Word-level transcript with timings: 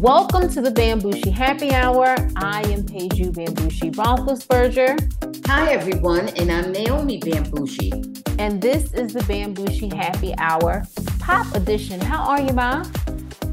Welcome 0.00 0.48
to 0.54 0.62
the 0.62 0.70
Bambushi 0.70 1.30
Happy 1.30 1.74
Hour. 1.74 2.16
I 2.36 2.62
am 2.62 2.84
Peju 2.84 3.34
Bambushi 3.34 3.92
Roethlisberger. 3.92 5.46
Hi, 5.46 5.72
everyone, 5.72 6.28
and 6.38 6.50
I'm 6.50 6.72
Naomi 6.72 7.20
Bambushi. 7.20 8.22
And 8.38 8.62
this 8.62 8.94
is 8.94 9.12
the 9.12 9.20
Bambushi 9.20 9.92
Happy 9.92 10.34
Hour 10.38 10.84
Pop 11.18 11.54
Edition. 11.54 12.00
How 12.00 12.22
are 12.22 12.40
you, 12.40 12.54
Ma? 12.54 12.82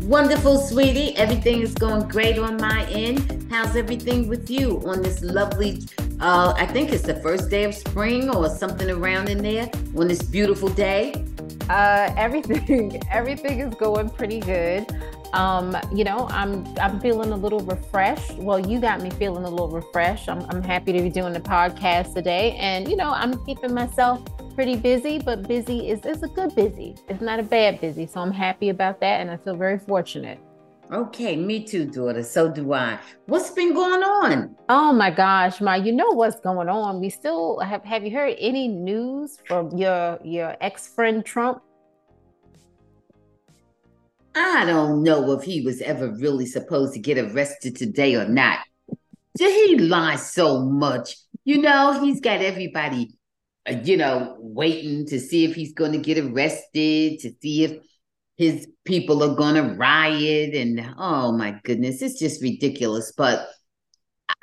Wonderful, 0.04 0.60
sweetie. 0.60 1.18
Everything 1.18 1.62
is 1.64 1.74
going 1.74 2.08
great 2.08 2.40
on 2.40 2.56
my 2.56 2.86
end. 2.86 3.50
How's 3.52 3.76
everything 3.76 4.30
with 4.30 4.50
you 4.50 4.82
on 4.86 5.02
this 5.02 5.22
lovely, 5.22 5.82
uh, 6.22 6.54
I 6.56 6.66
think 6.66 6.94
it's 6.94 7.04
the 7.04 7.16
first 7.16 7.50
day 7.50 7.66
of 7.66 7.76
spring 7.76 8.30
or 8.30 8.50
something 8.50 8.90
around 8.90 9.28
in 9.28 9.40
there 9.44 9.70
on 9.98 10.08
this 10.08 10.24
beautiful 10.24 10.70
day? 10.70 11.26
Uh, 11.70 12.14
everything, 12.16 13.02
everything 13.12 13.60
is 13.60 13.76
going 13.76 14.10
pretty 14.10 14.40
good. 14.40 14.88
Um, 15.34 15.76
you 15.94 16.04
know, 16.04 16.28
I'm 16.30 16.66
I'm 16.78 17.00
feeling 17.00 17.32
a 17.32 17.36
little 17.36 17.60
refreshed. 17.60 18.36
Well, 18.38 18.60
you 18.60 18.80
got 18.80 19.02
me 19.02 19.10
feeling 19.12 19.44
a 19.44 19.50
little 19.50 19.70
refreshed. 19.70 20.30
I'm 20.30 20.42
I'm 20.50 20.64
happy 20.64 20.94
to 20.94 21.02
be 21.02 21.10
doing 21.10 21.34
the 21.34 21.40
podcast 21.40 22.14
today, 22.14 22.56
and 22.58 22.88
you 22.88 22.96
know, 22.96 23.12
I'm 23.12 23.44
keeping 23.46 23.74
myself 23.74 24.24
pretty 24.56 24.76
busy, 24.76 25.20
but 25.20 25.48
busy 25.48 25.90
is 25.90 26.06
is 26.06 26.24
a 26.24 26.28
good 26.28 26.56
busy. 26.56 26.96
It's 27.08 27.22
not 27.22 27.40
a 27.40 27.44
bad 27.44 27.80
busy, 27.82 28.08
so 28.08 28.22
I'm 28.22 28.32
happy 28.32 28.70
about 28.70 29.00
that, 29.02 29.22
and 29.22 29.30
I 29.30 29.38
feel 29.38 29.56
very 29.56 29.80
fortunate. 29.80 30.40
Okay, 30.92 31.36
me 31.36 31.66
too, 31.66 31.86
daughter. 31.86 32.24
So 32.24 32.50
do 32.50 32.72
I. 32.72 32.98
What's 33.26 33.50
been 33.50 33.74
going 33.74 34.04
on? 34.04 34.56
Oh 34.70 34.94
my 34.94 35.12
gosh, 35.12 35.60
my, 35.60 35.76
you 35.76 35.92
know 35.92 36.12
what's 36.12 36.40
going 36.40 36.70
on. 36.70 37.02
We 37.02 37.10
still 37.10 37.60
have 37.60 37.84
have 37.84 38.06
you 38.06 38.12
heard 38.12 38.36
any 38.40 38.70
news 38.70 39.38
from 39.46 39.76
your 39.76 40.18
your 40.24 40.56
ex-friend 40.62 41.26
Trump? 41.26 41.62
I 44.38 44.66
don't 44.66 45.04
know 45.04 45.32
if 45.32 45.44
he 45.44 45.62
was 45.62 45.82
ever 45.82 46.12
really 46.12 46.46
supposed 46.46 46.94
to 46.94 47.00
get 47.00 47.18
arrested 47.18 47.76
today 47.76 48.16
or 48.16 48.28
not. 48.28 48.60
He 49.38 49.78
lie 49.78 50.16
so 50.16 50.62
much? 50.62 51.16
You 51.44 51.62
know, 51.62 52.00
he's 52.04 52.22
got 52.22 52.42
everybody, 52.42 53.18
uh, 53.70 53.76
you 53.84 53.98
know, 53.98 54.36
waiting 54.40 55.06
to 55.08 55.20
see 55.20 55.46
if 55.46 55.56
he's 55.56 55.74
going 55.74 55.92
to 55.94 55.98
get 55.98 56.18
arrested, 56.18 57.20
to 57.22 57.32
see 57.42 57.64
if 57.64 57.78
his 58.36 58.68
people 58.86 59.24
are 59.24 59.36
going 59.36 59.56
to 59.56 59.76
riot. 59.76 60.54
And 60.54 60.94
oh 60.98 61.32
my 61.32 61.60
goodness, 61.64 62.02
it's 62.02 62.20
just 62.20 62.42
ridiculous. 62.42 63.14
But 63.16 63.48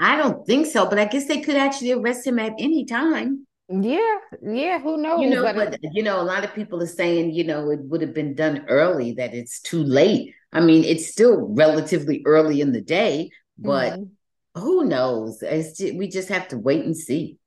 I 0.00 0.16
don't 0.16 0.46
think 0.46 0.66
so. 0.66 0.88
But 0.88 0.98
I 0.98 1.04
guess 1.04 1.26
they 1.26 1.40
could 1.40 1.56
actually 1.56 1.92
arrest 1.92 2.26
him 2.26 2.38
at 2.38 2.52
any 2.58 2.84
time. 2.84 3.46
Yeah, 3.68 4.18
yeah, 4.42 4.78
who 4.78 4.98
knows? 4.98 5.22
You 5.22 5.30
know, 5.30 5.52
but, 5.54 5.78
you 5.82 6.02
know, 6.02 6.20
a 6.20 6.22
lot 6.22 6.44
of 6.44 6.54
people 6.54 6.82
are 6.82 6.86
saying, 6.86 7.32
you 7.32 7.44
know, 7.44 7.70
it 7.70 7.80
would 7.80 8.02
have 8.02 8.12
been 8.12 8.34
done 8.34 8.66
early, 8.68 9.12
that 9.12 9.32
it's 9.32 9.60
too 9.60 9.82
late. 9.82 10.34
I 10.52 10.60
mean, 10.60 10.84
it's 10.84 11.10
still 11.10 11.48
relatively 11.48 12.22
early 12.26 12.60
in 12.60 12.72
the 12.72 12.82
day, 12.82 13.30
but 13.56 13.94
mm-hmm. 13.94 14.60
who 14.60 14.84
knows? 14.84 15.42
It's 15.42 15.78
just, 15.78 15.94
we 15.94 16.08
just 16.08 16.28
have 16.28 16.48
to 16.48 16.58
wait 16.58 16.84
and 16.84 16.96
see. 16.96 17.38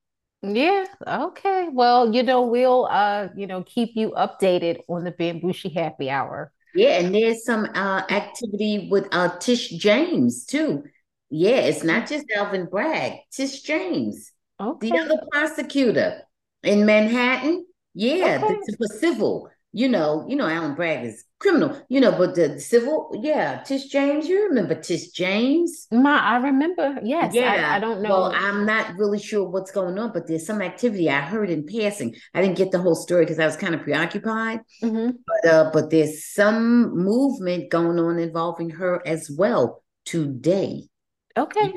Yeah, 0.42 0.86
okay. 1.08 1.68
Well, 1.72 2.14
you 2.14 2.24
know, 2.24 2.44
we'll 2.44 2.86
uh, 2.86 3.30
you 3.36 3.48
know, 3.48 3.64
keep 3.64 3.92
you 3.96 4.12
updated 4.12 4.80
on 4.88 5.04
the 5.04 5.12
Bambushi 5.12 5.74
happy 5.74 6.10
hour. 6.10 6.52
Yeah, 6.76 7.00
and 7.00 7.14
there's 7.14 7.44
some 7.44 7.66
uh 7.74 8.04
activity 8.10 8.88
with 8.92 9.08
uh 9.12 9.38
Tish 9.40 9.70
James 9.70 10.46
too. 10.46 10.84
Yeah, 11.30 11.58
it's 11.58 11.84
not 11.84 12.08
just 12.08 12.26
Alvin 12.36 12.66
Bragg, 12.66 13.14
Tish 13.32 13.62
James. 13.62 14.32
Okay. 14.60 14.90
The 14.90 14.98
other 14.98 15.22
prosecutor 15.32 16.22
in 16.64 16.86
Manhattan, 16.86 17.66
yeah, 17.94 18.40
okay. 18.44 18.56
the, 18.66 18.78
the 18.80 18.88
civil. 19.00 19.50
You 19.74 19.90
know, 19.90 20.26
you 20.28 20.36
know, 20.36 20.48
Alvin 20.48 20.76
Bragg 20.76 21.06
is 21.06 21.24
criminal. 21.40 21.80
You 21.90 22.00
know, 22.00 22.12
but 22.12 22.34
the 22.36 22.60
civil, 22.60 23.12
yeah, 23.22 23.62
Tish 23.64 23.88
James. 23.88 24.28
You 24.28 24.48
remember 24.48 24.74
Tish 24.74 25.10
James? 25.10 25.88
Ma, 25.92 26.18
I 26.18 26.38
remember. 26.38 27.00
Yes. 27.04 27.36
Yeah. 27.36 27.70
I, 27.70 27.76
I, 27.76 27.80
don't 27.80 28.02
know. 28.02 28.10
Well, 28.10 28.34
I'm 28.34 28.66
not 28.66 28.96
really 28.96 29.20
sure 29.20 29.48
what's 29.48 29.72
going 29.72 30.00
on, 30.00 30.14
but 30.14 30.28
there's 30.28 30.48
some 30.48 30.62
activity 30.62 31.10
I 31.10 31.20
heard 31.20 31.50
in 31.50 31.66
passing. 31.66 32.16
I 32.34 32.42
didn't 32.42 32.58
get 32.58 32.72
the 32.72 32.80
whole 32.80 32.96
story 32.96 33.26
because 33.26 33.40
I 33.40 33.46
was 33.46 33.58
kind 33.58 33.76
of 33.76 33.82
preoccupied. 33.82 34.62
Mm-hmm. 34.82 35.18
But 35.28 35.52
uh, 35.52 35.70
but 35.72 35.92
there's 35.92 36.26
some 36.26 36.98
movement 36.98 37.70
going 37.70 38.00
on 38.00 38.18
involving 38.20 38.72
her 38.72 39.06
as 39.06 39.30
well 39.30 39.84
today. 40.06 40.88
Okay. 41.38 41.74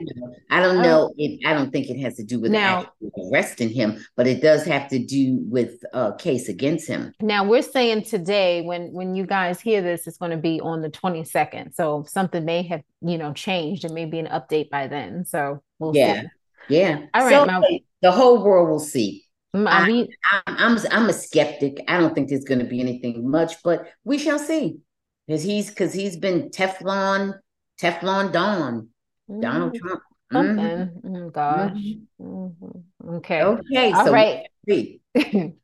I 0.50 0.60
don't 0.60 0.82
know. 0.82 1.06
Um, 1.06 1.12
it, 1.18 1.46
I 1.46 1.52
don't 1.52 1.70
think 1.70 1.90
it 1.90 2.00
has 2.00 2.16
to 2.16 2.24
do 2.24 2.40
with 2.40 2.50
now, 2.50 2.86
arresting 3.30 3.68
him, 3.68 4.02
but 4.16 4.26
it 4.26 4.40
does 4.40 4.64
have 4.64 4.88
to 4.88 4.98
do 4.98 5.38
with 5.48 5.84
a 5.92 6.14
case 6.16 6.48
against 6.48 6.88
him. 6.88 7.12
Now 7.20 7.44
we're 7.44 7.62
saying 7.62 8.04
today, 8.04 8.62
when 8.62 8.92
when 8.92 9.14
you 9.14 9.26
guys 9.26 9.60
hear 9.60 9.82
this, 9.82 10.06
it's 10.06 10.16
going 10.16 10.30
to 10.30 10.38
be 10.38 10.60
on 10.60 10.80
the 10.80 10.88
twenty 10.88 11.24
second. 11.24 11.74
So 11.74 12.04
something 12.08 12.44
may 12.44 12.62
have 12.62 12.82
you 13.02 13.18
know 13.18 13.32
changed. 13.34 13.84
It 13.84 13.92
may 13.92 14.06
be 14.06 14.18
an 14.18 14.26
update 14.26 14.70
by 14.70 14.86
then. 14.86 15.24
So 15.26 15.62
we'll 15.78 15.94
yeah, 15.94 16.22
see. 16.22 16.28
yeah. 16.68 17.06
All 17.12 17.24
right. 17.24 17.32
So 17.32 17.44
my, 17.44 17.80
the 18.00 18.12
whole 18.12 18.42
world 18.42 18.70
will 18.70 18.80
see. 18.80 19.24
My, 19.52 19.70
I, 19.70 20.08
I, 20.24 20.42
I'm 20.46 20.78
I'm 20.90 21.08
a 21.08 21.12
skeptic. 21.12 21.82
I 21.86 21.98
don't 21.98 22.14
think 22.14 22.28
there's 22.28 22.44
going 22.44 22.60
to 22.60 22.64
be 22.64 22.80
anything 22.80 23.28
much, 23.28 23.62
but 23.62 23.88
we 24.04 24.16
shall 24.16 24.38
see. 24.38 24.78
Because 25.26 25.42
he's 25.42 25.68
because 25.68 25.92
he's 25.92 26.16
been 26.16 26.50
Teflon 26.50 27.34
Teflon 27.80 28.32
Don 28.32 28.89
Donald 29.38 29.74
mm-hmm. 29.74 29.86
Trump. 29.86 30.02
Mm-hmm. 30.32 31.16
Oh, 31.16 31.30
gosh. 31.30 31.72
Mm-hmm. 32.20 33.14
Okay. 33.16 33.42
Okay. 33.42 33.92
All 33.92 34.06
so 34.06 34.12
right. 34.12 34.46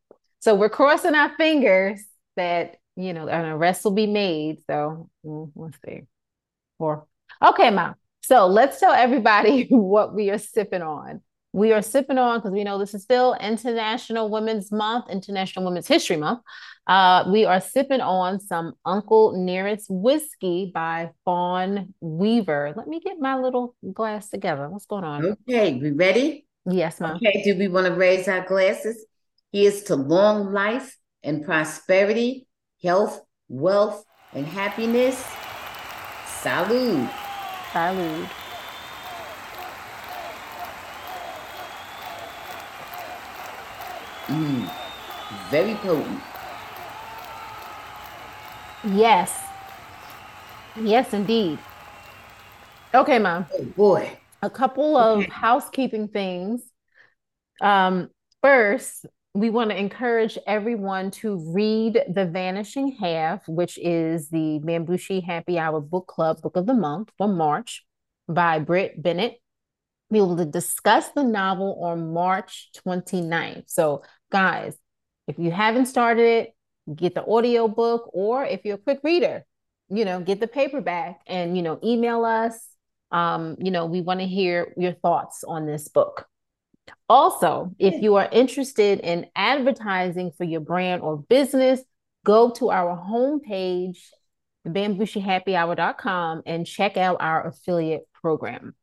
so 0.40 0.54
we're 0.54 0.68
crossing 0.68 1.14
our 1.14 1.34
fingers 1.36 2.02
that 2.36 2.76
you 2.96 3.12
know 3.12 3.28
an 3.28 3.44
arrest 3.44 3.84
will 3.84 3.92
be 3.92 4.06
made. 4.06 4.58
So 4.66 5.08
mm, 5.24 5.50
we'll 5.54 5.70
see. 5.84 6.02
Or 6.78 7.06
okay, 7.44 7.70
mom. 7.70 7.94
So 8.22 8.46
let's 8.46 8.80
tell 8.80 8.92
everybody 8.92 9.66
what 9.70 10.14
we 10.14 10.30
are 10.30 10.38
sipping 10.38 10.82
on 10.82 11.22
we 11.56 11.72
are 11.72 11.80
sipping 11.80 12.18
on 12.18 12.38
because 12.38 12.52
we 12.52 12.64
know 12.64 12.78
this 12.78 12.92
is 12.92 13.02
still 13.02 13.32
International 13.40 14.28
Women's 14.28 14.70
Month, 14.70 15.06
International 15.08 15.64
Women's 15.64 15.88
History 15.88 16.18
Month. 16.18 16.40
Uh, 16.86 17.24
we 17.32 17.46
are 17.46 17.62
sipping 17.62 18.02
on 18.02 18.40
some 18.40 18.74
Uncle 18.84 19.42
Nearest 19.42 19.86
whiskey 19.88 20.70
by 20.74 21.12
Fawn 21.24 21.94
Weaver. 22.00 22.74
Let 22.76 22.86
me 22.86 23.00
get 23.00 23.18
my 23.18 23.36
little 23.38 23.74
glass 23.94 24.28
together. 24.28 24.68
What's 24.68 24.84
going 24.84 25.04
on? 25.04 25.24
Okay, 25.48 25.78
we 25.80 25.92
ready? 25.92 26.44
Yes, 26.66 27.00
ma'am. 27.00 27.16
Okay, 27.16 27.42
do 27.42 27.58
we 27.58 27.68
want 27.68 27.86
to 27.86 27.94
raise 27.94 28.28
our 28.28 28.46
glasses? 28.46 29.06
Here's 29.50 29.82
to 29.84 29.96
long 29.96 30.52
life 30.52 30.94
and 31.22 31.42
prosperity, 31.42 32.48
health, 32.82 33.18
wealth, 33.48 34.04
and 34.34 34.44
happiness. 34.44 35.24
Salud. 36.42 37.10
Salud. 37.72 38.28
Mm, 44.26 44.68
very 45.50 45.74
potent. 45.76 46.20
Yes. 48.84 49.42
Yes, 50.80 51.12
indeed. 51.12 51.58
Okay, 52.94 53.18
mom. 53.18 53.46
Oh 53.52 53.64
boy. 53.64 54.18
A 54.42 54.50
couple 54.50 54.96
of 54.96 55.18
okay. 55.18 55.30
housekeeping 55.30 56.08
things. 56.08 56.62
Um, 57.60 58.10
first, 58.42 59.06
we 59.34 59.50
want 59.50 59.70
to 59.70 59.78
encourage 59.78 60.38
everyone 60.46 61.10
to 61.12 61.36
read 61.52 62.02
The 62.08 62.26
Vanishing 62.26 62.92
Half, 62.92 63.46
which 63.48 63.78
is 63.78 64.28
the 64.28 64.60
Bambushi 64.64 65.22
Happy 65.22 65.58
Hour 65.58 65.80
Book 65.80 66.06
Club 66.06 66.40
Book 66.40 66.56
of 66.56 66.66
the 66.66 66.74
Month 66.74 67.10
for 67.18 67.28
March 67.28 67.84
by 68.28 68.58
Brit 68.58 69.02
Bennett. 69.02 69.40
We 70.10 70.20
will 70.20 70.36
discuss 70.46 71.08
the 71.10 71.24
novel 71.24 71.82
on 71.82 72.12
March 72.12 72.70
29th. 72.86 73.64
So 73.66 74.02
guys, 74.30 74.76
if 75.26 75.38
you 75.38 75.50
haven't 75.50 75.86
started 75.86 76.22
it, 76.22 76.54
get 76.94 77.14
the 77.14 77.26
audio 77.26 77.68
book, 77.68 78.10
or 78.12 78.44
if 78.44 78.64
you're 78.64 78.76
a 78.76 78.78
quick 78.78 79.00
reader, 79.02 79.44
you 79.88 80.04
know, 80.04 80.20
get 80.20 80.40
the 80.40 80.46
paperback 80.46 81.20
and, 81.26 81.56
you 81.56 81.62
know, 81.62 81.78
email 81.82 82.24
us. 82.24 82.58
Um, 83.10 83.56
you 83.58 83.70
know, 83.70 83.86
we 83.86 84.00
want 84.00 84.20
to 84.20 84.26
hear 84.26 84.72
your 84.76 84.92
thoughts 84.92 85.44
on 85.46 85.66
this 85.66 85.88
book. 85.88 86.26
Also, 87.08 87.72
if 87.78 88.02
you 88.02 88.16
are 88.16 88.28
interested 88.30 89.00
in 89.00 89.26
advertising 89.34 90.32
for 90.36 90.44
your 90.44 90.60
brand 90.60 91.02
or 91.02 91.16
business, 91.16 91.80
go 92.24 92.50
to 92.50 92.70
our 92.70 92.96
homepage, 92.96 93.98
bambushihappyhour.com, 94.66 96.42
and 96.46 96.66
check 96.66 96.96
out 96.96 97.16
our 97.20 97.46
affiliate 97.48 98.08
program. 98.20 98.74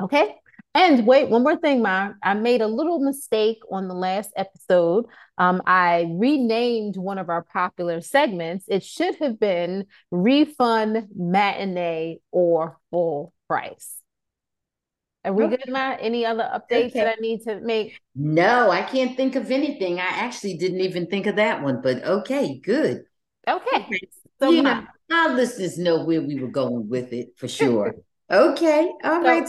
Okay. 0.00 0.36
And 0.78 1.08
wait, 1.08 1.28
one 1.28 1.42
more 1.42 1.56
thing, 1.56 1.82
Ma. 1.82 2.12
I 2.22 2.34
made 2.34 2.60
a 2.60 2.68
little 2.68 3.00
mistake 3.00 3.58
on 3.68 3.88
the 3.88 3.94
last 3.94 4.30
episode. 4.36 5.06
Um, 5.36 5.60
I 5.66 6.08
renamed 6.08 6.96
one 6.96 7.18
of 7.18 7.28
our 7.28 7.42
popular 7.42 8.00
segments. 8.00 8.64
It 8.68 8.84
should 8.84 9.16
have 9.16 9.40
been 9.40 9.86
refund, 10.12 11.08
matinee, 11.16 12.20
or 12.30 12.78
full 12.92 13.34
price. 13.48 13.96
Are 15.24 15.32
we 15.32 15.48
good, 15.48 15.64
Ma? 15.66 15.96
Any 15.98 16.24
other 16.24 16.44
updates 16.44 16.90
okay. 16.90 17.00
that 17.00 17.08
I 17.08 17.20
need 17.20 17.42
to 17.42 17.60
make? 17.60 18.00
No, 18.14 18.70
I 18.70 18.82
can't 18.82 19.16
think 19.16 19.34
of 19.34 19.50
anything. 19.50 19.98
I 19.98 20.06
actually 20.06 20.58
didn't 20.58 20.82
even 20.82 21.08
think 21.08 21.26
of 21.26 21.34
that 21.36 21.60
one, 21.60 21.80
but 21.82 22.04
okay, 22.04 22.60
good. 22.60 23.02
Okay. 23.48 24.00
So, 24.38 24.50
yeah. 24.50 24.84
Ma, 25.10 25.26
our 25.26 25.34
listeners 25.34 25.76
know 25.76 26.04
where 26.04 26.22
we 26.22 26.38
were 26.38 26.46
going 26.46 26.88
with 26.88 27.12
it 27.12 27.30
for 27.36 27.48
sure. 27.48 27.96
okay. 28.30 28.92
all 29.02 29.20
so, 29.20 29.26
right. 29.26 29.48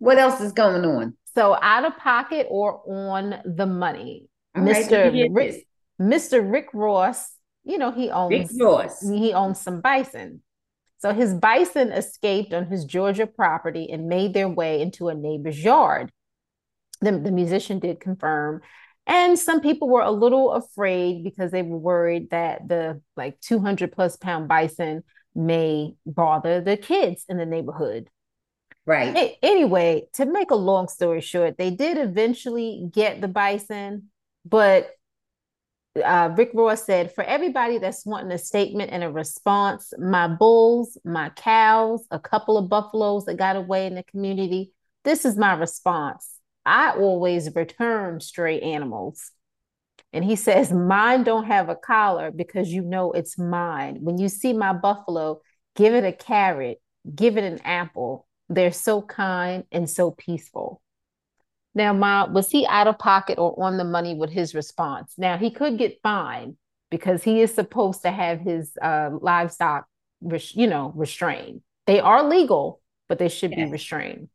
What 0.00 0.18
else 0.18 0.40
is 0.40 0.52
going 0.52 0.84
on? 0.84 1.16
So 1.34 1.56
out 1.60 1.84
of 1.84 1.96
pocket 1.96 2.46
or 2.50 2.82
on 2.86 3.40
the 3.44 3.66
money. 3.66 4.26
All 4.56 4.64
Mr. 4.64 5.12
Right, 5.12 5.30
Rick, 5.30 5.66
Mr. 6.00 6.50
Rick 6.50 6.68
Ross, 6.72 7.32
you 7.64 7.78
know, 7.78 7.92
he 7.92 8.10
owns 8.10 8.32
Rick 8.32 8.48
Ross. 8.58 9.00
he 9.00 9.32
owns 9.32 9.60
some 9.60 9.80
bison. 9.80 10.42
So 10.98 11.12
his 11.12 11.34
bison 11.34 11.92
escaped 11.92 12.52
on 12.52 12.66
his 12.66 12.84
Georgia 12.84 13.26
property 13.26 13.88
and 13.90 14.08
made 14.08 14.34
their 14.34 14.48
way 14.48 14.80
into 14.80 15.08
a 15.08 15.14
neighbor's 15.14 15.62
yard. 15.62 16.10
The, 17.00 17.12
the 17.12 17.30
musician 17.30 17.78
did 17.78 18.00
confirm. 18.00 18.62
And 19.06 19.38
some 19.38 19.60
people 19.60 19.88
were 19.88 20.02
a 20.02 20.10
little 20.10 20.52
afraid 20.52 21.24
because 21.24 21.50
they 21.50 21.62
were 21.62 21.78
worried 21.78 22.30
that 22.30 22.68
the 22.68 23.00
like 23.16 23.40
200 23.40 23.92
plus 23.92 24.16
pound 24.16 24.48
bison 24.48 25.02
may 25.34 25.94
bother 26.06 26.60
the 26.60 26.76
kids 26.76 27.24
in 27.28 27.36
the 27.36 27.46
neighborhood. 27.46 28.08
Right. 28.90 29.38
Anyway, 29.40 30.08
to 30.14 30.26
make 30.26 30.50
a 30.50 30.56
long 30.56 30.88
story 30.88 31.20
short, 31.20 31.56
they 31.56 31.70
did 31.70 31.96
eventually 31.96 32.88
get 32.92 33.20
the 33.20 33.28
bison, 33.28 34.08
but 34.44 34.90
uh, 36.04 36.34
Rick 36.36 36.50
Ross 36.54 36.86
said, 36.86 37.14
for 37.14 37.22
everybody 37.22 37.78
that's 37.78 38.04
wanting 38.04 38.32
a 38.32 38.38
statement 38.38 38.90
and 38.90 39.04
a 39.04 39.10
response, 39.10 39.92
my 39.96 40.26
bulls, 40.26 40.98
my 41.04 41.28
cows, 41.30 42.04
a 42.10 42.18
couple 42.18 42.58
of 42.58 42.68
buffaloes 42.68 43.26
that 43.26 43.36
got 43.36 43.54
away 43.54 43.86
in 43.86 43.94
the 43.94 44.02
community, 44.02 44.72
this 45.04 45.24
is 45.24 45.36
my 45.36 45.52
response. 45.52 46.40
I 46.66 46.90
always 46.90 47.54
return 47.54 48.18
stray 48.18 48.58
animals. 48.60 49.30
And 50.12 50.24
he 50.24 50.34
says, 50.34 50.72
mine 50.72 51.22
don't 51.22 51.46
have 51.46 51.68
a 51.68 51.76
collar 51.76 52.32
because 52.32 52.72
you 52.72 52.82
know 52.82 53.12
it's 53.12 53.38
mine. 53.38 53.98
When 54.00 54.18
you 54.18 54.28
see 54.28 54.52
my 54.52 54.72
buffalo, 54.72 55.42
give 55.76 55.94
it 55.94 56.02
a 56.02 56.12
carrot, 56.12 56.82
give 57.14 57.36
it 57.36 57.44
an 57.44 57.60
apple. 57.64 58.26
They're 58.50 58.72
so 58.72 59.00
kind 59.00 59.64
and 59.72 59.88
so 59.88 60.10
peaceful. 60.10 60.82
Now, 61.74 61.92
Ma, 61.92 62.26
was 62.26 62.50
he 62.50 62.66
out 62.66 62.88
of 62.88 62.98
pocket 62.98 63.38
or 63.38 63.54
on 63.62 63.76
the 63.76 63.84
money 63.84 64.14
with 64.14 64.30
his 64.30 64.54
response? 64.54 65.14
Now, 65.16 65.38
he 65.38 65.50
could 65.50 65.78
get 65.78 66.00
fined 66.02 66.56
because 66.90 67.22
he 67.22 67.40
is 67.40 67.54
supposed 67.54 68.02
to 68.02 68.10
have 68.10 68.40
his 68.40 68.76
uh, 68.82 69.10
livestock, 69.20 69.86
res- 70.20 70.54
you 70.54 70.66
know, 70.66 70.92
restrained. 70.96 71.62
They 71.86 72.00
are 72.00 72.24
legal, 72.24 72.80
but 73.08 73.18
they 73.18 73.28
should 73.28 73.52
yes. 73.52 73.66
be 73.66 73.72
restrained. 73.72 74.28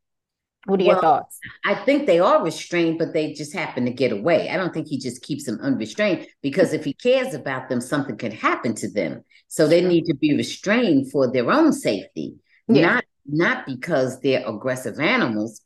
What 0.66 0.82
are 0.82 0.86
well, 0.86 0.96
your 0.96 1.02
thoughts? 1.02 1.38
I 1.64 1.76
think 1.76 2.08
they 2.08 2.20
are 2.20 2.44
restrained, 2.44 2.98
but 2.98 3.14
they 3.14 3.34
just 3.34 3.54
happen 3.54 3.86
to 3.86 3.92
get 3.92 4.12
away. 4.12 4.50
I 4.50 4.58
don't 4.58 4.74
think 4.74 4.88
he 4.88 4.98
just 4.98 5.22
keeps 5.22 5.46
them 5.46 5.60
unrestrained 5.62 6.26
because 6.42 6.74
if 6.74 6.84
he 6.84 6.94
cares 6.94 7.34
about 7.34 7.70
them, 7.70 7.82
something 7.82 8.18
could 8.18 8.34
happen 8.34 8.74
to 8.76 8.90
them. 8.90 9.24
So 9.48 9.68
they 9.68 9.82
need 9.82 10.06
to 10.06 10.16
be 10.16 10.36
restrained 10.36 11.12
for 11.12 11.32
their 11.32 11.52
own 11.52 11.72
safety, 11.72 12.36
yeah. 12.68 12.82
not 12.82 13.05
not 13.26 13.66
because 13.66 14.20
they're 14.20 14.48
aggressive 14.48 15.00
animals. 15.00 15.62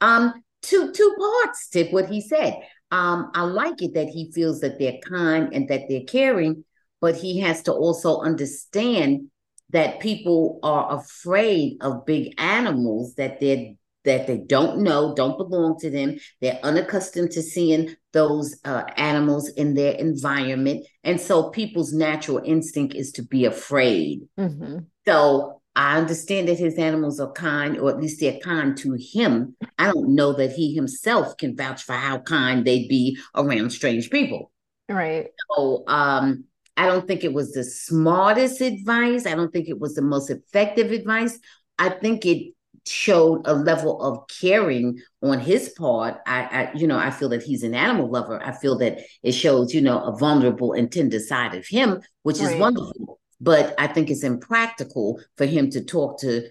Um, 0.00 0.42
two 0.62 0.92
two 0.92 1.14
parts 1.18 1.68
to 1.70 1.84
what 1.90 2.08
he 2.08 2.20
said. 2.20 2.60
Um, 2.90 3.30
I 3.34 3.42
like 3.42 3.82
it 3.82 3.94
that 3.94 4.08
he 4.08 4.30
feels 4.32 4.60
that 4.60 4.78
they're 4.78 4.98
kind 5.04 5.52
and 5.52 5.68
that 5.68 5.82
they're 5.88 6.04
caring, 6.04 6.64
but 7.00 7.16
he 7.16 7.40
has 7.40 7.62
to 7.62 7.72
also 7.72 8.20
understand 8.20 9.30
that 9.70 10.00
people 10.00 10.60
are 10.62 10.98
afraid 10.98 11.78
of 11.80 12.06
big 12.06 12.34
animals 12.38 13.14
that 13.16 13.40
they're 13.40 13.74
that 14.04 14.26
they 14.26 14.36
don't 14.36 14.80
know, 14.80 15.14
don't 15.14 15.38
belong 15.38 15.78
to 15.80 15.90
them. 15.90 16.18
They're 16.40 16.60
unaccustomed 16.62 17.30
to 17.32 17.42
seeing 17.42 17.96
those 18.12 18.54
uh, 18.64 18.84
animals 18.96 19.48
in 19.48 19.72
their 19.74 19.94
environment. 19.94 20.86
And 21.02 21.18
so 21.18 21.48
people's 21.50 21.92
natural 21.92 22.42
instinct 22.44 22.94
is 22.94 23.12
to 23.12 23.22
be 23.22 23.46
afraid. 23.46 24.28
Mm-hmm. 24.38 24.80
So 25.06 25.62
I 25.76 25.98
understand 25.98 26.48
that 26.48 26.58
his 26.58 26.78
animals 26.78 27.18
are 27.18 27.32
kind, 27.32 27.78
or 27.78 27.90
at 27.90 28.00
least 28.00 28.20
they're 28.20 28.38
kind 28.38 28.76
to 28.78 28.92
him. 28.92 29.56
I 29.78 29.86
don't 29.92 30.14
know 30.14 30.32
that 30.34 30.52
he 30.52 30.74
himself 30.74 31.36
can 31.36 31.56
vouch 31.56 31.82
for 31.82 31.94
how 31.94 32.18
kind 32.18 32.64
they'd 32.64 32.88
be 32.88 33.18
around 33.34 33.70
strange 33.70 34.10
people. 34.10 34.52
Right. 34.88 35.28
So 35.56 35.84
um, 35.88 36.44
I 36.76 36.86
don't 36.86 37.06
think 37.06 37.24
it 37.24 37.32
was 37.32 37.52
the 37.52 37.64
smartest 37.64 38.60
advice. 38.60 39.26
I 39.26 39.34
don't 39.34 39.52
think 39.52 39.68
it 39.68 39.80
was 39.80 39.94
the 39.94 40.02
most 40.02 40.30
effective 40.30 40.92
advice. 40.92 41.38
I 41.78 41.88
think 41.88 42.24
it 42.24 42.54
showed 42.86 43.42
a 43.46 43.54
level 43.54 44.00
of 44.00 44.28
caring 44.28 45.00
on 45.22 45.40
his 45.40 45.70
part. 45.70 46.18
I, 46.26 46.42
I, 46.42 46.72
you 46.74 46.86
know, 46.86 46.98
I 46.98 47.10
feel 47.10 47.30
that 47.30 47.42
he's 47.42 47.62
an 47.62 47.74
animal 47.74 48.10
lover. 48.10 48.40
I 48.44 48.52
feel 48.52 48.78
that 48.78 48.98
it 49.22 49.32
shows, 49.32 49.72
you 49.72 49.80
know, 49.80 50.02
a 50.04 50.16
vulnerable 50.16 50.72
and 50.72 50.92
tender 50.92 51.18
side 51.18 51.54
of 51.54 51.66
him, 51.66 52.00
which 52.22 52.38
right. 52.38 52.52
is 52.52 52.60
wonderful. 52.60 53.18
But 53.40 53.74
I 53.78 53.86
think 53.86 54.10
it's 54.10 54.24
impractical 54.24 55.20
for 55.36 55.46
him 55.46 55.70
to 55.70 55.84
talk 55.84 56.20
to 56.20 56.48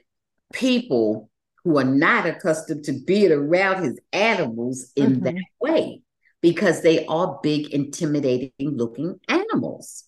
people 0.54 1.30
who 1.64 1.78
are 1.78 1.84
not 1.84 2.26
accustomed 2.26 2.84
to 2.86 2.94
being 3.06 3.32
around 3.32 3.84
his 3.84 4.00
animals 4.12 4.92
in 4.96 5.14
mm-hmm. 5.14 5.24
that 5.24 5.44
way 5.62 6.02
because 6.42 6.82
they 6.82 7.06
are 7.06 7.40
big, 7.42 7.74
intimidating 7.74 8.52
looking 8.60 9.20
animals. 9.30 10.04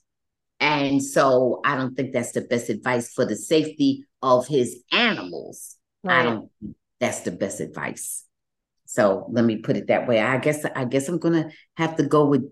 And 0.59 1.03
so 1.03 1.61
I 1.65 1.75
don't 1.75 1.95
think 1.95 2.13
that's 2.13 2.33
the 2.33 2.41
best 2.41 2.69
advice 2.69 3.11
for 3.13 3.25
the 3.25 3.35
safety 3.35 4.05
of 4.21 4.47
his 4.47 4.83
animals. 4.91 5.77
Right. 6.03 6.19
I 6.19 6.23
don't 6.23 6.51
that's 6.99 7.21
the 7.21 7.31
best 7.31 7.59
advice. 7.59 8.25
So 8.85 9.27
let 9.29 9.43
me 9.43 9.57
put 9.57 9.77
it 9.77 9.87
that 9.87 10.07
way. 10.07 10.19
I 10.19 10.37
guess 10.37 10.65
I 10.75 10.85
guess 10.85 11.09
I'm 11.09 11.19
gonna 11.19 11.49
have 11.77 11.97
to 11.97 12.03
go 12.03 12.25
with 12.25 12.49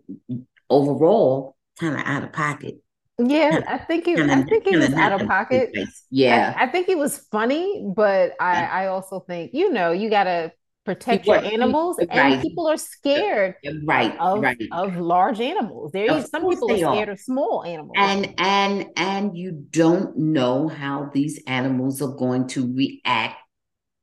overall 0.69 1.56
kind 1.80 1.96
of 1.96 2.02
out 2.06 2.24
of 2.24 2.34
pocket. 2.34 2.82
Yeah, 3.19 3.62
I 3.68 3.77
think 3.77 4.06
he. 4.06 4.15
I 4.15 4.44
think 4.44 4.68
he 4.68 4.77
was 4.77 4.94
out 4.94 5.19
of 5.19 5.27
pocket. 5.27 5.75
Yeah, 6.10 6.54
I, 6.57 6.65
I, 6.65 6.68
think 6.68 6.88
he 6.88 6.95
was 6.95 7.19
funny, 7.31 7.86
but 7.95 8.33
I, 8.39 8.63
I 8.65 8.88
also 8.88 9.19
think 9.21 9.51
you 9.54 9.71
know 9.71 9.92
you 9.92 10.10
gotta 10.10 10.51
protect 10.86 11.25
your 11.25 11.38
animals, 11.38 11.98
right. 12.00 12.10
and 12.12 12.42
people 12.42 12.68
are 12.68 12.77
scared, 12.77 13.56
right, 13.86 14.15
of, 14.19 14.42
right. 14.42 14.57
of 14.71 14.98
large 14.98 15.39
animals. 15.39 15.92
There, 15.92 16.12
of 16.12 16.25
some 16.25 16.48
people 16.50 16.71
are 16.71 16.77
scared 16.77 17.10
are. 17.10 17.13
of 17.13 17.19
small 17.19 17.63
animals, 17.63 17.94
and 17.95 18.33
and 18.38 18.88
and 18.98 19.38
you 19.38 19.51
don't 19.51 20.18
know 20.18 20.68
how 20.68 21.09
these 21.13 21.42
animals 21.48 22.01
are 22.01 22.16
going 22.16 22.48
to 22.50 22.74
react 22.75 23.36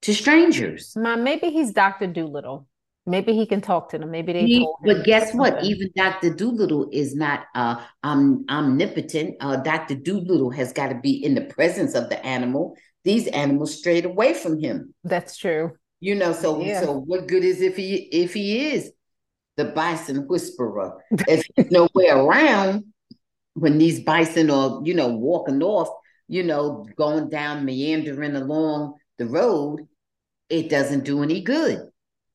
to 0.03 0.15
strangers. 0.15 0.93
Mom, 0.97 1.25
maybe 1.25 1.51
he's 1.51 1.73
Doctor 1.73 2.07
Dolittle. 2.07 2.67
Maybe 3.07 3.33
he 3.33 3.47
can 3.47 3.61
talk 3.61 3.91
to 3.91 3.99
them. 3.99 4.11
Maybe 4.11 4.33
they 4.33 4.45
he, 4.45 4.69
But 4.85 5.05
guess 5.05 5.35
what? 5.35 5.65
Even 5.65 5.91
Dr. 5.97 6.35
Dolittle 6.35 6.89
is 6.93 7.15
not 7.15 7.47
uh, 7.55 7.83
um, 8.03 8.45
omnipotent. 8.49 9.37
Uh, 9.41 9.57
Dr. 9.57 9.95
Dolittle 9.95 10.51
has 10.51 10.73
got 10.73 10.89
to 10.89 10.95
be 10.97 11.25
in 11.25 11.35
the 11.35 11.41
presence 11.43 11.95
of 11.95 12.11
the 12.11 12.25
animal. 12.25 12.77
These 13.05 13.27
animals 13.29 13.77
strayed 13.77 14.05
away 14.05 14.35
from 14.35 14.61
him. 14.61 14.95
That's 15.03 15.37
true. 15.37 15.73
You 16.01 16.15
know, 16.15 16.33
so 16.33 16.61
yeah. 16.61 16.83
so 16.83 17.01
what 17.01 17.27
good 17.27 17.45
is 17.45 17.61
if 17.61 17.77
he 17.77 17.95
if 17.95 18.33
he 18.33 18.73
is 18.73 18.91
the 19.57 19.67
bison 19.67 20.27
whisperer? 20.29 21.03
if 21.11 21.45
he's 21.57 21.71
nowhere 21.71 22.19
around 22.19 22.85
when 23.55 23.79
these 23.79 24.01
bison 24.01 24.51
are, 24.51 24.81
you 24.85 24.95
know, 24.95 25.09
walking 25.09 25.63
off, 25.63 25.89
you 26.29 26.43
know, 26.43 26.87
going 26.97 27.29
down, 27.29 27.65
meandering 27.65 28.37
along 28.37 28.95
the 29.19 29.27
road, 29.27 29.87
it 30.49 30.71
doesn't 30.71 31.05
do 31.05 31.23
any 31.23 31.43
good. 31.43 31.91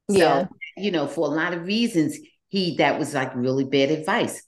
Yeah. 0.07 0.43
So, 0.43 0.49
you 0.77 0.91
know, 0.91 1.07
for 1.07 1.27
a 1.27 1.31
lot 1.31 1.53
of 1.53 1.65
reasons, 1.65 2.17
he 2.49 2.75
that 2.77 2.99
was 2.99 3.13
like 3.13 3.35
really 3.35 3.65
bad 3.65 3.91
advice. 3.91 4.43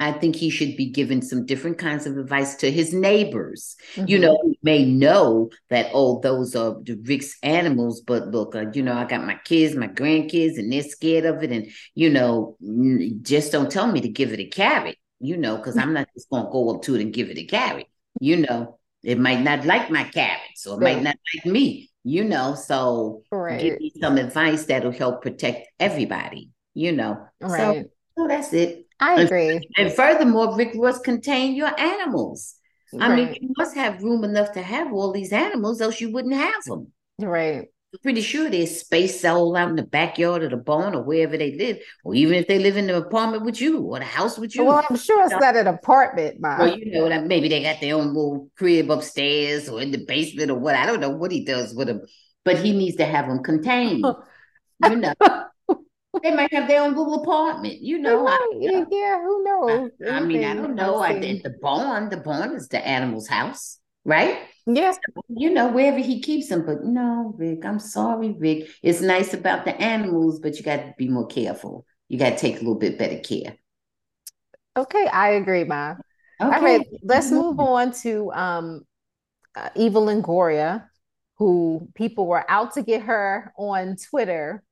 I 0.00 0.10
think 0.10 0.34
he 0.34 0.50
should 0.50 0.76
be 0.76 0.90
given 0.90 1.22
some 1.22 1.46
different 1.46 1.78
kinds 1.78 2.06
of 2.06 2.18
advice 2.18 2.56
to 2.56 2.70
his 2.72 2.92
neighbors. 2.92 3.76
Mm-hmm. 3.94 4.08
You 4.08 4.18
know, 4.18 4.54
may 4.62 4.84
know 4.84 5.50
that, 5.70 5.90
oh, 5.94 6.18
those 6.20 6.56
are 6.56 6.76
the 6.82 7.00
Rick's 7.04 7.36
animals, 7.42 8.00
but 8.00 8.28
look, 8.28 8.56
uh, 8.56 8.64
you 8.72 8.82
know, 8.82 8.94
I 8.94 9.04
got 9.04 9.24
my 9.24 9.38
kids, 9.44 9.76
my 9.76 9.86
grandkids, 9.86 10.58
and 10.58 10.72
they're 10.72 10.82
scared 10.82 11.24
of 11.24 11.44
it. 11.44 11.52
And, 11.52 11.70
you 11.94 12.10
know, 12.10 12.56
just 13.22 13.52
don't 13.52 13.70
tell 13.70 13.86
me 13.86 14.00
to 14.00 14.08
give 14.08 14.32
it 14.32 14.40
a 14.40 14.46
carrot, 14.46 14.96
you 15.20 15.36
know, 15.36 15.56
because 15.56 15.76
I'm 15.76 15.92
not 15.92 16.08
just 16.14 16.28
going 16.30 16.46
to 16.46 16.50
go 16.50 16.74
up 16.74 16.82
to 16.82 16.96
it 16.96 17.00
and 17.00 17.14
give 17.14 17.30
it 17.30 17.38
a 17.38 17.44
carrot. 17.44 17.86
You 18.20 18.38
know, 18.38 18.80
it 19.04 19.20
might 19.20 19.42
not 19.42 19.64
like 19.66 19.88
my 19.88 20.02
carrots 20.04 20.66
or 20.66 20.78
it 20.80 20.84
might 20.84 21.02
not 21.02 21.16
like 21.32 21.46
me 21.46 21.91
you 22.04 22.24
know 22.24 22.54
so 22.54 23.22
right. 23.30 23.60
give 23.60 23.78
me 23.78 23.92
some 24.00 24.16
advice 24.18 24.64
that'll 24.64 24.90
help 24.90 25.22
protect 25.22 25.68
everybody 25.78 26.50
you 26.74 26.92
know 26.92 27.26
right. 27.40 27.84
so, 27.84 27.84
so 28.18 28.28
that's 28.28 28.52
it 28.52 28.86
i 29.00 29.20
agree 29.20 29.60
and, 29.76 29.92
furthermore 29.92 30.56
rick 30.56 30.72
ross 30.74 30.98
contain 31.00 31.54
your 31.54 31.78
animals 31.78 32.56
right. 32.92 33.10
i 33.10 33.14
mean 33.14 33.36
you 33.40 33.52
must 33.56 33.74
have 33.74 34.02
room 34.02 34.24
enough 34.24 34.52
to 34.52 34.62
have 34.62 34.92
all 34.92 35.12
these 35.12 35.32
animals 35.32 35.80
else 35.80 36.00
you 36.00 36.10
wouldn't 36.10 36.34
have 36.34 36.64
them 36.66 36.92
right 37.20 37.68
pretty 37.98 38.22
sure 38.22 38.48
there's 38.48 38.80
space 38.80 39.24
all 39.24 39.54
out 39.56 39.68
in 39.68 39.76
the 39.76 39.82
backyard 39.82 40.42
of 40.42 40.50
the 40.50 40.56
barn 40.56 40.94
or 40.94 41.02
wherever 41.02 41.36
they 41.36 41.54
live, 41.56 41.78
or 42.04 42.14
even 42.14 42.34
if 42.34 42.46
they 42.46 42.58
live 42.58 42.76
in 42.76 42.86
the 42.86 42.96
apartment 42.96 43.44
with 43.44 43.60
you 43.60 43.80
or 43.80 43.98
the 43.98 44.04
house 44.04 44.38
with 44.38 44.54
you. 44.54 44.64
Well, 44.64 44.84
I'm 44.88 44.96
sure 44.96 45.24
it's 45.24 45.32
not 45.32 45.56
an 45.56 45.66
apartment, 45.66 46.40
Mom. 46.40 46.58
Well, 46.58 46.78
you 46.78 46.90
know, 46.90 47.06
like 47.06 47.24
maybe 47.24 47.48
they 47.48 47.62
got 47.62 47.80
their 47.80 47.96
own 47.96 48.08
little 48.08 48.50
crib 48.56 48.90
upstairs 48.90 49.68
or 49.68 49.80
in 49.80 49.90
the 49.90 50.04
basement 50.04 50.50
or 50.50 50.58
what. 50.58 50.74
I 50.74 50.86
don't 50.86 51.00
know 51.00 51.10
what 51.10 51.30
he 51.30 51.44
does 51.44 51.74
with 51.74 51.88
them, 51.88 52.02
but 52.44 52.58
he 52.58 52.72
needs 52.72 52.96
to 52.96 53.04
have 53.04 53.26
them 53.26 53.42
contained. 53.42 54.04
you 54.88 54.96
know. 54.96 55.14
they 56.22 56.34
might 56.34 56.52
have 56.52 56.68
their 56.68 56.82
own 56.82 56.94
little 56.94 57.22
apartment. 57.22 57.80
You 57.80 57.98
know, 57.98 58.26
I, 58.26 58.52
yeah, 58.58 58.84
yeah, 58.90 59.20
who 59.20 59.44
knows? 59.44 59.90
I, 60.06 60.10
I 60.10 60.20
mean, 60.20 60.44
I 60.44 60.54
don't 60.54 60.74
know. 60.74 60.98
I 60.98 61.20
think 61.20 61.42
the 61.42 61.54
barn, 61.60 62.08
the 62.08 62.16
barn 62.16 62.54
is 62.54 62.68
the 62.68 62.86
animal's 62.86 63.28
house, 63.28 63.78
right? 64.04 64.38
Yes. 64.66 64.98
You 65.28 65.50
know, 65.50 65.72
wherever 65.72 65.98
he 65.98 66.20
keeps 66.20 66.48
them. 66.48 66.64
But 66.64 66.84
no, 66.84 67.34
Rick, 67.36 67.64
I'm 67.64 67.78
sorry, 67.78 68.32
Rick. 68.32 68.68
It's 68.82 69.00
nice 69.00 69.34
about 69.34 69.64
the 69.64 69.74
animals, 69.80 70.38
but 70.40 70.56
you 70.56 70.62
got 70.62 70.76
to 70.76 70.94
be 70.96 71.08
more 71.08 71.26
careful. 71.26 71.86
You 72.08 72.18
got 72.18 72.30
to 72.30 72.36
take 72.36 72.56
a 72.56 72.58
little 72.58 72.76
bit 72.76 72.98
better 72.98 73.18
care. 73.18 73.56
Okay, 74.76 75.06
I 75.06 75.30
agree, 75.30 75.64
Ma. 75.64 75.96
Okay. 76.40 76.56
All 76.56 76.62
right, 76.62 76.86
let's 77.02 77.30
move 77.30 77.60
on 77.60 77.92
to 78.02 78.32
um, 78.32 78.86
uh, 79.54 79.68
Eva 79.76 79.98
Longoria, 79.98 80.86
who 81.36 81.88
people 81.94 82.26
were 82.26 82.44
out 82.50 82.74
to 82.74 82.82
get 82.82 83.02
her 83.02 83.52
on 83.56 83.96
Twitter. 83.96 84.62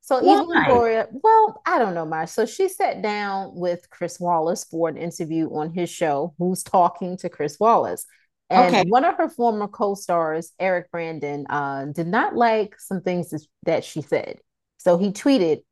So 0.00 0.22
Why? 0.22 0.34
Eva 0.34 0.44
Longoria, 0.44 1.06
well, 1.12 1.62
I 1.66 1.78
don't 1.78 1.94
know 1.94 2.04
Ma. 2.04 2.24
So 2.26 2.46
she 2.46 2.68
sat 2.68 3.00
down 3.00 3.54
with 3.54 3.88
Chris 3.90 4.20
Wallace 4.20 4.64
for 4.64 4.88
an 4.88 4.96
interview 4.96 5.48
on 5.54 5.72
his 5.72 5.88
show, 5.88 6.34
Who's 6.38 6.62
Talking 6.62 7.16
to 7.18 7.28
Chris 7.28 7.58
Wallace. 7.58 8.06
And 8.50 8.74
okay. 8.74 8.84
one 8.88 9.04
of 9.04 9.16
her 9.16 9.28
former 9.28 9.68
co-stars, 9.68 10.52
Eric 10.60 10.90
Braeden, 10.90 11.46
uh, 11.48 11.86
did 11.86 12.06
not 12.06 12.36
like 12.36 12.78
some 12.78 13.00
things 13.00 13.32
that 13.64 13.84
she 13.84 14.02
said. 14.02 14.38
So 14.76 14.98
he 14.98 15.10
tweeted, 15.10 15.62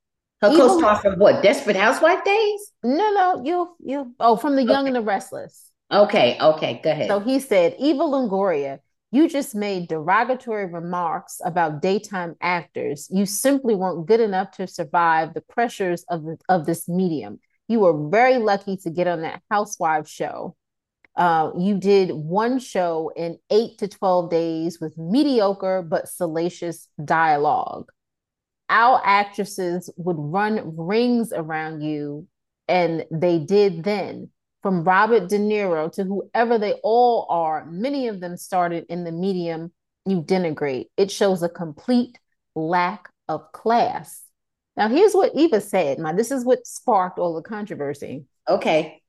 her 0.41 0.49
co-star 0.49 0.97
from 0.97 1.19
what? 1.21 1.43
Desperate 1.43 1.77
Housewife 1.77 2.25
days? 2.25 2.73
No, 2.83 3.13
no, 3.13 3.43
you 3.45 3.77
you 3.85 4.15
oh 4.19 4.37
from 4.37 4.57
the 4.57 4.65
Young 4.65 4.81
okay. 4.81 4.89
and 4.89 4.97
the 4.97 5.01
Restless. 5.01 5.71
Okay, 5.93 6.37
okay, 6.41 6.81
go 6.83 6.91
ahead. 6.91 7.09
So 7.09 7.21
he 7.21 7.39
said, 7.39 7.77
Eva 7.79 8.03
Longoria, 8.03 8.79
you 9.13 9.29
just 9.29 9.55
made 9.55 9.89
derogatory 9.89 10.67
remarks 10.67 11.41
about 11.45 11.83
daytime 11.83 12.35
actors. 12.41 13.09
You 13.13 13.27
simply 13.27 13.75
weren't 13.75 14.07
good 14.07 14.21
enough 14.21 14.53
to 14.53 14.67
survive 14.67 15.35
the 15.35 15.43
pressures 15.43 16.05
of, 16.09 16.25
the, 16.25 16.39
of 16.49 16.65
this 16.65 16.89
medium. 16.89 17.39
You 17.69 17.81
were 17.81 18.09
very 18.09 18.39
lucky 18.39 18.79
to 18.79 18.91
get 18.91 19.07
on 19.07 19.21
that 19.21 19.43
Housewives 19.51 20.11
show. 20.11 20.57
Uh, 21.15 21.51
you 21.59 21.77
did 21.77 22.11
one 22.11 22.59
show 22.59 23.13
in 23.17 23.39
eight 23.51 23.77
to 23.79 23.87
12 23.87 24.31
days 24.31 24.81
with 24.81 24.97
mediocre 24.97 25.83
but 25.83 26.09
salacious 26.09 26.89
dialogue 27.05 27.91
our 28.73 29.03
actresses 29.05 29.91
would 29.99 30.17
run 30.19 30.75
rings 30.77 31.31
around 31.31 31.83
you, 31.83 32.27
and 32.67 33.05
they 33.13 33.39
did 33.39 33.85
then. 33.85 34.31
From 34.63 34.85
Robert 34.85 35.29
De 35.29 35.39
Niro 35.39 35.93
to 35.93 36.05
whoever 36.05 36.57
they 36.57 36.75
all 36.83 37.27
are, 37.29 37.67
many 37.67 38.09
of 38.09 38.21
them 38.21 38.37
started 38.37 38.87
in 38.89 39.05
the 39.05 39.13
medium 39.13 39.73
you 40.07 40.23
denigrate. 40.23 40.87
It 40.97 41.11
shows 41.11 41.43
a 41.43 41.49
complete 41.49 42.19
lack 42.55 43.09
of 43.29 43.53
class. 43.53 44.23
Now, 44.77 44.89
here's 44.89 45.15
what 45.15 45.35
Eva 45.35 45.61
said. 45.61 45.99
Now, 45.99 46.13
this 46.13 46.31
is 46.31 46.45
what 46.45 46.67
sparked 46.67 47.19
all 47.19 47.35
the 47.35 47.43
controversy. 47.43 48.25
Okay. 48.49 49.02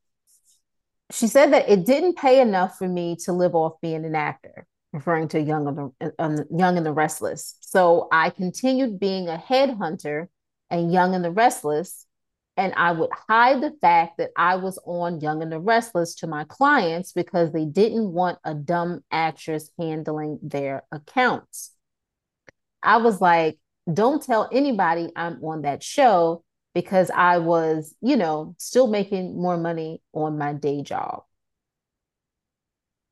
She 1.14 1.28
said 1.28 1.54
that 1.54 1.70
it 1.70 1.86
didn't 1.86 2.18
pay 2.18 2.42
enough 2.42 2.78
for 2.78 2.88
me 2.88 3.16
to 3.26 3.34
live 3.34 3.54
off 3.54 3.74
being 3.82 4.04
an 4.04 4.16
actor 4.16 4.66
referring 4.92 5.28
to 5.30 5.42
Young 5.42 5.68
and 5.68 5.92
the, 6.00 6.14
uh, 6.18 6.44
Young 6.56 6.78
and 6.78 6.86
the 6.86 6.92
Restless. 6.92 7.56
So 7.62 8.08
I 8.12 8.32
continued 8.32 9.00
being 9.00 9.28
a 9.28 9.38
headhunter 9.38 10.28
and 10.70 10.92
Young 10.92 11.14
and 11.14 11.24
the 11.24 11.32
Restless, 11.32 12.08
and 12.58 12.74
I 12.76 12.92
would 12.94 13.10
hide 13.28 13.62
the 13.62 13.76
fact 13.80 14.18
that 14.18 14.32
I 14.36 14.56
was 14.56 14.80
on 14.86 15.20
Young 15.22 15.44
and 15.44 15.52
the 15.52 15.60
Restless 15.60 16.16
to 16.16 16.28
my 16.28 16.46
clients 16.46 17.12
because 17.12 17.52
they 17.52 17.66
didn't 17.66 18.12
want 18.12 18.40
a 18.44 18.56
dumb 18.56 19.04
actress 19.12 19.70
handling 19.80 20.40
their 20.42 20.84
accounts. 20.92 21.72
I 22.82 22.98
was 22.98 23.22
like, 23.22 23.60
don't 23.92 24.24
tell 24.24 24.50
anybody 24.52 25.12
I'm 25.16 25.44
on 25.44 25.62
that 25.62 25.84
show 25.84 26.44
because 26.74 27.12
I 27.12 27.38
was, 27.40 27.96
you 28.02 28.16
know, 28.16 28.56
still 28.58 28.88
making 28.88 29.40
more 29.40 29.58
money 29.58 30.02
on 30.14 30.38
my 30.38 30.54
day 30.54 30.82
job. 30.84 31.24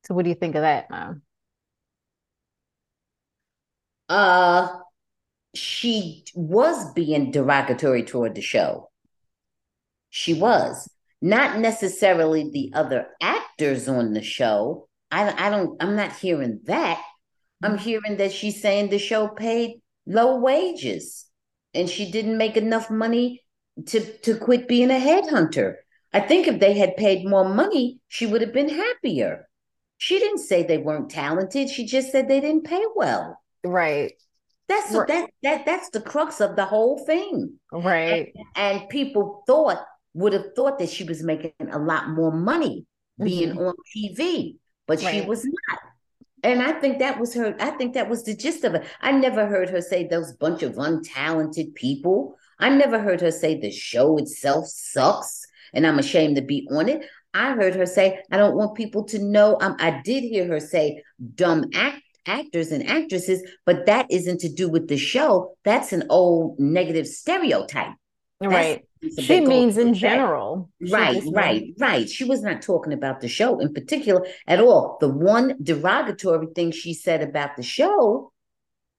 So, 0.06 0.15
what 0.15 0.24
do 0.24 0.30
you 0.30 0.36
think 0.36 0.56
of 0.56 0.62
that, 0.62 0.89
Mom? 0.89 1.22
uh 4.10 4.68
she 5.56 6.25
was 6.36 6.94
being 6.94 7.32
derogatory 7.32 8.03
toward 8.03 8.36
the 8.36 8.41
show. 8.41 8.89
She 10.10 10.34
was 10.34 10.89
not 11.22 11.60
necessarily 11.60 12.50
the 12.51 12.72
other 12.74 13.08
actors 13.22 13.88
on 13.88 14.13
the 14.13 14.22
show. 14.22 14.88
I, 15.12 15.48
I 15.48 15.50
don't, 15.50 15.82
I'm 15.82 15.96
not 15.96 16.15
hearing 16.15 16.62
that. 16.65 17.01
I'm 17.63 17.77
hearing 17.77 18.18
that 18.18 18.32
she's 18.32 18.62
saying 18.62 18.89
the 18.89 18.98
show 18.98 19.27
paid 19.27 19.82
low 20.06 20.39
wages 20.39 21.25
and 21.74 21.89
she 21.89 22.12
didn't 22.12 22.38
make 22.38 22.58
enough 22.58 22.89
money 22.89 23.44
to, 23.88 24.18
to 24.20 24.38
quit 24.38 24.68
being 24.68 24.92
a 24.92 24.96
headhunter. 24.96 25.75
I 26.13 26.20
think 26.20 26.48
if 26.48 26.60
they 26.60 26.78
had 26.78 26.98
paid 26.98 27.25
more 27.25 27.48
money, 27.48 28.00
she 28.08 28.25
would 28.25 28.42
have 28.42 28.54
been 28.54 28.70
happier. 28.70 29.48
She 29.98 30.20
didn't 30.20 30.40
say 30.40 30.63
they 30.63 30.78
weren't 30.78 31.10
talented. 31.10 31.70
She 31.70 31.86
just 31.86 32.12
said 32.12 32.28
they 32.28 32.40
didn't 32.40 32.66
pay 32.66 32.84
well. 32.96 33.40
Right. 33.63 34.13
That's 34.68 34.94
right. 34.94 35.08
that 35.08 35.30
that 35.44 35.66
that's 35.66 35.90
the 35.90 36.01
crux 36.01 36.40
of 36.40 36.56
the 36.56 36.66
whole 36.66 36.98
thing. 37.06 37.60
Right. 37.72 38.34
And, 38.56 38.80
and, 38.80 38.90
people 38.90 39.44
thought 39.46 39.86
would 40.13 40.34
have 40.34 40.56
thought 40.56 40.80
that 40.80 40.90
she 40.90 41.04
was 41.04 41.22
making 41.24 41.51
a 41.72 41.78
lot 41.78 42.10
more 42.10 42.32
money 42.32 42.86
being 43.22 43.50
mm-hmm. 43.50 43.60
on 43.60 43.74
TV, 43.96 44.56
but 44.88 45.01
right. 45.04 45.13
she 45.13 45.22
was 45.22 45.44
not. 45.46 45.80
And 46.44 46.62
I 46.62 46.72
think 46.72 47.00
that 47.00 47.20
was 47.20 47.34
her. 47.36 47.56
I 47.60 47.72
think 47.72 47.94
that 47.94 48.10
was 48.10 48.24
the 48.24 48.36
gist 48.36 48.63
of 48.63 48.74
it. 48.75 48.86
I 49.01 49.12
never 49.12 49.46
heard 49.46 49.70
her 49.70 49.82
say 49.82 50.08
those 50.08 50.34
bunch 50.34 50.63
of 50.63 50.75
untalented 50.75 51.75
people. 51.75 52.38
I 52.62 52.70
never 52.70 53.00
heard 53.00 53.22
her 53.22 53.32
say 53.32 53.60
the 53.60 53.72
show 53.72 54.18
itself 54.18 54.68
sucks 54.68 55.46
and 55.74 55.86
I'm 55.86 56.00
ashamed 56.00 56.36
to 56.38 56.41
be 56.41 56.68
on 56.72 56.89
it. 56.89 57.06
I 57.34 57.53
heard 57.53 57.75
her 57.75 57.86
say, 57.86 58.20
I 58.32 58.38
don't 58.38 58.56
want 58.56 58.75
people 58.75 59.03
to 59.06 59.20
know. 59.20 59.58
Um, 59.62 59.75
I 59.80 60.01
did 60.03 60.22
hear 60.22 60.48
her 60.48 60.60
say 60.60 61.03
dumb 61.36 61.65
act 61.74 62.01
actors 62.27 62.72
and 62.72 62.88
actresses, 62.88 63.41
but 63.65 63.86
that 63.88 64.06
isn't 64.12 64.39
to 64.41 64.50
do 64.50 64.70
with 64.70 64.88
the 64.88 64.98
show. 64.98 65.56
That's 65.63 65.91
an 65.91 66.03
old 66.10 66.60
negative 66.60 67.08
stereotype. 67.08 67.96
Right. 68.39 68.86
she 69.20 69.41
means 69.41 69.77
in 69.77 69.94
general. 69.94 70.70
Right, 70.89 71.22
right, 71.32 71.74
right. 71.80 72.10
She 72.10 72.24
was 72.24 72.41
not 72.41 72.62
talking 72.62 72.94
about 72.94 73.22
the 73.22 73.27
show 73.27 73.60
in 73.60 73.74
particular 73.74 74.25
at 74.48 74.60
all. 74.60 74.98
The 75.00 75.10
one 75.10 75.56
derogatory 75.62 76.48
thing 76.56 76.72
she 76.72 76.94
said 76.94 77.22
about 77.22 77.56
the 77.56 77.63
show, 77.63 78.32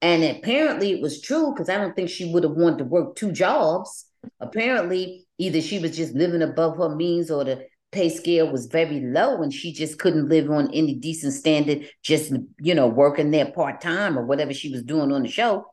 and 0.02 0.24
apparently 0.24 0.90
it 0.90 1.00
was 1.00 1.20
true 1.20 1.52
because 1.52 1.68
I 1.68 1.78
don't 1.78 1.94
think 1.94 2.10
she 2.10 2.32
would 2.32 2.42
have 2.42 2.52
wanted 2.52 2.78
to 2.78 2.84
work 2.84 3.14
two 3.14 3.30
jobs. 3.30 4.06
Apparently, 4.40 5.26
either 5.38 5.60
she 5.60 5.78
was 5.78 5.96
just 5.96 6.14
living 6.14 6.42
above 6.42 6.76
her 6.76 6.94
means 6.94 7.30
or 7.30 7.44
the 7.44 7.66
pay 7.92 8.08
scale 8.08 8.50
was 8.50 8.66
very 8.66 9.00
low 9.00 9.42
and 9.42 9.54
she 9.54 9.72
just 9.72 9.98
couldn't 9.98 10.28
live 10.28 10.50
on 10.50 10.72
any 10.72 10.94
decent 10.94 11.34
standard 11.34 11.86
just 12.02 12.32
you 12.58 12.74
know 12.74 12.86
working 12.86 13.30
there 13.30 13.52
part-time 13.52 14.18
or 14.18 14.24
whatever 14.24 14.54
she 14.54 14.70
was 14.70 14.82
doing 14.82 15.12
on 15.12 15.22
the 15.22 15.28
show. 15.28 15.66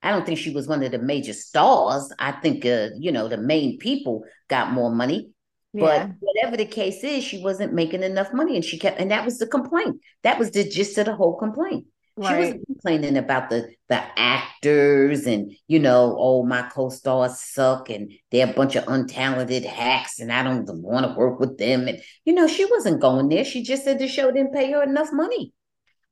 I 0.00 0.10
don't 0.10 0.26
think 0.26 0.38
she 0.38 0.50
was 0.50 0.68
one 0.68 0.82
of 0.82 0.90
the 0.90 0.98
major 0.98 1.32
stars. 1.32 2.12
I 2.18 2.32
think 2.32 2.64
uh, 2.64 2.90
you 2.98 3.10
know 3.10 3.26
the 3.26 3.36
main 3.36 3.78
people 3.78 4.24
got 4.48 4.72
more 4.72 4.94
money. 4.94 5.30
Yeah. 5.74 6.06
but 6.06 6.16
whatever 6.20 6.58
the 6.58 6.66
case 6.66 7.02
is 7.02 7.24
she 7.24 7.42
wasn't 7.42 7.72
making 7.72 8.02
enough 8.02 8.30
money 8.34 8.56
and 8.56 8.64
she 8.64 8.78
kept 8.78 9.00
and 9.00 9.10
that 9.10 9.24
was 9.24 9.38
the 9.38 9.46
complaint. 9.46 10.00
That 10.22 10.38
was 10.38 10.52
the 10.52 10.68
gist 10.68 10.98
of 10.98 11.06
the 11.06 11.16
whole 11.16 11.36
complaint 11.36 11.86
Right. 12.16 12.46
She 12.46 12.52
was 12.52 12.64
complaining 12.66 13.16
about 13.16 13.48
the 13.48 13.74
the 13.88 14.02
actors 14.18 15.26
and 15.26 15.52
you 15.66 15.78
know, 15.78 16.16
oh 16.18 16.44
my 16.44 16.62
co-stars 16.62 17.40
suck 17.40 17.88
and 17.88 18.12
they're 18.30 18.50
a 18.50 18.52
bunch 18.52 18.76
of 18.76 18.84
untalented 18.84 19.64
hacks 19.64 20.18
and 20.18 20.30
I 20.30 20.42
don't 20.42 20.68
want 20.82 21.06
to 21.06 21.14
work 21.18 21.40
with 21.40 21.56
them. 21.58 21.88
And 21.88 21.98
you 22.24 22.34
know, 22.34 22.46
she 22.46 22.66
wasn't 22.66 23.00
going 23.00 23.28
there. 23.28 23.44
She 23.44 23.62
just 23.62 23.84
said 23.84 23.98
the 23.98 24.08
show 24.08 24.30
didn't 24.30 24.52
pay 24.52 24.70
her 24.72 24.82
enough 24.82 25.08
money. 25.12 25.54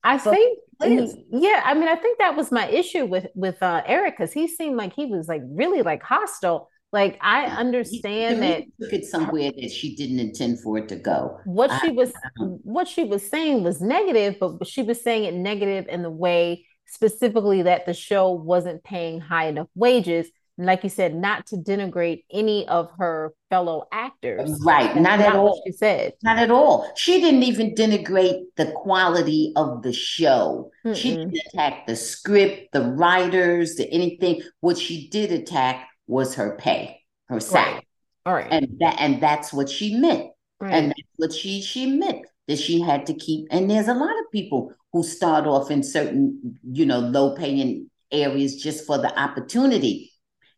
I 0.02 0.16
think 0.18 0.58
yeah, 0.82 1.62
I 1.64 1.74
mean, 1.74 1.88
I 1.88 1.96
think 1.96 2.18
that 2.18 2.36
was 2.36 2.50
my 2.50 2.66
issue 2.68 3.04
with 3.04 3.26
with 3.34 3.62
uh 3.62 3.82
Eric 3.84 4.16
because 4.16 4.32
he 4.32 4.48
seemed 4.48 4.76
like 4.76 4.94
he 4.94 5.06
was 5.06 5.28
like 5.28 5.42
really 5.44 5.82
like 5.82 6.02
hostile 6.02 6.70
like 6.92 7.18
I 7.20 7.46
understand 7.46 8.42
that 8.42 8.64
took 8.80 8.92
it 8.92 9.04
somewhere 9.04 9.52
that 9.56 9.70
she 9.70 9.94
didn't 9.94 10.18
intend 10.18 10.60
for 10.60 10.78
it 10.78 10.88
to 10.88 10.96
go. 10.96 11.38
What 11.44 11.70
I, 11.70 11.80
she 11.80 11.90
was 11.90 12.12
what 12.36 12.88
she 12.88 13.04
was 13.04 13.28
saying 13.28 13.62
was 13.62 13.80
negative, 13.80 14.36
but 14.40 14.66
she 14.66 14.82
was 14.82 15.00
saying 15.00 15.24
it 15.24 15.34
negative 15.34 15.86
in 15.88 16.02
the 16.02 16.10
way 16.10 16.66
specifically 16.86 17.62
that 17.62 17.86
the 17.86 17.94
show 17.94 18.30
wasn't 18.30 18.82
paying 18.82 19.20
high 19.20 19.46
enough 19.46 19.68
wages. 19.74 20.28
And 20.58 20.66
like 20.66 20.82
you 20.82 20.90
said, 20.90 21.14
not 21.14 21.46
to 21.46 21.56
denigrate 21.56 22.24
any 22.30 22.68
of 22.68 22.90
her 22.98 23.32
fellow 23.48 23.84
actors. 23.92 24.60
Right. 24.62 24.92
That's 24.92 25.00
not, 25.00 25.20
at 25.20 25.34
all. 25.34 25.62
she 25.64 25.72
said. 25.72 26.12
Not 26.22 26.38
at 26.38 26.50
all. 26.50 26.90
She 26.96 27.20
didn't 27.20 27.44
even 27.44 27.74
denigrate 27.74 28.42
the 28.56 28.72
quality 28.72 29.52
of 29.56 29.82
the 29.82 29.92
show. 29.92 30.70
Mm-mm. 30.84 30.96
She 30.96 31.16
didn't 31.16 31.38
attack 31.46 31.86
the 31.86 31.96
script, 31.96 32.72
the 32.72 32.82
writers, 32.82 33.76
the 33.76 33.90
anything. 33.90 34.42
What 34.60 34.76
she 34.76 35.08
did 35.08 35.32
attack 35.32 35.86
was 36.10 36.34
her 36.34 36.56
pay, 36.56 37.00
her 37.28 37.40
salary. 37.40 37.74
Right. 37.74 37.84
All 38.26 38.34
right. 38.34 38.48
And 38.50 38.78
that 38.80 38.96
and 38.98 39.22
that's 39.22 39.52
what 39.52 39.68
she 39.68 39.94
meant. 39.94 40.30
Right. 40.60 40.74
And 40.74 40.88
that's 40.88 41.08
what 41.16 41.32
she 41.32 41.62
she 41.62 41.86
meant 41.86 42.26
that 42.48 42.58
she 42.58 42.80
had 42.80 43.06
to 43.06 43.14
keep. 43.14 43.46
And 43.50 43.70
there's 43.70 43.88
a 43.88 43.94
lot 43.94 44.18
of 44.18 44.30
people 44.32 44.74
who 44.92 45.02
start 45.02 45.46
off 45.46 45.70
in 45.70 45.82
certain, 45.82 46.58
you 46.70 46.84
know, 46.84 46.98
low 46.98 47.36
paying 47.36 47.88
areas 48.10 48.60
just 48.60 48.86
for 48.86 48.98
the 48.98 49.16
opportunity. 49.18 50.12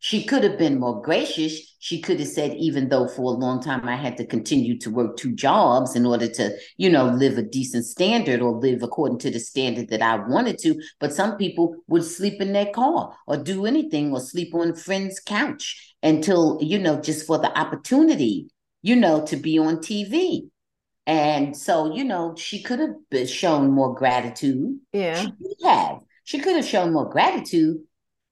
She 0.04 0.24
could 0.24 0.42
have 0.42 0.58
been 0.58 0.80
more 0.80 1.00
gracious. 1.00 1.76
She 1.78 2.00
could 2.00 2.18
have 2.18 2.28
said, 2.28 2.56
even 2.56 2.88
though 2.88 3.06
for 3.06 3.22
a 3.22 3.36
long 3.38 3.62
time 3.62 3.88
I 3.88 3.94
had 3.94 4.16
to 4.16 4.26
continue 4.26 4.76
to 4.80 4.90
work 4.90 5.16
two 5.16 5.32
jobs 5.32 5.94
in 5.94 6.04
order 6.04 6.26
to, 6.26 6.56
you 6.76 6.90
know, 6.90 7.04
live 7.04 7.38
a 7.38 7.42
decent 7.42 7.84
standard 7.84 8.42
or 8.42 8.50
live 8.50 8.82
according 8.82 9.20
to 9.20 9.30
the 9.30 9.38
standard 9.38 9.90
that 9.90 10.02
I 10.02 10.16
wanted 10.16 10.58
to. 10.58 10.74
But 10.98 11.14
some 11.14 11.36
people 11.36 11.76
would 11.86 12.02
sleep 12.02 12.40
in 12.40 12.52
their 12.52 12.72
car 12.72 13.16
or 13.28 13.36
do 13.36 13.64
anything 13.64 14.12
or 14.12 14.18
sleep 14.18 14.52
on 14.56 14.70
a 14.70 14.74
friend's 14.74 15.20
couch 15.20 15.94
until, 16.02 16.58
you 16.60 16.80
know, 16.80 17.00
just 17.00 17.24
for 17.24 17.38
the 17.38 17.56
opportunity, 17.56 18.48
you 18.82 18.96
know, 18.96 19.24
to 19.26 19.36
be 19.36 19.56
on 19.56 19.76
TV. 19.76 20.48
And 21.06 21.56
so, 21.56 21.94
you 21.94 22.02
know, 22.02 22.34
she 22.36 22.60
could 22.60 22.80
have 22.80 23.28
shown 23.30 23.70
more 23.70 23.94
gratitude. 23.94 24.80
Yeah. 24.92 25.14
She 25.14 25.30
could 25.30 25.68
have. 25.68 25.98
She 26.24 26.40
could 26.40 26.56
have 26.56 26.66
shown 26.66 26.92
more 26.92 27.08
gratitude, 27.08 27.82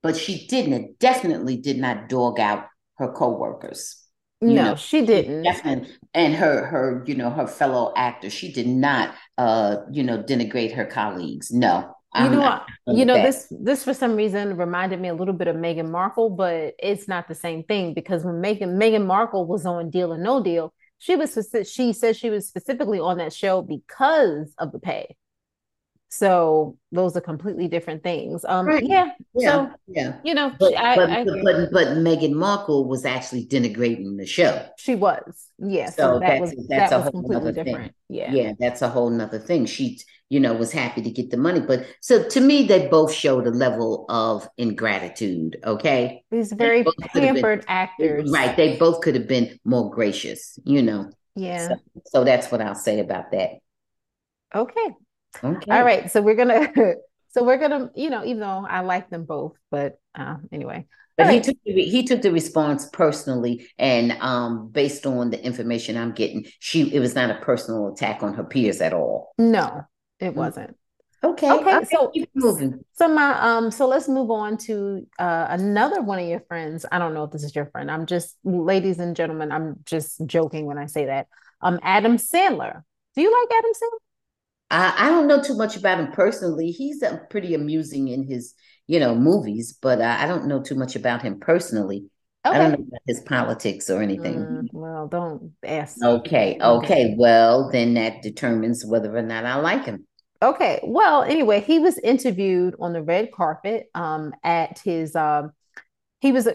but 0.02 0.16
she 0.16 0.46
didn't. 0.46 0.98
Definitely 0.98 1.56
did 1.56 1.78
not 1.78 2.08
dog 2.08 2.38
out 2.40 2.66
her 2.98 3.12
coworkers. 3.12 3.96
You 4.40 4.54
no, 4.54 4.64
know, 4.64 4.74
she 4.74 5.04
didn't. 5.04 5.42
Definitely, 5.42 5.90
and 6.14 6.34
her 6.34 6.64
her 6.64 7.04
you 7.06 7.14
know 7.14 7.28
her 7.28 7.46
fellow 7.46 7.92
actors. 7.94 8.32
She 8.32 8.52
did 8.52 8.66
not 8.66 9.14
uh 9.36 9.78
you 9.90 10.02
know 10.02 10.22
denigrate 10.22 10.74
her 10.74 10.86
colleagues. 10.86 11.50
No, 11.50 11.94
you 12.14 12.22
I'm 12.24 12.32
know, 12.32 12.60
you 12.86 13.04
know 13.04 13.20
this 13.20 13.46
this 13.50 13.84
for 13.84 13.92
some 13.92 14.16
reason 14.16 14.56
reminded 14.56 14.98
me 14.98 15.08
a 15.08 15.14
little 15.14 15.34
bit 15.34 15.46
of 15.46 15.56
Meghan 15.56 15.90
Markle, 15.90 16.30
but 16.30 16.74
it's 16.78 17.06
not 17.06 17.28
the 17.28 17.34
same 17.34 17.64
thing 17.64 17.92
because 17.92 18.24
when 18.24 18.36
Meghan 18.36 18.80
Meghan 18.80 19.04
Markle 19.04 19.46
was 19.46 19.66
on 19.66 19.90
Deal 19.90 20.12
or 20.12 20.18
No 20.18 20.42
Deal, 20.42 20.72
she 20.98 21.16
was 21.16 21.38
she 21.70 21.92
said 21.92 22.16
she 22.16 22.30
was 22.30 22.48
specifically 22.48 22.98
on 22.98 23.18
that 23.18 23.34
show 23.34 23.60
because 23.60 24.54
of 24.58 24.72
the 24.72 24.78
pay. 24.78 25.16
So 26.12 26.76
those 26.90 27.16
are 27.16 27.20
completely 27.20 27.68
different 27.68 28.02
things. 28.02 28.44
Um, 28.44 28.66
right. 28.66 28.84
yeah, 28.84 29.10
yeah, 29.32 29.50
so, 29.50 29.70
yeah. 29.86 30.16
You 30.24 30.34
know, 30.34 30.52
but, 30.58 30.76
I, 30.76 30.96
but, 30.96 31.08
I, 31.08 31.24
but, 31.24 31.70
but 31.72 31.86
Meghan 31.98 32.32
Markle 32.32 32.88
was 32.88 33.04
actually 33.04 33.46
denigrating 33.46 34.18
the 34.18 34.26
show. 34.26 34.66
She 34.76 34.96
was, 34.96 35.46
yeah. 35.58 35.88
So, 35.88 36.14
so 36.14 36.18
that 36.18 36.40
was 36.40 36.50
that's 36.68 36.90
that 36.90 37.04
was 37.04 37.10
completely 37.10 37.52
different. 37.52 37.84
Thing. 37.84 37.94
Yeah, 38.08 38.32
yeah, 38.32 38.52
that's 38.58 38.82
a 38.82 38.88
whole 38.88 39.08
nother 39.08 39.38
thing. 39.38 39.66
She, 39.66 40.00
you 40.30 40.40
know, 40.40 40.52
was 40.52 40.72
happy 40.72 41.00
to 41.00 41.10
get 41.12 41.30
the 41.30 41.36
money, 41.36 41.60
but 41.60 41.86
so 42.00 42.28
to 42.28 42.40
me, 42.40 42.66
they 42.66 42.88
both 42.88 43.12
showed 43.12 43.46
a 43.46 43.50
level 43.50 44.04
of 44.08 44.48
ingratitude. 44.58 45.60
Okay, 45.64 46.24
these 46.32 46.52
very 46.52 46.84
pampered 47.12 47.60
been, 47.60 47.68
actors, 47.68 48.32
right? 48.32 48.56
They 48.56 48.76
both 48.78 49.00
could 49.00 49.14
have 49.14 49.28
been 49.28 49.60
more 49.64 49.88
gracious. 49.90 50.58
You 50.64 50.82
know. 50.82 51.12
Yeah. 51.36 51.68
So, 51.68 51.74
so 52.06 52.24
that's 52.24 52.50
what 52.50 52.60
I'll 52.60 52.74
say 52.74 52.98
about 52.98 53.30
that. 53.30 53.50
Okay. 54.52 54.88
Okay. 55.42 55.70
All 55.70 55.84
right. 55.84 56.10
So 56.10 56.22
we're 56.22 56.34
gonna 56.34 56.72
so 57.30 57.44
we're 57.44 57.58
gonna, 57.58 57.90
you 57.94 58.10
know, 58.10 58.24
even 58.24 58.40
though 58.40 58.66
I 58.68 58.80
like 58.80 59.10
them 59.10 59.24
both, 59.24 59.56
but 59.70 59.98
uh, 60.14 60.36
anyway. 60.52 60.86
But 61.16 61.26
right. 61.26 61.34
he 61.34 61.40
took 61.40 61.56
the, 61.64 61.72
he 61.72 62.04
took 62.04 62.22
the 62.22 62.32
response 62.32 62.88
personally, 62.92 63.68
and 63.78 64.12
um, 64.20 64.68
based 64.68 65.06
on 65.06 65.30
the 65.30 65.44
information 65.44 65.96
I'm 65.96 66.12
getting, 66.12 66.46
she 66.60 66.92
it 66.94 67.00
was 67.00 67.14
not 67.14 67.30
a 67.30 67.34
personal 67.44 67.92
attack 67.92 68.22
on 68.22 68.34
her 68.34 68.44
peers 68.44 68.80
at 68.80 68.92
all. 68.92 69.32
No, 69.36 69.82
it 70.18 70.30
mm. 70.30 70.34
wasn't. 70.34 70.76
Okay. 71.22 71.50
Okay. 71.50 71.84
So 71.84 72.08
keep 72.08 72.30
moving. 72.34 72.82
So 72.94 73.06
my 73.08 73.38
um. 73.38 73.70
So 73.70 73.86
let's 73.86 74.08
move 74.08 74.30
on 74.30 74.56
to 74.58 75.06
uh 75.18 75.48
another 75.50 76.00
one 76.00 76.18
of 76.18 76.26
your 76.26 76.40
friends. 76.48 76.86
I 76.90 76.98
don't 76.98 77.12
know 77.12 77.24
if 77.24 77.32
this 77.32 77.44
is 77.44 77.54
your 77.54 77.66
friend. 77.66 77.90
I'm 77.90 78.06
just, 78.06 78.36
ladies 78.42 78.98
and 78.98 79.14
gentlemen. 79.14 79.52
I'm 79.52 79.80
just 79.84 80.24
joking 80.26 80.64
when 80.64 80.78
I 80.78 80.86
say 80.86 81.06
that. 81.06 81.26
Um, 81.60 81.78
Adam 81.82 82.16
Sandler. 82.16 82.82
Do 83.14 83.20
you 83.20 83.30
like 83.30 83.58
Adam 83.58 83.72
Sandler? 83.72 84.09
I, 84.70 84.94
I 84.96 85.10
don't 85.10 85.26
know 85.26 85.42
too 85.42 85.56
much 85.56 85.76
about 85.76 86.00
him 86.00 86.12
personally. 86.12 86.70
He's 86.70 87.02
uh, 87.02 87.18
pretty 87.28 87.54
amusing 87.54 88.08
in 88.08 88.26
his, 88.26 88.54
you 88.86 89.00
know, 89.00 89.14
movies, 89.14 89.76
but 89.80 90.00
uh, 90.00 90.16
I 90.18 90.26
don't 90.26 90.46
know 90.46 90.62
too 90.62 90.74
much 90.74 90.96
about 90.96 91.22
him 91.22 91.40
personally. 91.40 92.06
Okay. 92.46 92.56
I 92.56 92.58
don't 92.58 92.70
know 92.72 92.86
about 92.86 93.02
his 93.06 93.20
politics 93.20 93.90
or 93.90 94.00
anything. 94.00 94.38
Mm, 94.38 94.68
well, 94.72 95.08
don't 95.08 95.52
ask. 95.62 95.98
Okay, 96.02 96.58
okay. 96.60 97.14
Well, 97.18 97.70
then 97.70 97.94
that 97.94 98.22
determines 98.22 98.84
whether 98.86 99.14
or 99.14 99.22
not 99.22 99.44
I 99.44 99.56
like 99.56 99.84
him. 99.84 100.06
Okay. 100.42 100.80
Well, 100.82 101.22
anyway, 101.22 101.60
he 101.60 101.78
was 101.78 101.98
interviewed 101.98 102.74
on 102.80 102.94
the 102.94 103.02
red 103.02 103.30
carpet 103.30 103.90
um, 103.94 104.32
at 104.42 104.78
his 104.78 105.14
um, 105.14 105.52
he 106.20 106.32
was 106.32 106.46
uh, 106.46 106.54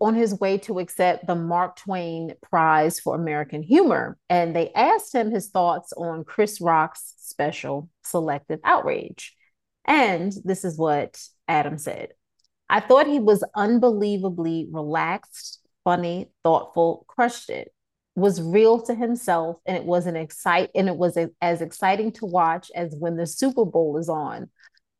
on 0.00 0.14
his 0.14 0.38
way 0.38 0.58
to 0.58 0.78
accept 0.78 1.26
the 1.26 1.34
Mark 1.34 1.76
Twain 1.76 2.34
Prize 2.42 3.00
for 3.00 3.14
American 3.14 3.62
Humor. 3.62 4.18
And 4.28 4.54
they 4.54 4.72
asked 4.74 5.14
him 5.14 5.30
his 5.30 5.48
thoughts 5.48 5.92
on 5.94 6.24
Chris 6.24 6.60
Rock's 6.60 7.14
special, 7.16 7.88
Selective 8.04 8.60
Outrage. 8.62 9.34
And 9.86 10.32
this 10.44 10.64
is 10.64 10.78
what 10.78 11.20
Adam 11.48 11.78
said 11.78 12.10
I 12.68 12.80
thought 12.80 13.06
he 13.06 13.20
was 13.20 13.44
unbelievably 13.54 14.68
relaxed, 14.70 15.60
funny, 15.84 16.30
thoughtful, 16.44 17.04
crushed 17.08 17.48
it, 17.48 17.72
was 18.16 18.42
real 18.42 18.82
to 18.82 18.94
himself, 18.94 19.58
and 19.64 19.76
it 19.76 19.84
was 19.84 20.06
an 20.06 20.16
excite 20.16 20.70
and 20.74 20.88
it 20.88 20.96
was 20.96 21.16
a, 21.16 21.30
as 21.40 21.62
exciting 21.62 22.12
to 22.12 22.26
watch 22.26 22.70
as 22.74 22.94
when 22.98 23.16
the 23.16 23.26
Super 23.26 23.64
Bowl 23.64 23.96
is 23.98 24.08
on. 24.08 24.50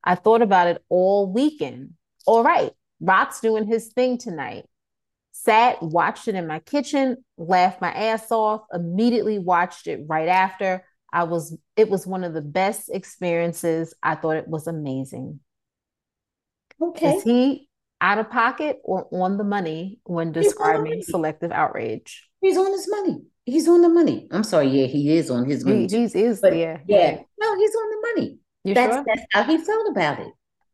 I 0.05 0.15
thought 0.15 0.43
about 0.43 0.69
it 0.69 0.83
all 0.89 1.31
weekend. 1.31 1.95
All 2.27 2.45
right, 2.45 2.73
Rock's 3.01 3.41
doing 3.41 3.67
his 3.67 3.89
thing 3.89 4.19
tonight. 4.19 4.65
Sat, 5.33 5.83
watched 5.83 6.29
it 6.29 6.35
in 6.35 6.47
my 6.47 6.61
kitchen, 6.61 7.19
laughed 7.37 7.81
my 7.81 7.93
ass 7.93 8.33
off, 8.33 8.63
immediately 8.73 9.39
watched 9.39 9.87
it 9.87 10.01
right 10.07 10.29
after. 10.29 10.83
I 11.13 11.25
was, 11.25 11.57
it 11.77 11.89
was 11.89 12.07
one 12.07 12.25
of 12.25 12.35
the 12.35 12.41
best 12.41 12.91
experiences. 12.91 13.95
I 14.03 14.15
thought 14.15 14.37
it 14.37 14.49
was 14.49 14.67
amazing. 14.67 15.41
Okay. 16.81 17.17
Is 17.17 17.23
he 17.23 17.69
out 18.01 18.19
of 18.19 18.31
pocket 18.31 18.81
or 18.83 19.09
on 19.13 19.37
the 19.37 19.45
money 19.45 20.01
when 20.05 20.33
describing 20.33 21.03
selective 21.03 21.53
outrage? 21.53 22.29
He's 22.41 22.57
on 22.57 22.73
his 22.73 22.89
money. 22.91 23.23
He's 23.45 23.69
on 23.69 23.83
the 23.83 23.89
money. 23.89 24.27
I'm 24.31 24.43
sorry. 24.43 24.69
Yeah, 24.69 24.87
he 24.87 25.17
is 25.17 25.31
on 25.31 25.45
his 25.45 25.65
money. 25.65 25.87
He, 25.89 25.99
he's 25.99 26.15
is, 26.15 26.41
but 26.41 26.57
yeah. 26.57 26.79
Yeah. 26.89 27.19
No, 27.39 27.57
he's 27.57 27.75
on 27.75 27.91
the 27.91 28.09
money. 28.15 28.39
You 28.65 28.75
that's, 28.75 28.97
sure? 28.97 29.05
that's 29.07 29.27
how 29.33 29.45
he 29.45 29.59
felt 29.59 29.89
about 29.91 30.19
it. 30.19 30.33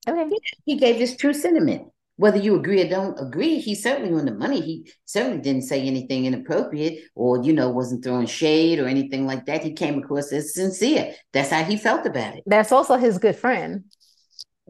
Okay. 0.09 0.29
He, 0.29 0.41
he 0.65 0.77
gave 0.77 0.97
his 0.97 1.17
true 1.17 1.35
sentiment 1.35 1.89
whether 2.17 2.39
you 2.39 2.57
agree 2.57 2.83
or 2.83 2.89
don't 2.89 3.19
agree, 3.19 3.59
he 3.59 3.75
certainly 3.75 4.13
on 4.13 4.27
the 4.27 4.35
money. 4.35 4.61
He 4.61 4.93
certainly 5.05 5.41
didn't 5.41 5.63
say 5.63 5.83
anything 5.83 6.27
inappropriate 6.27 7.01
or, 7.15 7.43
you 7.43 7.53
know, 7.53 7.71
wasn't 7.71 8.05
throwing 8.05 8.27
shade 8.27 8.79
or 8.79 8.87
anything 8.87 9.27
like 9.27 9.47
that. 9.47 9.65
He 9.65 9.73
came 9.73 9.99
across 9.99 10.33
as 10.33 10.55
sincere. 10.55 11.15
That's 11.33 11.51
how 11.51 11.65
he 11.65 11.77
felt 11.77 12.07
about 12.07 12.37
it. 12.37 12.45
That's 12.47 12.73
also 12.73 12.97
his 12.97 13.19
good 13.19 13.37
friend. 13.37 13.85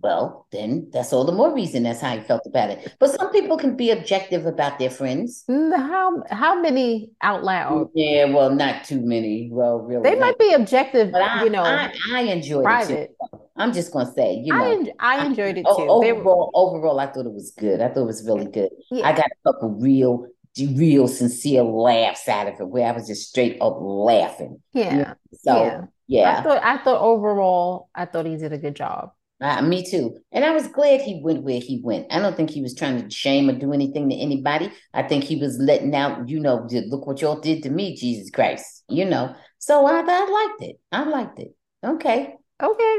Well, 0.03 0.47
then 0.51 0.89
that's 0.93 1.13
all 1.13 1.25
the 1.25 1.33
more 1.33 1.55
reason 1.55 1.85
that's 1.85 2.01
how 2.01 2.17
he 2.17 2.23
felt 2.25 2.43
about 2.45 2.71
it. 2.71 2.95
But 2.99 3.11
some 3.11 3.31
people 3.31 3.57
can 3.57 3.77
be 3.77 3.91
objective 3.91 4.47
about 4.47 4.81
their 4.81 4.91
friends. 4.91 5.45
Mm, 5.49 5.77
how 5.77 6.23
how 6.31 6.61
many 6.61 7.11
out 7.23 7.45
loud? 7.45 7.89
Yeah, 7.95 8.25
well, 8.25 8.51
not 8.51 8.85
too 8.85 9.01
many. 9.01 9.49
Well, 9.53 9.79
really, 9.79 10.03
they 10.03 10.19
might 10.19 10.39
be 10.39 10.53
objective. 10.53 11.13
But 11.13 11.23
I, 11.23 11.45
you 11.45 11.51
know, 11.51 11.63
I, 11.63 11.93
I 12.13 12.23
enjoyed 12.23 12.65
private. 12.65 12.99
it. 12.99 13.17
Too. 13.33 13.39
I'm 13.57 13.73
just 13.73 13.93
gonna 13.93 14.11
say, 14.13 14.35
you 14.35 14.53
know, 14.53 14.65
I, 14.65 14.73
en- 14.73 14.93
I 14.99 15.25
enjoyed 15.25 15.57
it 15.59 15.63
too. 15.63 15.87
Overall, 15.89 16.51
overall, 16.55 16.99
I 16.99 17.07
thought 17.07 17.27
it 17.27 17.33
was 17.33 17.53
good. 17.57 17.81
I 17.81 17.89
thought 17.89 18.03
it 18.03 18.07
was 18.07 18.27
really 18.27 18.47
good. 18.47 18.71
Yeah. 18.91 19.07
I 19.07 19.13
got 19.13 19.27
a 19.27 19.53
couple 19.53 19.71
real, 19.79 20.27
real 20.75 21.07
sincere 21.07 21.63
laughs 21.63 22.29
out 22.29 22.49
of 22.49 22.61
it, 22.61 22.69
where 22.69 22.89
I 22.89 22.93
was 22.93 23.07
just 23.07 23.29
straight 23.29 23.59
up 23.61 23.77
laughing. 23.79 24.61
Yeah. 24.73 24.91
You 24.91 24.99
know? 25.03 25.15
So 25.35 25.57
yeah. 25.57 25.85
yeah, 26.09 26.39
I 26.39 26.43
thought 26.43 26.63
I 26.65 26.79
thought 26.83 27.01
overall, 27.01 27.89
I 27.95 28.07
thought 28.07 28.27
he 28.27 28.37
did 28.37 28.53
a 28.53 28.59
good 28.59 28.75
job. 28.75 29.13
Uh, 29.43 29.61
me 29.61 29.85
too. 29.85 30.17
And 30.31 30.45
I 30.45 30.53
was 30.53 30.69
glad 30.69 31.01
he 31.01 31.21
went 31.21 31.43
where 31.43 31.59
he 31.59 31.81
went. 31.83 32.07
I 32.13 32.21
don't 32.21 32.37
think 32.37 32.49
he 32.49 32.63
was 32.63 32.77
trying 32.77 33.03
to 33.03 33.11
shame 33.11 33.51
or 33.51 33.55
do 33.55 33.73
anything 33.73 34.09
to 34.09 34.15
anybody. 34.15 34.71
I 34.95 35.03
think 35.03 35.25
he 35.25 35.35
was 35.35 35.59
letting 35.59 35.97
out, 35.97 36.29
you 36.29 36.39
know, 36.39 36.69
look 36.71 37.09
what 37.09 37.21
y'all 37.21 37.41
did 37.41 37.65
to 37.65 37.71
me, 37.71 37.97
Jesus 37.97 38.31
Christ, 38.31 38.85
you 38.89 39.05
know. 39.05 39.35
So 39.59 39.85
I, 39.85 40.05
I 40.07 40.49
liked 40.49 40.63
it. 40.63 40.77
I 40.93 41.03
liked 41.03 41.41
it. 41.41 41.57
Okay. 41.85 42.35
Okay. 42.63 42.97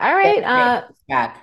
All 0.00 0.14
right. 0.14 0.42
Uh, 0.42 0.82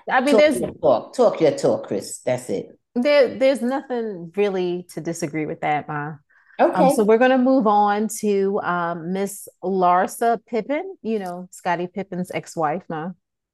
I 0.10 0.22
mean, 0.22 0.32
talk 0.32 0.40
there's 0.40 0.60
your 0.60 0.74
talk, 0.74 1.16
talk 1.16 1.40
your 1.40 1.52
talk, 1.52 1.88
Chris. 1.88 2.22
That's 2.26 2.50
it. 2.50 2.68
There, 2.96 3.38
there's 3.38 3.62
nothing 3.62 4.32
really 4.36 4.88
to 4.94 5.02
disagree 5.02 5.46
with 5.46 5.62
that, 5.62 5.88
Ma. 5.88 6.14
Um, 6.60 6.72
okay. 6.72 6.84
Um, 6.86 6.96
so 6.96 7.04
we're 7.04 7.20
going 7.20 7.30
to 7.30 7.38
move 7.38 7.68
on 7.68 8.08
to 8.22 8.60
um, 8.64 9.14
Miss 9.14 9.48
Larsa 9.64 10.40
Pippen. 10.48 10.96
You 11.04 11.20
know, 11.20 11.48
Scottie 11.52 11.88
Pippen's 11.88 12.32
ex-wife, 12.34 12.82
Ma. 12.90 13.10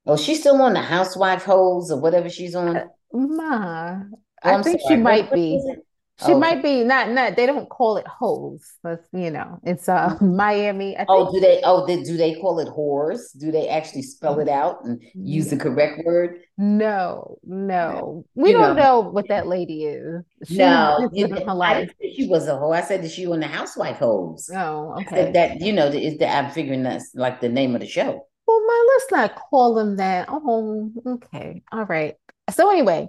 Oh, 0.06 0.16
she's 0.16 0.40
still 0.40 0.60
on 0.62 0.74
the 0.74 0.82
housewife 0.82 1.44
holes 1.44 1.90
or 1.90 2.00
whatever 2.00 2.28
she's 2.30 2.54
on. 2.54 2.76
Uh, 2.76 2.84
Ma, 3.12 4.02
oh, 4.02 4.18
I 4.42 4.62
think 4.62 4.80
sorry. 4.80 4.96
she 4.96 5.02
might 5.02 5.32
be. 5.32 5.60
She 6.24 6.32
oh, 6.32 6.38
might 6.38 6.62
be 6.62 6.82
not 6.82 7.10
not. 7.10 7.36
They 7.36 7.44
don't 7.44 7.68
call 7.68 7.98
it 7.98 8.06
hoes. 8.06 8.62
But 8.82 9.04
you 9.12 9.30
know, 9.30 9.60
it's 9.64 9.86
uh 9.86 10.16
Miami. 10.22 10.96
oh, 11.08 11.30
do 11.30 11.40
they? 11.40 11.60
Oh, 11.62 11.84
they, 11.86 12.02
do 12.02 12.16
they 12.16 12.36
call 12.36 12.58
it 12.58 12.68
whores? 12.68 13.38
Do 13.38 13.52
they 13.52 13.68
actually 13.68 14.02
spell 14.02 14.40
it 14.40 14.48
out 14.48 14.82
and 14.84 15.02
use 15.14 15.50
the 15.50 15.58
correct 15.58 16.06
word? 16.06 16.38
No, 16.56 17.36
no. 17.44 18.24
We 18.34 18.50
you 18.50 18.56
don't 18.56 18.76
know. 18.76 19.02
know. 19.02 19.10
what 19.10 19.28
that 19.28 19.46
lady 19.46 19.84
is. 19.84 20.24
She 20.46 20.56
no, 20.56 21.10
it, 21.12 21.46
life. 21.46 21.92
she 22.00 22.26
was 22.26 22.48
a 22.48 22.56
hoe. 22.56 22.72
I 22.72 22.80
said 22.80 23.02
that 23.02 23.10
she 23.10 23.26
was 23.26 23.34
on 23.34 23.40
the 23.40 23.48
housewife 23.48 23.98
hoes. 23.98 24.48
Oh, 24.54 24.96
okay. 25.02 25.32
That 25.32 25.60
you 25.60 25.74
know 25.74 25.88
is 25.88 26.16
that 26.18 26.34
I'm 26.34 26.50
figuring 26.50 26.82
that's 26.84 27.10
like 27.14 27.42
the 27.42 27.50
name 27.50 27.74
of 27.74 27.82
the 27.82 27.86
show. 27.86 28.26
Well, 28.46 28.64
my 28.66 28.86
let's 28.94 29.10
not 29.10 29.34
call 29.34 29.74
them 29.74 29.96
that. 29.96 30.26
Oh, 30.28 30.92
okay, 31.06 31.62
all 31.72 31.84
right. 31.84 32.14
So 32.50 32.70
anyway, 32.70 33.08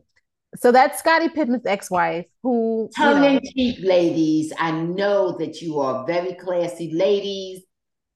So 0.56 0.72
that's 0.72 1.00
Scottie 1.00 1.30
Pippen's 1.30 1.66
ex-wife, 1.66 2.26
who 2.42 2.90
tongue 2.96 3.24
in 3.24 3.42
cheek, 3.54 3.78
ladies. 3.82 4.52
I 4.58 4.72
know 4.72 5.38
that 5.38 5.62
you 5.62 5.80
are 5.80 6.06
very 6.08 6.34
classy 6.34 6.92
ladies 6.94 7.62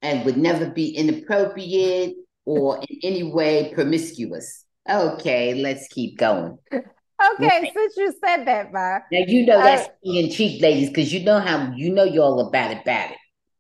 and 0.02 0.26
would 0.26 0.38
never 0.38 0.68
be 0.68 0.90
inappropriate 0.96 2.16
or 2.46 2.80
in 2.90 3.00
any 3.04 3.24
way 3.24 3.72
promiscuous. 3.74 4.66
Okay, 4.90 5.62
let's 5.62 5.88
keep 5.90 6.18
going. 6.18 6.58
Okay, 6.74 7.72
since 7.74 7.98
you 7.98 8.14
said 8.26 8.46
that, 8.46 8.74
Ma. 8.74 9.00
Now 9.12 9.26
you 9.28 9.46
know 9.46 9.60
that's 9.60 9.88
uh, 9.88 9.92
tongue 10.06 10.16
in 10.16 10.32
cheek, 10.32 10.62
ladies, 10.62 10.90
because 10.90 11.14
you 11.14 11.24
know 11.24 11.40
how 11.40 11.72
you 11.76 11.94
know 11.94 12.04
you're 12.04 12.24
all 12.24 12.48
about 12.48 12.72
it, 12.72 12.82
about 12.82 13.12
it. 13.12 13.18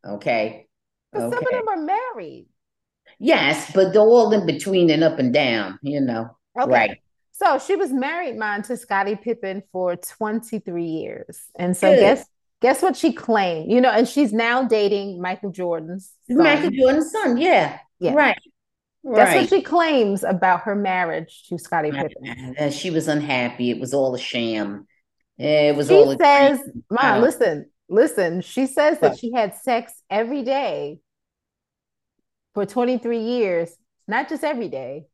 Okay. 0.07 0.65
But 1.11 1.23
okay. 1.23 1.35
some 1.35 1.43
of 1.45 1.51
them 1.51 1.67
are 1.69 1.83
married. 1.83 2.47
Yes, 3.21 3.71
but 3.73 3.93
they're 3.93 4.01
all 4.01 4.33
in 4.33 4.47
between 4.47 4.89
and 4.89 5.03
up 5.03 5.19
and 5.19 5.31
down, 5.31 5.77
you 5.83 6.01
know. 6.01 6.35
Okay. 6.59 6.71
Right. 6.71 6.97
So 7.31 7.59
she 7.59 7.75
was 7.75 7.91
married, 7.91 8.35
man, 8.35 8.63
to 8.63 8.75
Scottie 8.75 9.15
Pippen 9.15 9.61
for 9.71 9.95
23 9.95 10.83
years. 10.83 11.39
And 11.55 11.77
so 11.77 11.91
Good. 11.91 11.99
guess 11.99 12.25
guess 12.61 12.81
what 12.81 12.95
she 12.95 13.13
claimed? 13.13 13.71
You 13.71 13.79
know, 13.79 13.91
and 13.91 14.07
she's 14.07 14.33
now 14.33 14.63
dating 14.63 15.21
Michael 15.21 15.51
Jordan's 15.51 16.11
son. 16.27 16.37
Michael 16.37 16.71
Jordan's 16.71 17.11
son, 17.11 17.37
yeah. 17.37 17.77
Yeah. 17.99 18.13
Right. 18.13 18.37
That's 19.03 19.17
right. 19.17 19.41
what 19.41 19.49
she 19.49 19.61
claims 19.61 20.23
about 20.23 20.61
her 20.61 20.75
marriage 20.75 21.43
to 21.49 21.57
Scottie 21.57 21.91
Pippen. 21.91 22.55
Uh, 22.59 22.69
she 22.69 22.89
was 22.89 23.07
unhappy. 23.07 23.69
It 23.69 23.79
was 23.79 23.93
all 23.93 24.13
a 24.15 24.19
sham. 24.19 24.87
It 25.37 25.75
was 25.75 25.87
she 25.87 25.95
all. 25.95 26.15
says, 26.17 26.59
"Mom, 26.89 27.21
listen, 27.21 27.69
listen." 27.89 28.41
She 28.41 28.67
says 28.67 28.99
that 28.99 29.17
she 29.17 29.31
had 29.31 29.55
sex 29.55 29.93
every 30.09 30.43
day 30.43 30.99
for 32.53 32.65
23 32.65 33.19
years, 33.19 33.75
not 34.07 34.29
just 34.29 34.43
every 34.43 34.69
day, 34.69 35.05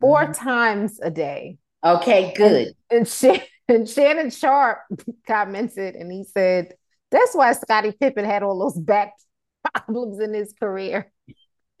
4 0.00 0.22
mm-hmm. 0.22 0.32
times 0.32 1.00
a 1.02 1.10
day. 1.10 1.58
Okay, 1.84 2.32
good. 2.36 2.74
And, 2.90 3.12
and, 3.22 3.42
and 3.68 3.88
Shannon 3.88 4.30
Sharpe 4.30 4.82
commented, 5.26 5.94
and 5.96 6.12
he 6.12 6.24
said, 6.24 6.74
"That's 7.10 7.34
why 7.34 7.52
Scottie 7.52 7.92
Pippen 7.92 8.24
had 8.24 8.42
all 8.42 8.58
those 8.58 8.78
back 8.78 9.14
problems 9.74 10.20
in 10.20 10.32
his 10.32 10.52
career." 10.52 11.10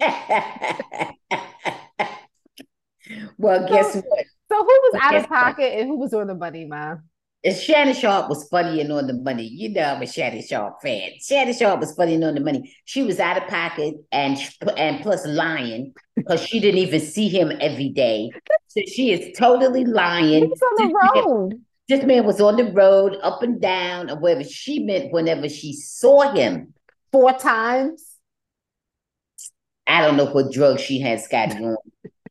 well, 3.38 3.68
guess 3.68 3.94
what? 3.94 4.24
So 4.50 4.58
who 4.58 4.66
was 4.66 5.00
out 5.00 5.14
of 5.14 5.28
pocket 5.28 5.78
and 5.78 5.88
who 5.88 5.98
was 5.98 6.12
on 6.12 6.26
the 6.26 6.34
money, 6.34 6.64
mom? 6.64 7.04
And 7.44 7.56
Shannon 7.56 7.94
Sharpe 7.94 8.28
was 8.28 8.48
funny 8.48 8.80
and 8.80 8.92
on 8.92 9.08
the 9.08 9.14
money. 9.14 9.44
You 9.44 9.70
know 9.70 9.82
I'm 9.82 10.02
a 10.02 10.06
Shannon 10.06 10.42
Sharpe 10.46 10.80
fan. 10.80 11.10
Shannon 11.20 11.54
Sharpe 11.54 11.80
was 11.80 11.94
funny 11.94 12.14
and 12.14 12.24
on 12.24 12.34
the 12.34 12.40
money. 12.40 12.74
She 12.84 13.02
was 13.02 13.18
out 13.18 13.36
of 13.36 13.48
pocket 13.48 13.94
and 14.12 14.38
and 14.76 15.02
plus 15.02 15.26
lying 15.26 15.92
because 16.14 16.40
she 16.40 16.60
didn't 16.60 16.78
even 16.78 17.00
see 17.00 17.28
him 17.28 17.52
every 17.60 17.88
day. 17.88 18.30
So 18.68 18.82
she 18.86 19.10
is 19.12 19.36
totally 19.36 19.84
lying. 19.84 20.44
He 20.44 20.46
was 20.46 20.62
on 20.62 20.88
the 20.88 21.20
road. 21.20 21.60
This 21.88 22.04
man 22.04 22.24
was 22.24 22.40
on 22.40 22.56
the 22.56 22.70
road, 22.72 23.18
up 23.22 23.42
and 23.42 23.60
down, 23.60 24.08
or 24.08 24.16
wherever 24.16 24.44
she 24.44 24.78
meant 24.78 25.12
whenever 25.12 25.48
she 25.48 25.72
saw 25.72 26.32
him. 26.32 26.74
Four 27.10 27.32
times. 27.32 28.06
I 29.86 30.00
don't 30.00 30.16
know 30.16 30.26
what 30.26 30.52
drug 30.52 30.78
she 30.78 31.00
had 31.00 31.20
Scottie 31.20 31.62
on, 31.64 31.76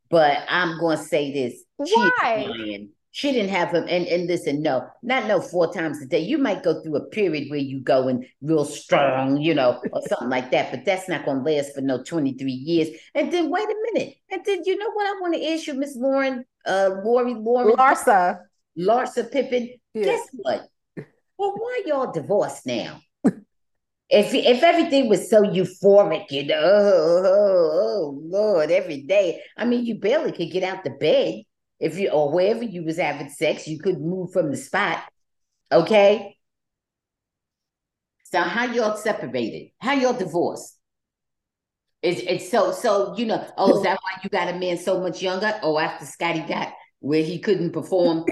but 0.10 0.38
I'm 0.48 0.80
going 0.80 0.98
to 0.98 1.04
say 1.04 1.34
this. 1.34 1.64
Why? 1.76 2.88
She 3.14 3.34
didn't 3.34 3.50
have 3.50 3.72
him. 3.72 3.86
And, 3.90 4.08
and 4.08 4.28
listen, 4.28 4.62
no, 4.62 4.88
not 5.04 5.28
no 5.28 5.42
four 5.42 5.74
times 5.74 6.02
a 6.02 6.06
day. 6.06 6.20
You 6.20 6.38
might 6.38 6.64
go 6.64 6.82
through 6.82 6.96
a 6.96 7.06
period 7.08 7.50
where 7.50 7.60
you 7.60 7.82
going 7.82 8.26
real 8.42 8.64
strong, 8.64 9.38
you 9.38 9.54
know, 9.54 9.82
or 9.92 10.02
something 10.08 10.30
like 10.30 10.52
that, 10.52 10.72
but 10.72 10.86
that's 10.86 11.10
not 11.10 11.26
going 11.26 11.44
to 11.44 11.52
last 11.52 11.74
for 11.76 11.82
no 11.82 12.02
23 12.02 12.52
years. 12.52 12.90
And 13.14 13.32
then 13.32 13.50
wait 13.50 13.66
a 13.66 13.76
minute. 13.94 14.16
And 14.32 14.42
then 14.46 14.62
you 14.66 14.78
know 14.78 14.92
what 14.92 15.08
I 15.08 15.20
want 15.20 15.34
to 15.36 15.46
ask 15.46 15.68
you, 15.68 15.74
Miss 15.74 15.96
Lauren, 15.96 16.46
uh, 16.66 16.92
Lori, 17.04 17.34
Lauren. 17.34 17.76
Larsa. 17.76 18.40
Larsa 18.80 19.30
Pippen. 19.30 19.70
Guess 19.96 20.28
what? 20.34 20.68
Well, 21.38 21.56
why 21.58 21.82
y'all 21.88 22.12
divorced 22.12 22.68
now? 22.68 23.02
if 24.12 24.32
if 24.36 24.62
everything 24.62 25.10
was 25.10 25.28
so 25.28 25.42
euphoric, 25.42 26.30
you 26.30 26.46
know, 26.46 26.62
oh, 26.62 27.24
oh, 27.26 27.72
oh, 27.74 28.22
Lord, 28.22 28.70
every 28.70 29.02
day. 29.02 29.42
I 29.58 29.66
mean, 29.66 29.84
you 29.84 29.96
barely 29.96 30.34
could 30.34 30.52
get 30.52 30.62
out 30.62 30.84
the 30.84 30.92
bed 30.92 31.42
if 31.82 31.98
you 31.98 32.10
or 32.10 32.32
wherever 32.32 32.64
you 32.64 32.84
was 32.84 32.98
having 32.98 33.28
sex, 33.28 33.68
you 33.68 33.80
couldn't 33.80 34.08
move 34.08 34.32
from 34.32 34.52
the 34.52 34.58
spot. 34.58 35.04
Okay. 35.72 36.38
So 38.26 38.40
how 38.40 38.66
y'all 38.72 38.96
separated? 38.96 39.72
How 39.80 39.94
y'all 39.94 40.14
divorced? 40.14 40.78
It's 42.04 42.22
it's 42.22 42.50
so 42.50 42.72
so 42.72 43.16
you 43.18 43.26
know. 43.26 43.46
Oh, 43.58 43.78
is 43.78 43.84
that 43.84 43.98
why 44.02 44.22
you 44.24 44.30
got 44.30 44.48
a 44.48 44.58
man 44.58 44.78
so 44.78 45.02
much 45.02 45.22
younger? 45.22 45.60
Oh, 45.64 45.78
after 45.80 46.06
Scottie 46.06 46.42
got 46.48 46.72
where 47.00 47.24
he 47.24 47.40
couldn't 47.40 47.72
perform 47.72 48.26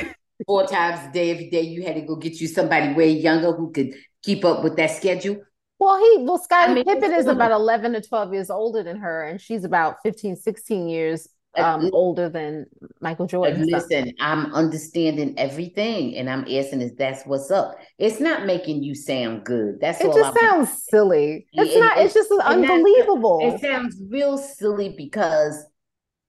four 0.47 0.67
times 0.67 1.09
a 1.09 1.11
day 1.11 1.31
every 1.31 1.49
day, 1.49 1.61
you 1.61 1.83
had 1.83 1.95
to 1.95 2.01
go 2.01 2.15
get 2.15 2.39
you 2.39 2.47
somebody 2.47 2.93
way 2.93 3.09
younger 3.09 3.51
who 3.51 3.71
could 3.71 3.95
keep 4.23 4.45
up 4.45 4.63
with 4.63 4.75
that 4.77 4.91
schedule. 4.91 5.41
Well, 5.79 5.97
he 5.97 6.23
well, 6.23 6.37
Scottie 6.37 6.71
I 6.71 6.75
mean, 6.75 6.85
Pippen 6.85 7.13
is 7.13 7.25
about 7.25 7.51
11 7.51 7.93
to 7.93 8.01
12 8.01 8.33
years 8.33 8.49
older 8.51 8.83
than 8.83 8.97
her, 8.97 9.23
and 9.23 9.41
she's 9.41 9.63
about 9.63 9.97
15, 10.03 10.35
16 10.35 10.87
years 10.87 11.27
um, 11.57 11.89
older 11.93 12.29
than 12.29 12.65
Michael 13.01 13.27
Jordan. 13.27 13.67
Listen. 13.67 14.13
I'm 14.19 14.53
understanding 14.53 15.33
everything, 15.37 16.15
and 16.15 16.29
I'm 16.29 16.41
asking 16.41 16.81
is 16.81 16.93
that's 16.95 17.25
what's 17.25 17.51
up. 17.51 17.75
It's 17.97 18.19
not 18.19 18.45
making 18.45 18.83
you 18.83 18.95
sound 18.95 19.45
good. 19.45 19.79
That's 19.81 19.99
it. 20.01 20.13
just 20.13 20.37
I'm 20.37 20.67
sounds 20.67 20.83
silly. 20.89 21.47
It's 21.53 21.75
it, 21.75 21.79
not. 21.79 21.97
It, 21.97 22.05
it's 22.05 22.13
just 22.13 22.31
unbelievable. 22.31 23.39
It 23.41 23.61
sounds 23.61 23.97
real 24.09 24.37
silly 24.37 24.93
because, 24.95 25.63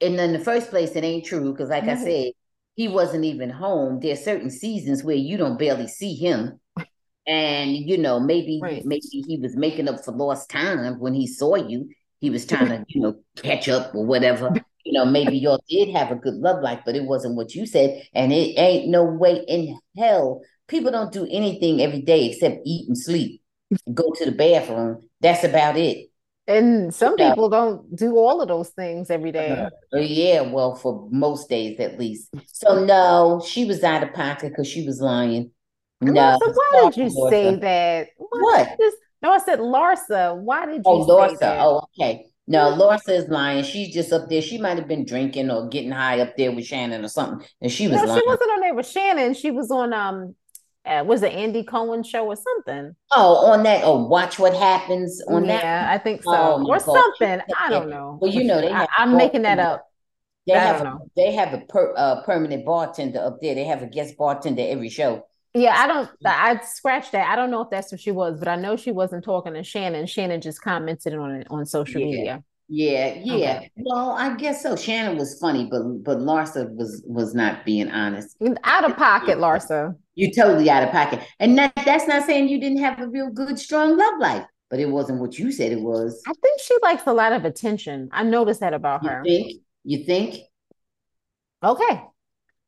and 0.01 0.19
in 0.19 0.33
the 0.33 0.39
first 0.39 0.71
place, 0.71 0.93
it 0.93 1.05
ain't 1.05 1.25
true. 1.25 1.53
Because, 1.53 1.69
like. 1.69 1.85
I 1.85 1.97
said, 1.97 2.33
he 2.75 2.89
wasn't 2.89 3.25
even 3.25 3.51
home. 3.51 4.01
There's 4.01 4.25
certain 4.25 4.51
seasons 4.51 5.05
where 5.05 5.17
you 5.17 5.37
don't 5.37 5.59
barely 5.59 5.89
see 5.89 6.15
him 6.15 6.59
and 7.27 7.77
you 7.77 7.99
know 7.99 8.19
maybe 8.19 8.59
right. 8.63 8.85
maybe 8.87 9.03
he 9.27 9.39
was 9.41 9.55
making 9.55 9.89
up 9.89 10.03
for 10.03 10.13
lost 10.13 10.49
time 10.49 10.99
when 10.99 11.13
he 11.13 11.27
saw 11.27 11.55
you 11.55 11.89
he 12.21 12.31
was 12.31 12.47
trying 12.47 12.69
to 12.69 12.85
you 12.89 13.01
know 13.01 13.15
catch 13.37 13.69
up 13.69 13.95
or 13.95 14.07
whatever 14.07 14.51
you 14.85 14.93
know 14.93 15.05
maybe 15.05 15.37
y'all 15.37 15.63
did 15.69 15.91
have 15.91 16.11
a 16.11 16.17
good 16.17 16.35
love 16.35 16.63
life 16.63 16.81
but 16.85 16.97
it 16.97 17.05
wasn't 17.05 17.35
what 17.35 17.55
you 17.55 17.67
said 17.67 18.03
and 18.15 18.33
it 18.33 18.59
ain't 18.59 18.89
no 18.89 19.05
way 19.05 19.45
in 19.49 19.79
hell 19.97 20.41
people 20.69 20.91
don't 20.91 21.13
do 21.13 21.27
anything 21.31 21.81
every 21.81 22.01
day 22.01 22.27
except 22.27 22.61
eat 22.65 22.89
and 22.89 22.99
sleep 22.99 23.43
go 23.95 24.13
to 24.13 24.25
the 24.25 24.33
bathroom 24.33 25.01
that's 25.21 25.45
about 25.45 25.77
it 25.77 26.11
and 26.51 26.93
some 26.93 27.17
people 27.17 27.49
don't 27.49 27.95
do 27.95 28.17
all 28.17 28.41
of 28.41 28.49
those 28.49 28.71
things 28.71 29.09
every 29.09 29.31
day. 29.31 29.69
Uh, 29.95 29.99
yeah, 29.99 30.41
well, 30.41 30.75
for 30.75 31.07
most 31.13 31.49
days 31.49 31.79
at 31.79 31.97
least. 31.97 32.29
So 32.47 32.85
no, 32.85 33.41
she 33.47 33.65
was 33.67 33.85
out 33.85 34.03
of 34.03 34.13
pocket 34.15 34.49
because 34.49 34.67
she 34.67 34.85
was 34.85 35.01
lying. 35.01 35.53
No. 36.01 36.39
So 36.43 36.53
why 36.53 36.91
did 36.91 36.97
you 36.97 37.05
Larsa. 37.05 37.31
say 37.31 37.57
that? 37.57 38.09
What? 38.17 38.69
what? 38.79 38.93
no, 39.23 39.31
I 39.31 39.39
said 39.39 39.61
Larsa. 39.61 40.37
Why 40.37 40.67
did 40.67 40.77
you 40.77 40.83
oh, 40.87 41.07
Larsa. 41.07 41.59
Oh, 41.61 41.87
okay. 41.99 42.27
No, 42.51 42.71
Laura 42.71 42.99
says 42.99 43.29
lying. 43.29 43.63
She's 43.63 43.95
just 43.95 44.13
up 44.13 44.29
there. 44.29 44.43
She 44.43 44.59
might 44.59 44.77
have 44.77 44.89
been 44.89 45.05
drinking 45.05 45.53
or 45.53 45.69
getting 45.69 45.93
high 45.93 46.19
up 46.19 46.37
there 46.37 46.51
with 46.51 46.67
Shannon 46.67 47.05
or 47.05 47.09
something. 47.09 47.47
And 47.61 47.71
she 47.71 47.87
was 47.87 47.99
no, 47.99 48.09
lying. 48.09 48.21
she 48.21 48.27
wasn't 48.27 48.51
on 48.51 48.61
there 48.61 48.75
with 48.75 48.89
Shannon. 48.89 49.35
She 49.35 49.53
was 49.53 49.71
on 49.71 49.93
um 49.93 50.35
uh, 50.85 51.05
was 51.07 51.23
it 51.23 51.33
Andy 51.33 51.63
Cohen 51.63 52.03
show 52.03 52.27
or 52.27 52.35
something? 52.35 52.97
Oh, 53.13 53.53
on 53.53 53.63
that. 53.63 53.83
Oh, 53.85 54.05
watch 54.05 54.41
what 54.41 54.53
happens 54.53 55.23
on 55.29 55.45
yeah, 55.45 55.53
that. 55.53 55.63
Yeah, 55.63 55.95
I 55.95 55.99
think 55.99 56.25
so, 56.25 56.33
oh, 56.35 56.67
or 56.67 56.79
God. 56.79 56.81
something. 56.81 57.41
I 57.57 57.71
don't 57.71 57.89
know. 57.89 58.19
Well, 58.21 58.33
you 58.33 58.43
know, 58.43 58.61
they 58.61 58.73
I, 58.73 58.89
am 58.99 59.17
making 59.17 59.43
that 59.43 59.61
up. 59.61 59.87
They 60.49 60.55
have 60.55 60.81
a, 60.81 60.99
they 61.17 61.33
have 61.33 61.55
a 61.55 61.59
per, 61.59 61.95
uh, 61.97 62.23
permanent 62.23 62.65
bartender 62.65 63.21
up 63.21 63.39
there. 63.41 63.55
They 63.55 63.65
have 63.65 63.83
a 63.83 63.87
guest 63.87 64.17
bartender 64.17 64.65
every 64.67 64.89
show. 64.89 65.25
Yeah, 65.53 65.75
I 65.77 65.87
don't. 65.87 66.09
I 66.25 66.61
scratched 66.65 67.13
that. 67.13 67.29
I 67.29 67.37
don't 67.37 67.51
know 67.51 67.63
if 67.63 67.71
that's 67.71 67.91
what 67.91 68.01
she 68.01 68.13
was, 68.13 68.39
but 68.39 68.49
I 68.49 68.57
know 68.57 68.77
she 68.77 68.93
wasn't 68.93 69.25
talking 69.25 69.55
to 69.55 69.65
Shannon. 69.65 70.07
Shannon 70.07 70.41
just 70.41 70.63
commented 70.63 71.15
on 71.15 71.33
it 71.33 71.47
on 71.51 71.67
social 71.67 72.01
yeah. 72.01 72.07
media. 72.07 72.45
Yeah, 72.73 73.15
yeah. 73.25 73.57
Okay. 73.57 73.73
Well, 73.79 74.11
I 74.13 74.37
guess 74.37 74.63
so. 74.63 74.77
Shannon 74.77 75.19
was 75.19 75.37
funny, 75.41 75.67
but 75.69 75.83
but 76.05 76.19
Larsa 76.19 76.73
was 76.77 77.03
was 77.05 77.35
not 77.35 77.65
being 77.65 77.91
honest. 77.91 78.37
Out 78.63 78.89
of 78.89 78.97
pocket, 78.97 79.39
Larsa. 79.39 79.97
You're 80.15 80.31
totally 80.31 80.71
out 80.71 80.85
of 80.85 80.91
pocket, 80.91 81.21
and 81.41 81.59
that, 81.59 81.73
that's 81.85 82.07
not 82.07 82.27
saying 82.27 82.49
you 82.49 82.61
didn't 82.61 82.79
have 82.79 83.01
a 83.01 83.09
real 83.09 83.31
good, 83.31 83.59
strong 83.59 83.97
love 83.97 84.21
life, 84.21 84.45
but 84.69 84.79
it 84.79 84.87
wasn't 84.87 85.21
what 85.21 85.37
you 85.37 85.51
said 85.51 85.73
it 85.73 85.81
was. 85.81 86.23
I 86.29 86.33
think 86.41 86.61
she 86.61 86.77
likes 86.81 87.03
a 87.07 87.13
lot 87.13 87.33
of 87.33 87.45
attention. 87.45 88.09
I 88.13 88.23
noticed 88.23 88.61
that 88.61 88.73
about 88.73 89.03
you 89.03 89.09
her. 89.09 89.25
Think? 89.25 89.63
You 89.83 90.05
think? 90.05 90.37
Okay, 91.65 92.03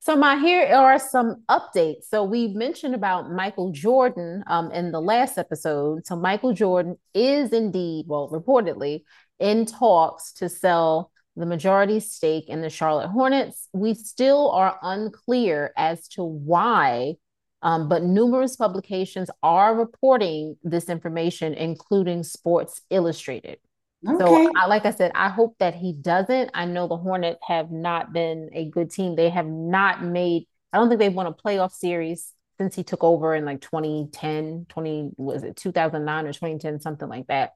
so, 0.05 0.17
my 0.17 0.37
here 0.37 0.67
are 0.75 0.99
some 0.99 1.45
updates. 1.49 2.07
So, 2.09 2.25
we 2.25 2.49
mentioned 2.49 2.97
about 2.97 3.31
Michael 3.31 3.71
Jordan 3.71 4.43
um, 4.49 4.73
in 4.73 4.91
the 4.91 5.01
last 5.01 5.39
episode. 5.39 6.05
So, 6.09 6.17
Michael 6.17 6.53
Jordan 6.53 6.97
is 7.15 7.53
indeed, 7.53 8.07
well, 8.09 8.29
reportedly 8.29 9.05
in 9.39 9.65
talks 9.65 10.33
to 10.33 10.49
sell 10.49 11.13
the 11.37 11.47
majority 11.47 12.01
stake 12.01 12.49
in 12.49 12.63
the 12.63 12.69
Charlotte 12.69 13.11
Hornets. 13.11 13.69
We 13.73 13.95
still 13.95 14.51
are 14.51 14.77
unclear 14.83 15.73
as 15.77 16.09
to 16.09 16.25
why, 16.25 17.15
um, 17.63 17.89
but 17.89 18.03
numerous 18.03 18.57
publications 18.57 19.31
are 19.41 19.77
reporting 19.77 20.57
this 20.65 20.89
information, 20.89 21.55
including 21.55 22.25
Sports 22.25 22.83
Illustrated. 22.91 23.59
Okay. 24.07 24.19
So, 24.19 24.51
I, 24.57 24.67
like 24.67 24.85
I 24.85 24.91
said, 24.91 25.13
I 25.15 25.29
hope 25.29 25.57
that 25.59 25.75
he 25.75 25.93
doesn't. 25.93 26.51
I 26.55 26.65
know 26.65 26.89
the 26.89 26.97
Hornets 26.97 27.41
have 27.47 27.71
not 27.71 28.13
been 28.13 28.51
a 28.53 28.69
good 28.69 28.91
team. 28.91 29.15
They 29.15 29.31
have 29.31 29.47
not 29.47 30.03
made 30.03 30.47
I 30.73 30.79
don't 30.79 30.89
think 30.89 31.01
they've 31.01 31.13
won 31.13 31.27
a 31.27 31.33
playoff 31.33 31.73
series 31.73 32.33
since 32.59 32.75
he 32.75 32.83
took 32.83 33.05
over 33.05 33.35
in 33.35 33.45
like 33.45 33.61
2010, 33.61 34.67
20 34.69 35.11
was 35.17 35.43
it 35.43 35.57
2009 35.57 36.27
or 36.27 36.33
2010, 36.33 36.81
something 36.81 37.09
like 37.09 37.27
that. 37.27 37.53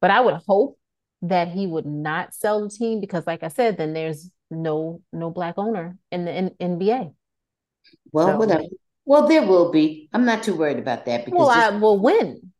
But 0.00 0.10
I 0.10 0.20
would 0.20 0.40
hope 0.46 0.78
that 1.22 1.48
he 1.48 1.66
would 1.66 1.86
not 1.86 2.34
sell 2.34 2.62
the 2.62 2.68
team 2.68 3.00
because, 3.00 3.26
like 3.26 3.42
I 3.42 3.48
said, 3.48 3.76
then 3.76 3.92
there's 3.92 4.30
no 4.50 5.00
no 5.12 5.30
black 5.30 5.54
owner 5.58 5.96
in 6.10 6.24
the 6.24 6.36
in, 6.36 6.78
NBA. 6.78 7.14
Well, 8.12 8.28
so, 8.28 8.36
whatever. 8.36 8.64
Well, 9.04 9.28
there 9.28 9.46
will 9.46 9.70
be. 9.70 10.08
I'm 10.12 10.24
not 10.24 10.42
too 10.42 10.56
worried 10.56 10.78
about 10.78 11.04
that 11.06 11.24
because 11.24 11.38
well, 11.38 11.54
just- 11.54 11.72
I 11.72 11.76
will 11.76 11.98
win. 11.98 12.52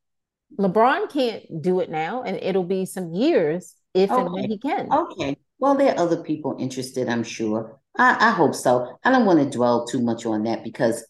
LeBron 0.58 1.10
can't 1.10 1.62
do 1.62 1.80
it 1.80 1.90
now, 1.90 2.22
and 2.22 2.36
it'll 2.42 2.64
be 2.64 2.86
some 2.86 3.12
years 3.12 3.74
if 3.94 4.10
okay. 4.10 4.20
and 4.20 4.32
when 4.32 4.50
he 4.50 4.58
can. 4.58 4.92
Okay. 4.92 5.36
Well, 5.58 5.74
there 5.74 5.92
are 5.92 5.98
other 5.98 6.22
people 6.22 6.56
interested, 6.58 7.08
I'm 7.08 7.22
sure. 7.22 7.78
I, 7.98 8.28
I 8.28 8.30
hope 8.30 8.54
so. 8.54 8.98
I 9.04 9.10
don't 9.10 9.24
want 9.24 9.40
to 9.40 9.56
dwell 9.56 9.86
too 9.86 10.00
much 10.00 10.26
on 10.26 10.44
that 10.44 10.62
because 10.64 11.06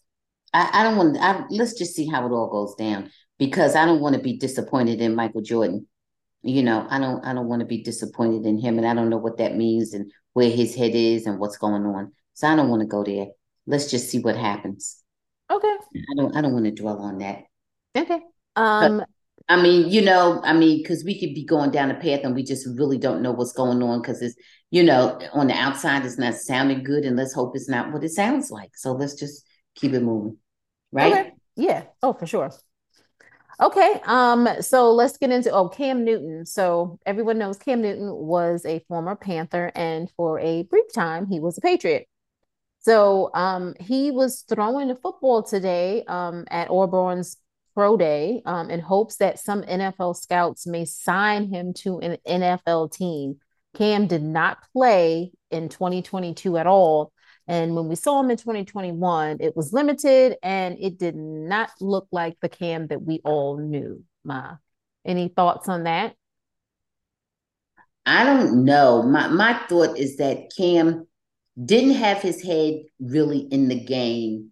I, 0.53 0.69
I 0.73 0.83
don't 0.83 0.97
want. 0.97 1.17
I, 1.19 1.43
let's 1.49 1.73
just 1.73 1.95
see 1.95 2.07
how 2.07 2.25
it 2.25 2.31
all 2.31 2.49
goes 2.49 2.75
down 2.75 3.11
because 3.37 3.75
I 3.75 3.85
don't 3.85 3.99
want 4.01 4.15
to 4.15 4.21
be 4.21 4.37
disappointed 4.37 5.01
in 5.01 5.15
Michael 5.15 5.41
Jordan. 5.41 5.87
You 6.43 6.63
know, 6.63 6.87
I 6.89 6.99
don't. 6.99 7.23
I 7.25 7.33
don't 7.33 7.47
want 7.47 7.59
to 7.59 7.65
be 7.65 7.83
disappointed 7.83 8.45
in 8.45 8.57
him, 8.57 8.77
and 8.77 8.87
I 8.87 8.93
don't 8.93 9.09
know 9.09 9.17
what 9.17 9.37
that 9.37 9.55
means 9.55 9.93
and 9.93 10.11
where 10.33 10.49
his 10.49 10.75
head 10.75 10.95
is 10.95 11.25
and 11.25 11.39
what's 11.39 11.57
going 11.57 11.85
on. 11.85 12.13
So 12.33 12.47
I 12.47 12.55
don't 12.55 12.69
want 12.69 12.81
to 12.81 12.87
go 12.87 13.03
there. 13.03 13.27
Let's 13.65 13.91
just 13.91 14.09
see 14.09 14.19
what 14.19 14.37
happens. 14.37 15.03
Okay. 15.51 15.67
I 15.67 16.13
don't. 16.15 16.35
I 16.35 16.41
don't 16.41 16.53
want 16.53 16.65
to 16.65 16.71
dwell 16.71 16.99
on 16.99 17.17
that. 17.17 17.43
Okay. 17.95 18.21
Um. 18.55 18.99
But, 18.99 19.09
I 19.49 19.61
mean, 19.61 19.89
you 19.89 20.01
know, 20.01 20.41
I 20.43 20.53
mean, 20.53 20.79
because 20.79 21.03
we 21.05 21.19
could 21.19 21.33
be 21.33 21.45
going 21.45 21.71
down 21.71 21.89
a 21.89 21.95
path 21.95 22.21
and 22.23 22.35
we 22.35 22.43
just 22.43 22.67
really 22.77 22.97
don't 22.97 23.21
know 23.21 23.31
what's 23.31 23.53
going 23.53 23.81
on 23.81 24.01
because 24.01 24.21
it's, 24.21 24.35
you 24.71 24.83
know, 24.83 25.19
on 25.31 25.47
the 25.47 25.53
outside 25.53 26.05
it's 26.05 26.17
not 26.17 26.35
sounding 26.35 26.83
good, 26.83 27.05
and 27.05 27.15
let's 27.15 27.33
hope 27.33 27.55
it's 27.55 27.69
not 27.69 27.93
what 27.93 28.03
it 28.03 28.09
sounds 28.09 28.51
like. 28.51 28.75
So 28.75 28.91
let's 28.91 29.13
just 29.13 29.45
keep 29.75 29.93
it 29.93 30.03
moving, 30.03 30.37
right? 30.91 31.13
Okay. 31.13 31.31
Yeah. 31.55 31.83
Oh, 32.03 32.13
for 32.13 32.27
sure. 32.27 32.51
Okay. 33.61 34.01
Um. 34.05 34.49
So 34.59 34.91
let's 34.91 35.17
get 35.17 35.31
into 35.31 35.51
oh 35.51 35.69
Cam 35.69 36.03
Newton. 36.03 36.45
So 36.45 36.99
everyone 37.05 37.37
knows 37.37 37.57
Cam 37.57 37.81
Newton 37.81 38.13
was 38.13 38.65
a 38.65 38.79
former 38.89 39.15
Panther, 39.15 39.71
and 39.73 40.11
for 40.17 40.39
a 40.39 40.63
brief 40.63 40.93
time 40.93 41.25
he 41.25 41.39
was 41.39 41.57
a 41.57 41.61
Patriot. 41.61 42.07
So 42.79 43.31
um, 43.33 43.73
he 43.79 44.11
was 44.11 44.45
throwing 44.47 44.89
the 44.89 44.95
football 44.95 45.43
today 45.43 46.03
um, 46.07 46.45
at 46.49 46.69
Auburn's 46.69 47.37
pro 47.77 47.95
day 47.95 48.41
um, 48.47 48.71
in 48.71 48.79
hopes 48.79 49.17
that 49.17 49.37
some 49.37 49.61
NFL 49.61 50.15
scouts 50.15 50.65
may 50.65 50.83
sign 50.83 51.53
him 51.53 51.73
to 51.75 51.99
an 51.99 52.17
NFL 52.27 52.91
team. 52.91 53.35
Cam 53.75 54.07
did 54.07 54.23
not 54.23 54.57
play 54.73 55.31
in 55.51 55.69
2022 55.69 56.57
at 56.57 56.65
all. 56.65 57.13
And 57.47 57.75
when 57.75 57.87
we 57.87 57.93
saw 57.93 58.19
him 58.19 58.31
in 58.31 58.37
2021, 58.37 59.37
it 59.41 59.55
was 59.55 59.73
limited 59.73 60.37
and 60.41 60.75
it 60.79 60.97
did 60.97 61.15
not 61.15 61.69
look 61.79 62.07
like 62.11 62.39
the 62.41 62.49
Cam 62.49 62.87
that 62.87 63.03
we 63.03 63.21
all 63.23 63.57
knew. 63.57 64.03
Ma, 64.23 64.55
any 65.05 65.27
thoughts 65.27 65.69
on 65.69 65.83
that? 65.83 66.15
I 68.07 68.23
don't 68.23 68.65
know. 68.65 69.03
My 69.03 69.27
my 69.27 69.53
thought 69.69 69.99
is 69.99 70.17
that 70.17 70.49
Cam 70.57 71.05
didn't 71.63 71.93
have 71.93 72.23
his 72.23 72.41
head 72.41 72.85
really 72.99 73.41
in 73.41 73.67
the 73.67 73.79
game 73.79 74.51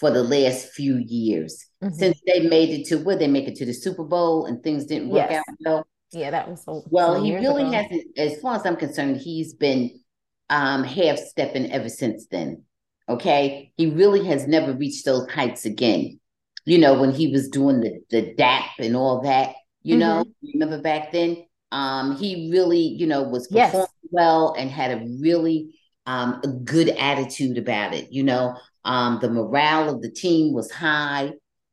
for 0.00 0.10
the 0.10 0.24
last 0.24 0.70
few 0.70 0.96
years 0.96 1.66
mm-hmm. 1.84 1.94
since 1.94 2.18
they 2.26 2.40
made 2.40 2.70
it 2.70 2.86
to 2.86 2.96
where 2.96 3.16
they 3.16 3.28
make 3.28 3.46
it 3.46 3.54
to 3.56 3.66
the 3.66 3.74
Super 3.74 4.02
Bowl 4.02 4.46
and 4.46 4.62
things 4.62 4.86
didn't 4.86 5.10
work 5.10 5.30
yes. 5.30 5.44
out 5.46 5.56
well. 5.64 5.86
Yeah, 6.12 6.30
that 6.30 6.48
was 6.48 6.64
so. 6.64 6.82
Well, 6.90 7.22
he 7.22 7.36
really 7.36 7.62
ago. 7.62 7.72
hasn't, 7.72 8.18
as 8.18 8.40
far 8.40 8.56
as 8.56 8.66
I'm 8.66 8.76
concerned, 8.76 9.18
he's 9.18 9.54
been 9.54 10.00
um, 10.48 10.82
half 10.82 11.18
stepping 11.18 11.70
ever 11.70 11.88
since 11.88 12.26
then. 12.30 12.64
Okay, 13.08 13.72
he 13.76 13.90
really 13.90 14.24
has 14.26 14.48
never 14.48 14.72
reached 14.72 15.04
those 15.04 15.30
heights 15.30 15.66
again. 15.66 16.18
You 16.64 16.78
know, 16.78 17.00
when 17.00 17.12
he 17.12 17.28
was 17.28 17.48
doing 17.48 17.80
the 17.80 18.00
the 18.10 18.34
DAP 18.34 18.64
and 18.78 18.96
all 18.96 19.20
that. 19.22 19.54
You 19.82 19.96
mm-hmm. 19.96 20.00
know, 20.00 20.24
remember 20.52 20.82
back 20.82 21.10
then, 21.12 21.44
um, 21.72 22.16
he 22.16 22.50
really, 22.50 22.80
you 22.80 23.06
know, 23.06 23.22
was 23.22 23.46
performing 23.46 23.80
yes. 23.80 23.88
well 24.10 24.54
and 24.58 24.70
had 24.70 24.90
a 24.90 25.06
really 25.20 25.74
um, 26.06 26.40
a 26.44 26.48
good 26.48 26.88
attitude 26.88 27.56
about 27.56 27.94
it. 27.94 28.12
You 28.12 28.24
know, 28.24 28.56
um, 28.84 29.18
the 29.20 29.30
morale 29.30 29.88
of 29.88 30.02
the 30.02 30.10
team 30.10 30.54
was 30.54 30.70
high 30.70 31.32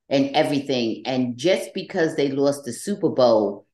and 0.10 0.36
everything. 0.36 1.04
And 1.06 1.38
just 1.38 1.74
because 1.74 2.16
they 2.16 2.30
lost 2.30 2.66
the 2.66 2.74
Super 2.74 3.10
Bowl, 3.10 3.66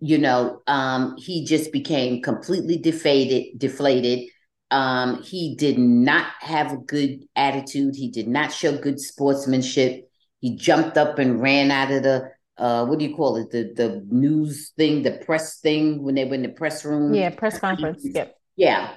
you 0.00 0.18
know, 0.18 0.62
um, 0.66 1.16
he 1.16 1.44
just 1.44 1.72
became 1.72 2.22
completely 2.22 2.78
deflated, 2.78 3.58
deflated. 3.58 4.28
Um, 4.70 5.22
he 5.22 5.56
did 5.56 5.78
not 5.78 6.26
have 6.40 6.72
a 6.72 6.76
good 6.76 7.24
attitude. 7.34 7.96
He 7.96 8.10
did 8.10 8.28
not 8.28 8.52
show 8.52 8.76
good 8.76 9.00
sportsmanship. 9.00 10.08
He 10.40 10.56
jumped 10.56 10.96
up 10.96 11.18
and 11.18 11.40
ran 11.40 11.70
out 11.70 11.90
of 11.90 12.02
the 12.02 12.30
uh, 12.58 12.84
what 12.84 12.98
do 12.98 13.04
you 13.04 13.14
call 13.14 13.36
it? 13.36 13.50
The 13.50 13.72
the 13.74 14.04
news 14.10 14.72
thing, 14.76 15.02
the 15.02 15.12
press 15.12 15.60
thing 15.60 16.02
when 16.02 16.16
they 16.16 16.24
were 16.24 16.34
in 16.34 16.42
the 16.42 16.48
press 16.48 16.84
room. 16.84 17.14
Yeah, 17.14 17.30
press 17.30 17.58
conference. 17.58 18.04
Yep. 18.14 18.34
Yeah. 18.56 18.94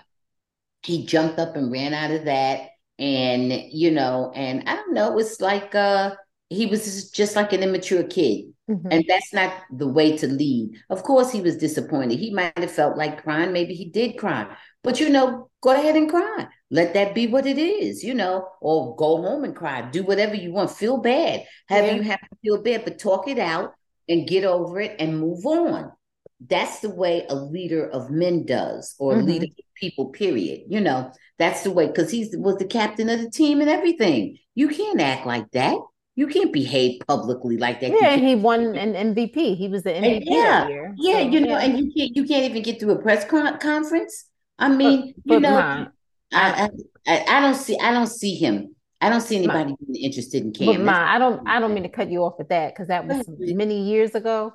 He 0.83 1.05
jumped 1.05 1.37
up 1.37 1.55
and 1.55 1.71
ran 1.71 1.93
out 1.93 2.09
of 2.09 2.25
that 2.25 2.70
and 2.99 3.51
you 3.71 3.91
know 3.91 4.31
and 4.35 4.67
i 4.67 4.75
don't 4.75 4.93
know 4.93 5.17
it's 5.17 5.41
like 5.41 5.73
uh 5.75 6.11
he 6.51 6.65
was 6.65 7.09
just 7.11 7.37
like 7.37 7.53
an 7.53 7.63
immature 7.63 8.03
kid. 8.03 8.47
Mm-hmm. 8.69 8.87
and 8.89 9.03
that's 9.05 9.33
not 9.33 9.53
the 9.75 9.87
way 9.87 10.15
to 10.15 10.27
lead. 10.27 10.77
Of 10.89 11.03
course 11.03 11.29
he 11.29 11.41
was 11.41 11.57
disappointed. 11.57 12.19
He 12.19 12.33
might 12.33 12.57
have 12.57 12.71
felt 12.71 12.95
like 12.95 13.21
crying. 13.21 13.51
Maybe 13.51 13.73
he 13.73 13.89
did 13.89 14.17
cry. 14.17 14.55
But 14.81 14.99
you 14.99 15.09
know 15.09 15.49
go 15.61 15.71
ahead 15.71 15.97
and 15.97 16.09
cry. 16.09 16.47
Let 16.69 16.93
that 16.93 17.13
be 17.13 17.27
what 17.27 17.45
it 17.45 17.57
is 17.57 18.01
you 18.01 18.13
know 18.13 18.47
or 18.61 18.95
go 18.95 19.21
home 19.21 19.43
and 19.43 19.55
cry. 19.55 19.81
Do 19.81 20.03
whatever 20.03 20.35
you 20.35 20.53
want. 20.53 20.71
Feel 20.71 20.97
bad. 20.97 21.45
Have 21.67 21.85
yeah. 21.85 21.95
you 21.95 22.01
have 22.03 22.21
to 22.21 22.35
feel 22.41 22.63
bad 22.63 22.85
but 22.85 22.99
talk 22.99 23.27
it 23.27 23.39
out 23.39 23.73
and 24.07 24.27
get 24.27 24.45
over 24.45 24.79
it 24.79 24.95
and 24.99 25.19
move 25.19 25.45
on. 25.45 25.91
That's 26.39 26.79
the 26.79 26.91
way 26.91 27.25
a 27.27 27.35
leader 27.35 27.89
of 27.89 28.09
men 28.09 28.45
does 28.45 28.95
or 28.99 29.13
mm-hmm. 29.13 29.21
a 29.21 29.25
leader 29.25 29.45
of 29.45 29.65
people 29.81 30.09
period 30.09 30.61
you 30.69 30.79
know 30.79 31.11
that's 31.41 31.63
the 31.63 31.71
way 31.71 31.87
because 31.87 32.11
he 32.11 32.29
was 32.33 32.57
the 32.57 32.65
captain 32.65 33.09
of 33.09 33.19
the 33.19 33.29
team 33.29 33.61
and 33.61 33.69
everything 33.69 34.37
you 34.55 34.67
can't 34.67 35.01
act 35.01 35.25
like 35.25 35.49
that 35.51 35.77
you 36.15 36.27
can't 36.27 36.53
behave 36.53 37.01
publicly 37.07 37.57
like 37.57 37.79
that 37.81 37.91
yeah 37.99 38.15
he 38.15 38.35
won 38.35 38.75
an 38.75 38.93
mvp 39.13 39.57
he 39.57 39.67
was 39.67 39.83
the 39.83 39.91
mvp 39.91 40.23
yeah 40.25 40.67
yeah 40.97 41.19
so, 41.19 41.19
you 41.19 41.39
know 41.41 41.49
yeah. 41.49 41.61
and 41.61 41.79
you 41.79 41.91
can't 41.95 42.15
you 42.15 42.25
can't 42.25 42.43
even 42.45 42.61
get 42.61 42.79
through 42.79 42.91
a 42.91 43.01
press 43.01 43.25
con- 43.25 43.57
conference 43.59 44.25
i 44.59 44.69
mean 44.69 45.13
but, 45.25 45.35
you 45.35 45.39
know 45.39 45.57
I, 45.57 45.87
I, 46.33 46.69
I, 47.07 47.25
I 47.37 47.41
don't 47.41 47.55
see 47.55 47.77
i 47.81 47.91
don't 47.91 48.07
see 48.07 48.35
him 48.35 48.75
I 49.03 49.09
don't 49.09 49.21
see 49.21 49.37
anybody 49.37 49.73
being 49.83 50.05
interested 50.05 50.43
in 50.43 50.53
Cam. 50.53 50.67
But 50.67 50.79
ma, 50.81 50.93
I 50.93 51.17
don't. 51.17 51.41
I 51.49 51.59
don't 51.59 51.73
mean 51.73 51.81
to 51.81 51.89
cut 51.89 52.11
you 52.11 52.19
off 52.19 52.35
with 52.37 52.49
that 52.49 52.71
because 52.71 52.89
that 52.89 53.07
was 53.07 53.25
many 53.27 53.81
years 53.81 54.13
ago. 54.13 54.53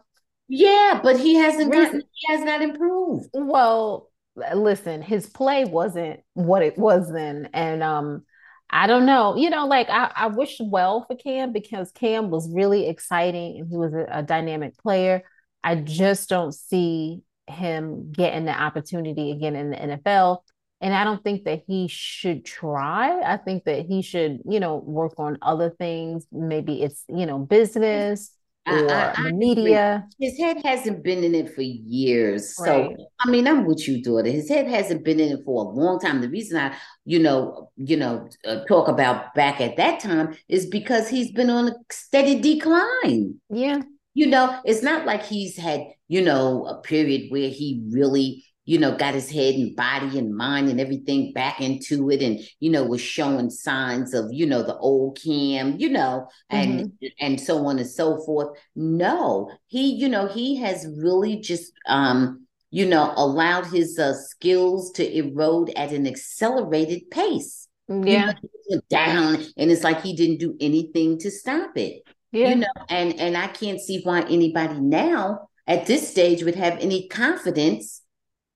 Yeah, 0.49 1.01
but 1.03 1.18
he 1.18 1.35
hasn't 1.35 1.72
gotten, 1.72 2.03
he 2.12 2.33
has 2.33 2.44
not 2.44 2.62
improved. 2.62 3.29
Well, 3.35 4.09
listen, 4.55 5.03
his 5.03 5.27
play 5.27 5.64
wasn't 5.64 6.20
what 6.35 6.62
it 6.62 6.77
was 6.79 7.11
then. 7.11 7.49
And 7.53 7.83
um, 7.83 8.25
I 8.70 8.87
don't 8.87 9.07
know, 9.07 9.37
you 9.37 9.51
know, 9.51 9.66
like 9.66 9.88
I, 9.88 10.11
I 10.14 10.27
wish 10.29 10.57
well 10.61 11.05
for 11.07 11.16
Cam 11.16 11.53
because 11.53 11.92
Cam 11.92 12.31
was 12.31 12.53
really 12.53 12.88
exciting 12.88 13.61
and 13.61 13.68
he 13.68 13.77
was 13.77 13.94
a, 13.94 14.07
a 14.11 14.22
dynamic 14.22 14.77
player. 14.79 15.22
I 15.64 15.77
just 15.77 16.29
don't 16.29 16.55
see 16.55 17.22
him 17.49 18.12
getting 18.12 18.44
the 18.44 18.53
opportunity 18.53 19.31
again 19.31 19.57
in 19.57 19.70
the 19.70 19.77
NFL. 19.77 20.38
And 20.81 20.94
I 20.94 21.05
don't 21.05 21.25
think 21.25 21.44
that 21.44 21.62
he 21.66 21.88
should 21.88 22.44
try. 22.44 23.20
I 23.22 23.38
think 23.38 23.64
that 23.64 23.87
he 23.87 24.03
should, 24.03 24.40
you 24.44 24.61
know, 24.61 24.77
work 24.77 25.14
on 25.18 25.38
other 25.40 25.70
things. 25.70 26.27
Maybe 26.31 26.83
it's, 26.83 27.03
you 27.09 27.25
know, 27.25 27.38
business 27.38 28.36
or 28.66 28.90
I, 28.90 29.12
I, 29.16 29.22
the 29.22 29.33
media. 29.33 30.07
His 30.20 30.38
head 30.38 30.59
hasn't 30.64 31.05
been 31.05 31.24
in 31.24 31.35
it 31.35 31.55
for 31.55 31.62
years. 31.62 32.55
Right. 32.61 32.96
So 32.96 33.09
I 33.20 33.31
mean, 33.31 33.46
I'm 33.46 33.64
with 33.64 33.87
you, 33.87 34.02
daughter. 34.02 34.29
His 34.29 34.48
head 34.48 34.66
hasn't 34.66 35.05
been 35.05 35.20
in 35.20 35.33
it 35.33 35.44
for 35.44 35.64
a 35.64 35.68
long 35.68 36.00
time. 36.00 36.20
The 36.20 36.29
reason 36.29 36.59
I, 36.59 36.76
you 37.05 37.18
know, 37.18 37.70
you 37.76 37.96
know, 37.96 38.29
uh, 38.44 38.64
talk 38.64 38.88
about 38.88 39.35
back 39.35 39.61
at 39.61 39.76
that 39.76 40.00
time 40.00 40.37
is 40.48 40.66
because 40.66 41.09
he's 41.09 41.33
been 41.33 41.50
on 41.50 41.68
a 41.68 41.74
steady 41.90 42.40
decline. 42.40 43.40
Yeah. 43.50 43.83
You 44.14 44.26
know, 44.26 44.61
it's 44.64 44.83
not 44.83 45.07
like 45.07 45.22
he's 45.22 45.57
had, 45.57 45.83
you 46.09 46.22
know, 46.22 46.66
a 46.66 46.81
period 46.81 47.31
where 47.31 47.50
he 47.50 47.85
really 47.90 48.44
you 48.66 48.79
know, 48.79 48.94
got 48.94 49.14
his 49.14 49.31
head 49.31 49.55
and 49.55 49.74
body 49.74 50.18
and 50.18 50.37
mind 50.37 50.68
and 50.68 50.81
everything 50.81 51.33
back 51.33 51.61
into 51.61 52.11
it 52.11 52.20
and, 52.20 52.40
you 52.61 52.68
know, 52.68 52.85
was 52.85 53.00
showing 53.00 53.48
signs 53.48 54.12
of, 54.12 54.26
you 54.31 54.44
know, 54.44 54.62
the 54.62 54.76
old 54.76 55.18
Cam, 55.22 55.79
you 55.79 55.88
know, 55.88 56.29
and 56.50 56.81
mm-hmm. 56.81 57.07
and 57.20 57.40
so 57.40 57.64
on 57.66 57.79
and 57.79 57.88
so 57.88 58.22
forth. 58.24 58.59
No, 58.74 59.50
he, 59.68 59.94
you 59.94 60.09
know, 60.09 60.26
he 60.26 60.57
has 60.57 60.87
really 60.98 61.37
just 61.37 61.72
um, 61.88 62.46
you 62.70 62.85
know, 62.85 63.14
allowed 63.16 63.66
his 63.66 63.98
uh, 63.98 64.12
skills 64.12 64.90
to 64.92 65.16
erode 65.16 65.70
at 65.76 65.92
an 65.92 66.07
accelerated 66.07 67.11
pace. 67.11 67.68
Yeah. 67.88 68.33
You 68.68 68.76
know, 68.76 68.81
down 68.90 69.46
and 69.57 69.70
it's 69.70 69.85
like 69.85 70.02
he 70.02 70.16
didn't 70.16 70.40
do 70.40 70.57
anything 70.61 71.18
to 71.20 71.31
stop 71.31 71.76
it. 71.76 72.02
Yeah. 72.33 72.48
You 72.48 72.55
know, 72.57 72.66
and 72.88 73.18
and 73.20 73.37
I 73.37 73.46
can't 73.46 73.81
see 73.81 74.00
why 74.02 74.22
anybody 74.22 74.81
now 74.81 75.48
at 75.66 75.87
this 75.87 76.11
stage 76.11 76.42
would 76.42 76.57
have 76.57 76.79
any 76.81 77.07
confidence 77.09 78.02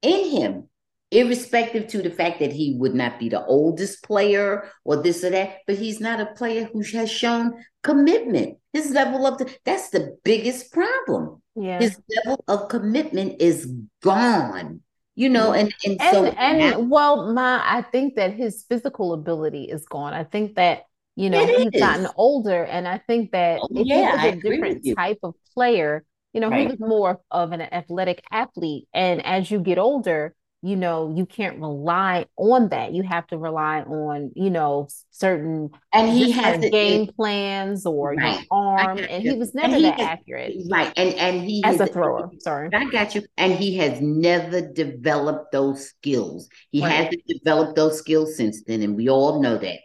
in 0.03 0.31
him. 0.31 0.69
irrespective 1.11 1.89
to 1.89 2.03
the 2.03 2.11
fact 2.11 2.39
that 2.39 2.53
he 2.53 2.77
would 2.79 2.95
not 2.95 3.19
be 3.19 3.29
the 3.29 3.45
oldest 3.47 4.03
player 4.05 4.71
or 4.85 5.03
this 5.03 5.25
or 5.25 5.31
that, 5.31 5.59
but 5.67 5.77
he's 5.77 6.01
not 6.01 6.21
a 6.21 6.27
player 6.27 6.65
who 6.73 6.83
has 6.93 7.11
shown 7.11 7.53
commitment. 7.83 8.59
His 8.73 8.91
level 8.91 9.27
of 9.27 9.39
the, 9.39 9.53
that's 9.65 9.91
the 9.91 10.17
biggest 10.25 10.73
problem. 10.73 11.43
Yeah. 11.57 11.81
His 11.81 12.01
level 12.25 12.45
of 12.49 12.69
commitment 12.69 13.41
is 13.41 13.73
gone. 14.03 14.83
You 15.17 15.29
know, 15.29 15.53
and 15.53 15.75
and, 15.85 16.01
and 16.01 16.15
so 16.15 16.25
and 16.27 16.59
now, 16.59 16.79
well, 16.81 17.33
my 17.35 17.61
I 17.63 17.83
think 17.83 18.15
that 18.15 18.33
his 18.33 18.65
physical 18.69 19.13
ability 19.13 19.65
is 19.65 19.85
gone. 19.85 20.15
I 20.15 20.25
think 20.25 20.55
that 20.55 20.85
you 21.17 21.29
know 21.29 21.45
he's 21.45 21.73
gotten 21.79 22.07
older, 22.17 22.65
and 22.65 22.89
I 22.89 22.99
think 22.99 23.33
that 23.33 23.61
Oh, 23.61 23.69
yeah, 23.71 24.17
I 24.17 24.29
a 24.29 24.37
different 24.37 24.87
type 24.97 25.19
of 25.23 25.35
player, 25.55 26.05
you 26.33 26.41
know, 26.41 26.51
he 26.51 26.67
was 26.67 26.79
more 26.79 27.21
of 27.31 27.53
an 27.53 27.61
athletic 27.61 28.23
athlete. 28.31 28.87
And 28.95 29.25
as 29.25 29.51
you 29.51 29.61
get 29.61 29.79
older, 29.79 30.35
you 30.63 30.77
know, 30.77 31.13
you 31.17 31.25
can't 31.25 31.59
rely 31.59 32.27
on 32.37 32.69
that. 32.69 32.93
You 32.93 33.03
have 33.03 33.27
to 33.29 33.39
rely 33.39 33.81
on, 33.81 34.33
you 34.35 34.51
know, 34.51 34.89
certain 35.11 35.71
And 35.93 36.11
he 36.11 36.33
has 36.33 36.61
game 36.61 37.03
it 37.03 37.17
plans 37.17 37.87
or 37.87 38.13
your 38.13 38.23
right. 38.23 38.47
I 38.53 38.55
arm, 38.55 38.99
and 38.99 39.25
you. 39.25 39.33
he 39.33 39.39
was 39.39 39.55
never 39.55 39.77
he 39.77 39.83
that 39.83 39.99
has 39.99 40.09
accurate 40.09 40.55
right. 40.71 40.93
And 40.97 41.15
and 41.15 41.41
he 41.43 41.65
as 41.65 41.79
has 41.79 41.89
a 41.89 41.93
thrower. 41.93 42.31
Sorry. 42.41 42.69
I 42.75 42.85
got 42.91 43.15
you. 43.15 43.23
And 43.39 43.55
he 43.55 43.77
has 43.79 44.01
never 44.03 44.61
developed 44.61 45.53
those 45.53 45.89
skills. 45.89 46.49
He 46.71 46.83
Right. 46.83 46.93
hasn't 46.93 47.27
developed 47.27 47.77
those 47.77 47.99
skills 47.99 48.37
since 48.37 48.63
then, 48.65 48.83
and 48.83 48.97
we 48.97 49.09
all 49.09 49.41
know 49.41 49.57
that. 49.57 49.79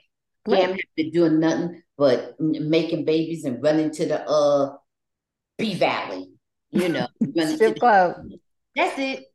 Cam 0.47 0.71
has 0.73 0.79
been 0.95 1.12
doing 1.12 1.39
nothing 1.39 1.81
but 1.97 2.36
making 2.39 3.05
babies 3.05 3.45
and 3.45 3.63
running 3.63 3.91
to 3.91 4.05
the 4.05 4.29
uh 4.29 4.75
P 5.58 5.73
Valley. 5.75 6.35
You 6.75 6.89
know, 6.89 7.07
running 7.21 7.33
to 7.33 7.55
Strip 7.55 7.79
club. 7.79 8.15
that's 8.75 8.99
it. 8.99 9.25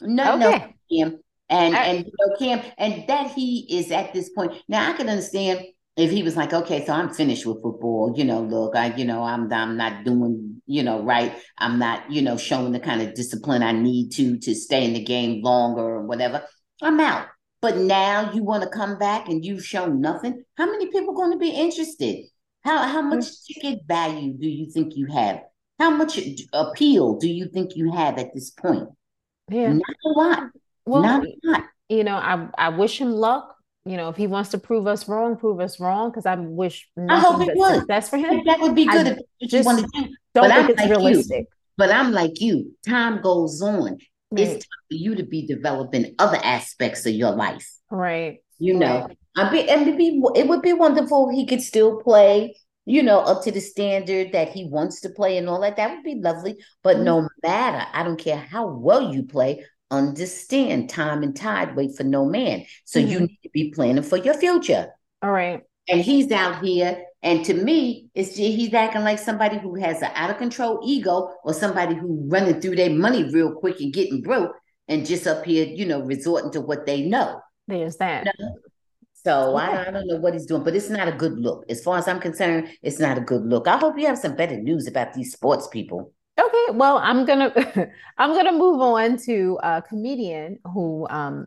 No, 0.00 0.24
else, 0.24 0.54
Okay. 0.54 0.74
Cam. 0.90 1.18
And 1.48 1.76
I- 1.76 1.84
and 1.84 2.06
you 2.06 2.12
know, 2.18 2.36
Cam, 2.38 2.62
and 2.78 3.04
that 3.08 3.32
he 3.32 3.66
is 3.70 3.90
at 3.90 4.12
this 4.12 4.30
point. 4.30 4.52
Now 4.68 4.90
I 4.90 4.94
can 4.94 5.08
understand 5.08 5.64
if 5.96 6.10
he 6.10 6.22
was 6.22 6.36
like, 6.36 6.52
okay, 6.52 6.84
so 6.84 6.92
I'm 6.92 7.12
finished 7.12 7.44
with 7.46 7.62
football. 7.62 8.14
You 8.16 8.24
know, 8.24 8.40
look, 8.42 8.74
I, 8.74 8.94
you 8.96 9.04
know, 9.04 9.22
I'm 9.22 9.52
I'm 9.52 9.76
not 9.76 10.04
doing, 10.04 10.62
you 10.66 10.82
know, 10.82 11.02
right. 11.02 11.34
I'm 11.58 11.78
not, 11.78 12.10
you 12.10 12.22
know, 12.22 12.36
showing 12.36 12.72
the 12.72 12.80
kind 12.80 13.02
of 13.02 13.14
discipline 13.14 13.62
I 13.62 13.72
need 13.72 14.10
to 14.12 14.38
to 14.38 14.54
stay 14.54 14.84
in 14.84 14.94
the 14.94 15.04
game 15.04 15.42
longer 15.42 15.82
or 15.82 16.06
whatever. 16.06 16.42
I'm 16.82 16.98
out. 17.00 17.26
But 17.60 17.76
now 17.76 18.32
you 18.32 18.42
want 18.42 18.64
to 18.64 18.68
come 18.68 18.98
back 18.98 19.28
and 19.28 19.44
you've 19.44 19.64
shown 19.64 20.00
nothing. 20.00 20.42
How 20.56 20.66
many 20.66 20.86
people 20.86 21.10
are 21.10 21.16
going 21.16 21.32
to 21.32 21.38
be 21.38 21.50
interested? 21.50 22.24
How 22.64 22.78
how 22.88 23.02
much 23.02 23.24
mm. 23.24 23.46
ticket 23.46 23.80
value 23.86 24.32
do 24.32 24.48
you 24.48 24.70
think 24.70 24.96
you 24.96 25.06
have? 25.06 25.42
How 25.82 25.90
much 25.90 26.12
appeal 26.52 27.16
do 27.18 27.28
you 27.28 27.46
think 27.54 27.74
you 27.74 27.90
have 27.92 28.16
at 28.18 28.32
this 28.34 28.50
point? 28.50 28.88
Yeah. 29.50 29.72
Not 29.72 29.96
a 30.04 30.08
lot. 30.20 30.42
Well, 30.86 31.02
Not 31.02 31.24
a 31.26 31.34
lot. 31.50 31.64
you 31.88 32.04
know, 32.04 32.14
I 32.32 32.48
I 32.56 32.68
wish 32.68 33.00
him 33.00 33.10
luck. 33.10 33.44
You 33.84 33.96
know, 33.96 34.08
if 34.10 34.16
he 34.16 34.28
wants 34.28 34.50
to 34.50 34.58
prove 34.58 34.86
us 34.86 35.08
wrong, 35.08 35.36
prove 35.36 35.58
us 35.58 35.80
wrong, 35.80 36.10
because 36.10 36.24
I 36.24 36.36
wish 36.36 36.88
I 37.10 37.18
hope 37.18 37.42
he 37.42 37.50
would. 37.52 37.80
success 37.80 38.08
for 38.10 38.16
him. 38.16 38.42
That 38.46 38.60
would 38.60 38.76
be 38.76 38.86
I 38.88 38.92
good 38.92 39.06
if 39.08 39.16
that's 39.16 39.28
you 39.40 39.48
just 39.48 39.66
want 39.66 39.78
to 39.80 39.86
do. 39.92 40.02
Don't 40.34 40.44
But 40.44 40.52
I'm 40.52 40.66
think 40.66 40.70
it's 40.70 40.80
like 40.82 40.88
you. 40.90 40.96
realistic. 41.08 41.46
But 41.76 41.90
I'm 41.90 42.12
like 42.12 42.40
you. 42.40 42.76
Time 42.86 43.20
goes 43.20 43.60
on. 43.60 43.98
It's 44.36 44.64
time 44.64 44.82
for 44.88 44.94
you 45.04 45.16
to 45.16 45.24
be 45.24 45.46
developing 45.48 46.14
other 46.20 46.38
aspects 46.56 47.04
of 47.06 47.12
your 47.14 47.32
life. 47.32 47.66
Right. 47.90 48.38
You 48.58 48.74
know, 48.82 48.96
Right. 49.08 49.18
I 49.36 49.50
be 49.50 49.68
and 49.68 49.98
be 49.98 50.22
it 50.36 50.46
would 50.46 50.62
be 50.62 50.74
wonderful 50.84 51.30
if 51.30 51.34
he 51.34 51.44
could 51.46 51.60
still 51.62 51.92
play. 52.00 52.54
You 52.84 53.02
know, 53.02 53.20
up 53.20 53.44
to 53.44 53.52
the 53.52 53.60
standard 53.60 54.32
that 54.32 54.48
he 54.48 54.68
wants 54.68 55.02
to 55.02 55.10
play 55.10 55.38
and 55.38 55.48
all 55.48 55.60
that. 55.60 55.76
That 55.76 55.94
would 55.94 56.02
be 56.02 56.16
lovely. 56.16 56.56
But 56.82 56.96
Mhm. 56.96 57.04
no 57.04 57.28
matter, 57.42 57.86
I 57.92 58.02
don't 58.02 58.18
care 58.18 58.36
how 58.36 58.66
well 58.66 59.12
you 59.14 59.22
play. 59.22 59.64
Understand 59.90 60.90
time 60.90 61.22
and 61.22 61.36
tide 61.36 61.76
wait 61.76 61.96
for 61.96 62.02
no 62.02 62.24
man. 62.24 62.64
So 62.84 62.98
you 62.98 63.18
Mhm. 63.18 63.28
need 63.28 63.38
to 63.42 63.50
be 63.50 63.70
planning 63.70 64.02
for 64.02 64.16
your 64.16 64.34
future. 64.34 64.88
All 65.22 65.30
right. 65.30 65.60
And 65.88 66.00
he's 66.00 66.30
out 66.30 66.64
here, 66.64 67.04
and 67.22 67.44
to 67.44 67.54
me, 67.54 68.08
it's 68.14 68.36
he's 68.36 68.72
acting 68.72 69.02
like 69.02 69.18
somebody 69.18 69.58
who 69.58 69.74
has 69.74 70.00
an 70.00 70.10
out 70.14 70.30
of 70.30 70.38
control 70.38 70.80
ego, 70.84 71.34
or 71.44 71.52
somebody 71.52 71.94
who 71.94 72.28
running 72.28 72.60
through 72.60 72.76
their 72.76 72.90
money 72.90 73.24
real 73.32 73.52
quick 73.52 73.80
and 73.80 73.92
getting 73.92 74.22
broke, 74.22 74.52
and 74.88 75.04
just 75.04 75.26
up 75.26 75.44
here, 75.44 75.66
you 75.66 75.84
know, 75.84 76.00
resorting 76.00 76.52
to 76.52 76.60
what 76.60 76.86
they 76.86 77.02
know. 77.02 77.40
There's 77.66 77.96
that. 77.96 78.24
No. 78.24 78.32
So 79.24 79.56
Okay. 79.56 79.66
I, 79.66 79.88
I 79.88 79.90
don't 79.90 80.06
know 80.06 80.16
what 80.16 80.34
he's 80.34 80.46
doing, 80.46 80.64
but 80.64 80.74
it's 80.74 80.90
not 80.90 81.08
a 81.08 81.12
good 81.12 81.38
look. 81.38 81.64
As 81.68 81.82
far 81.82 81.98
as 81.98 82.08
I'm 82.08 82.20
concerned, 82.20 82.68
it's 82.82 82.98
not 82.98 83.18
a 83.18 83.20
good 83.20 83.42
look. 83.44 83.68
I 83.68 83.76
hope 83.78 83.98
you 83.98 84.06
have 84.06 84.18
some 84.18 84.34
better 84.36 84.58
news 84.58 84.86
about 84.86 85.14
these 85.14 85.32
sports 85.32 85.68
people. 85.68 86.12
Okay, 86.40 86.72
well, 86.72 86.98
I'm 86.98 87.24
gonna 87.24 87.52
I'm 88.18 88.34
gonna 88.34 88.52
move 88.52 88.80
on 88.80 89.18
to 89.26 89.58
a 89.62 89.82
comedian 89.82 90.58
who 90.64 91.06
um 91.10 91.46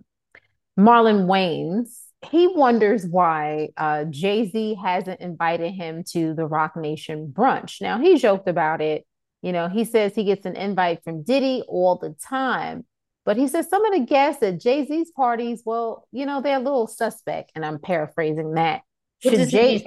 Marlon 0.80 1.26
Wayans. 1.26 2.02
He 2.32 2.48
wonders 2.48 3.06
why 3.06 3.70
uh 3.78 4.06
Jay-Z 4.06 4.76
hasn't 4.82 5.22
invited 5.22 5.72
him 5.74 6.04
to 6.12 6.34
the 6.34 6.46
Roc 6.46 6.78
Nation 6.78 7.32
brunch. 7.34 7.82
Now 7.82 8.00
he 8.00 8.18
joked 8.18 8.48
about 8.48 8.82
it. 8.82 9.06
You 9.42 9.52
know, 9.52 9.68
he 9.68 9.86
says 9.86 10.16
he 10.16 10.24
gets 10.24 10.46
an 10.46 10.56
invite 10.56 11.04
from 11.04 11.24
Diddy 11.24 11.64
all 11.68 11.98
the 11.98 12.16
time. 12.28 12.86
But 13.26 13.38
he 13.38 13.48
says 13.48 13.70
some 13.70 13.84
of 13.86 13.94
the 13.94 14.06
guests 14.06 14.44
at 14.44 14.60
Jay-Z's 14.60 15.12
parties, 15.12 15.64
well, 15.66 16.08
you 16.12 16.26
know, 16.26 16.42
they're 16.42 16.58
a 16.58 16.64
little 16.64 16.88
suspect, 16.88 17.52
and 17.56 17.66
I'm 17.66 17.80
paraphrasing 17.80 18.54
that. 18.54 18.82
Should 19.22 19.50
Jay? 19.50 19.84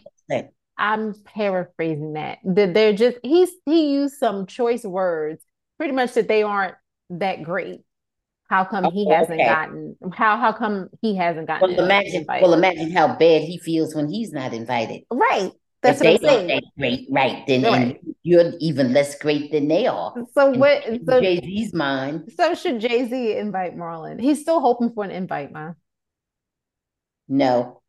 I'm 0.77 1.15
paraphrasing 1.25 2.15
that. 2.15 2.39
That 2.45 2.75
they're 2.75 2.93
just 2.93 3.19
he's 3.23 3.51
he 3.67 3.93
used 3.95 4.17
some 4.17 4.47
choice 4.47 4.85
words, 4.85 5.43
pretty 5.77 5.93
much 5.93 6.15
that 6.15 6.29
they 6.29 6.43
aren't 6.43 6.75
that 7.11 7.43
great. 7.43 7.81
How 8.49 8.65
come 8.65 8.85
he 8.93 9.07
Oh, 9.07 9.13
hasn't 9.15 9.35
okay. 9.41 9.45
gotten 9.47 9.97
how 10.15 10.37
how 10.39 10.53
come 10.53 10.89
he 11.03 11.17
hasn't 11.17 11.47
gotten 11.47 11.71
Well, 11.71 11.85
imagine, 11.85 12.21
invite? 12.21 12.43
well, 12.43 12.55
imagine 12.55 12.91
how 12.93 13.09
bad 13.17 13.43
he 13.43 13.59
feels 13.59 13.95
when 13.95 14.09
he's 14.09 14.33
not 14.33 14.55
invited. 14.55 15.03
Right. 15.11 15.53
That's 15.83 16.01
if 16.01 16.23
what 16.23 16.31
I'm 16.31 16.49
saying. 16.49 16.63
great, 16.79 17.09
right? 17.11 17.45
Then 17.47 17.63
Right. 17.63 18.01
you're 18.23 18.53
even 18.61 18.93
less 18.93 19.19
great 19.19 19.53
than 19.53 19.69
they 19.69 19.87
are. 19.87 20.13
So 20.35 20.51
what 20.51 20.85
so 21.07 21.21
Jay 21.21 21.41
Z's 21.41 21.73
mind, 21.73 22.33
so 22.37 22.55
should 22.55 22.81
Jay-Z 22.81 23.37
invite 23.37 23.77
Marlon? 23.77 24.21
He's 24.21 24.41
still 24.41 24.61
hoping 24.61 24.91
for 24.93 25.05
an 25.05 25.11
invite, 25.11 25.53
man. 25.53 25.77
no, 27.29 27.83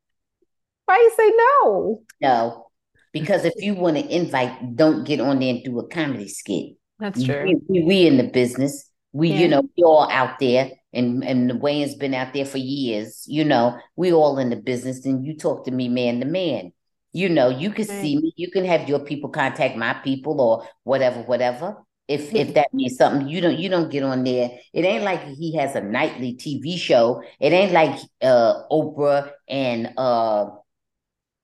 Why 0.85 0.97
you 0.97 1.11
say 1.15 1.31
no? 1.35 2.01
no, 2.21 2.67
because 3.11 3.45
if 3.45 3.53
you 3.57 3.73
want 3.73 3.97
to 3.97 4.07
invite, 4.07 4.75
don't 4.75 5.03
get 5.03 5.19
on 5.19 5.39
there 5.39 5.49
and 5.55 5.63
do 5.63 5.79
a 5.79 5.87
comedy 5.87 6.27
skit. 6.27 6.75
That's 6.99 7.23
true. 7.23 7.43
We, 7.43 7.55
we, 7.67 7.83
we 7.83 8.07
in 8.07 8.17
the 8.17 8.23
business. 8.25 8.89
We, 9.13 9.29
Yeah. 9.29 9.39
you 9.39 9.47
know, 9.47 9.61
we 9.77 9.83
all 9.83 10.07
out 10.09 10.37
there, 10.39 10.71
and 10.93 11.23
and 11.23 11.49
the 11.49 11.53
Wayans 11.55 11.97
been 11.97 12.13
out 12.13 12.33
there 12.33 12.45
for 12.45 12.57
years. 12.59 13.23
You 13.27 13.45
know, 13.45 13.79
we 13.95 14.13
all 14.13 14.37
in 14.37 14.49
the 14.49 14.57
business. 14.57 15.05
And 15.05 15.25
you 15.25 15.37
talk 15.37 15.65
to 15.65 15.71
me 15.71 15.89
man 15.89 16.19
to 16.19 16.25
man. 16.25 16.73
You 17.11 17.29
know, 17.29 17.49
you 17.49 17.71
can 17.71 17.85
see 17.85 18.17
me. 18.17 18.33
You 18.35 18.51
can 18.51 18.65
have 18.65 18.87
your 18.87 18.99
people 18.99 19.29
contact 19.29 19.75
my 19.75 19.93
people 19.93 20.39
or 20.41 20.67
whatever, 20.83 21.21
whatever. 21.23 21.77
If 22.07 22.31
if 22.35 22.53
that 22.55 22.73
means 22.73 22.97
something, 22.97 23.27
you 23.27 23.41
don't 23.41 23.57
you 23.57 23.69
don't 23.69 23.89
get 23.91 24.03
on 24.03 24.23
there. 24.23 24.49
It 24.73 24.85
ain't 24.85 25.03
like 25.03 25.23
he 25.23 25.55
has 25.57 25.75
a 25.75 25.81
nightly 25.81 26.33
TV 26.35 26.77
show. 26.77 27.23
It 27.39 27.53
ain't 27.53 27.71
like 27.71 27.99
uh 28.21 28.63
Oprah 28.71 29.31
and 29.47 29.93
uh 29.97 30.49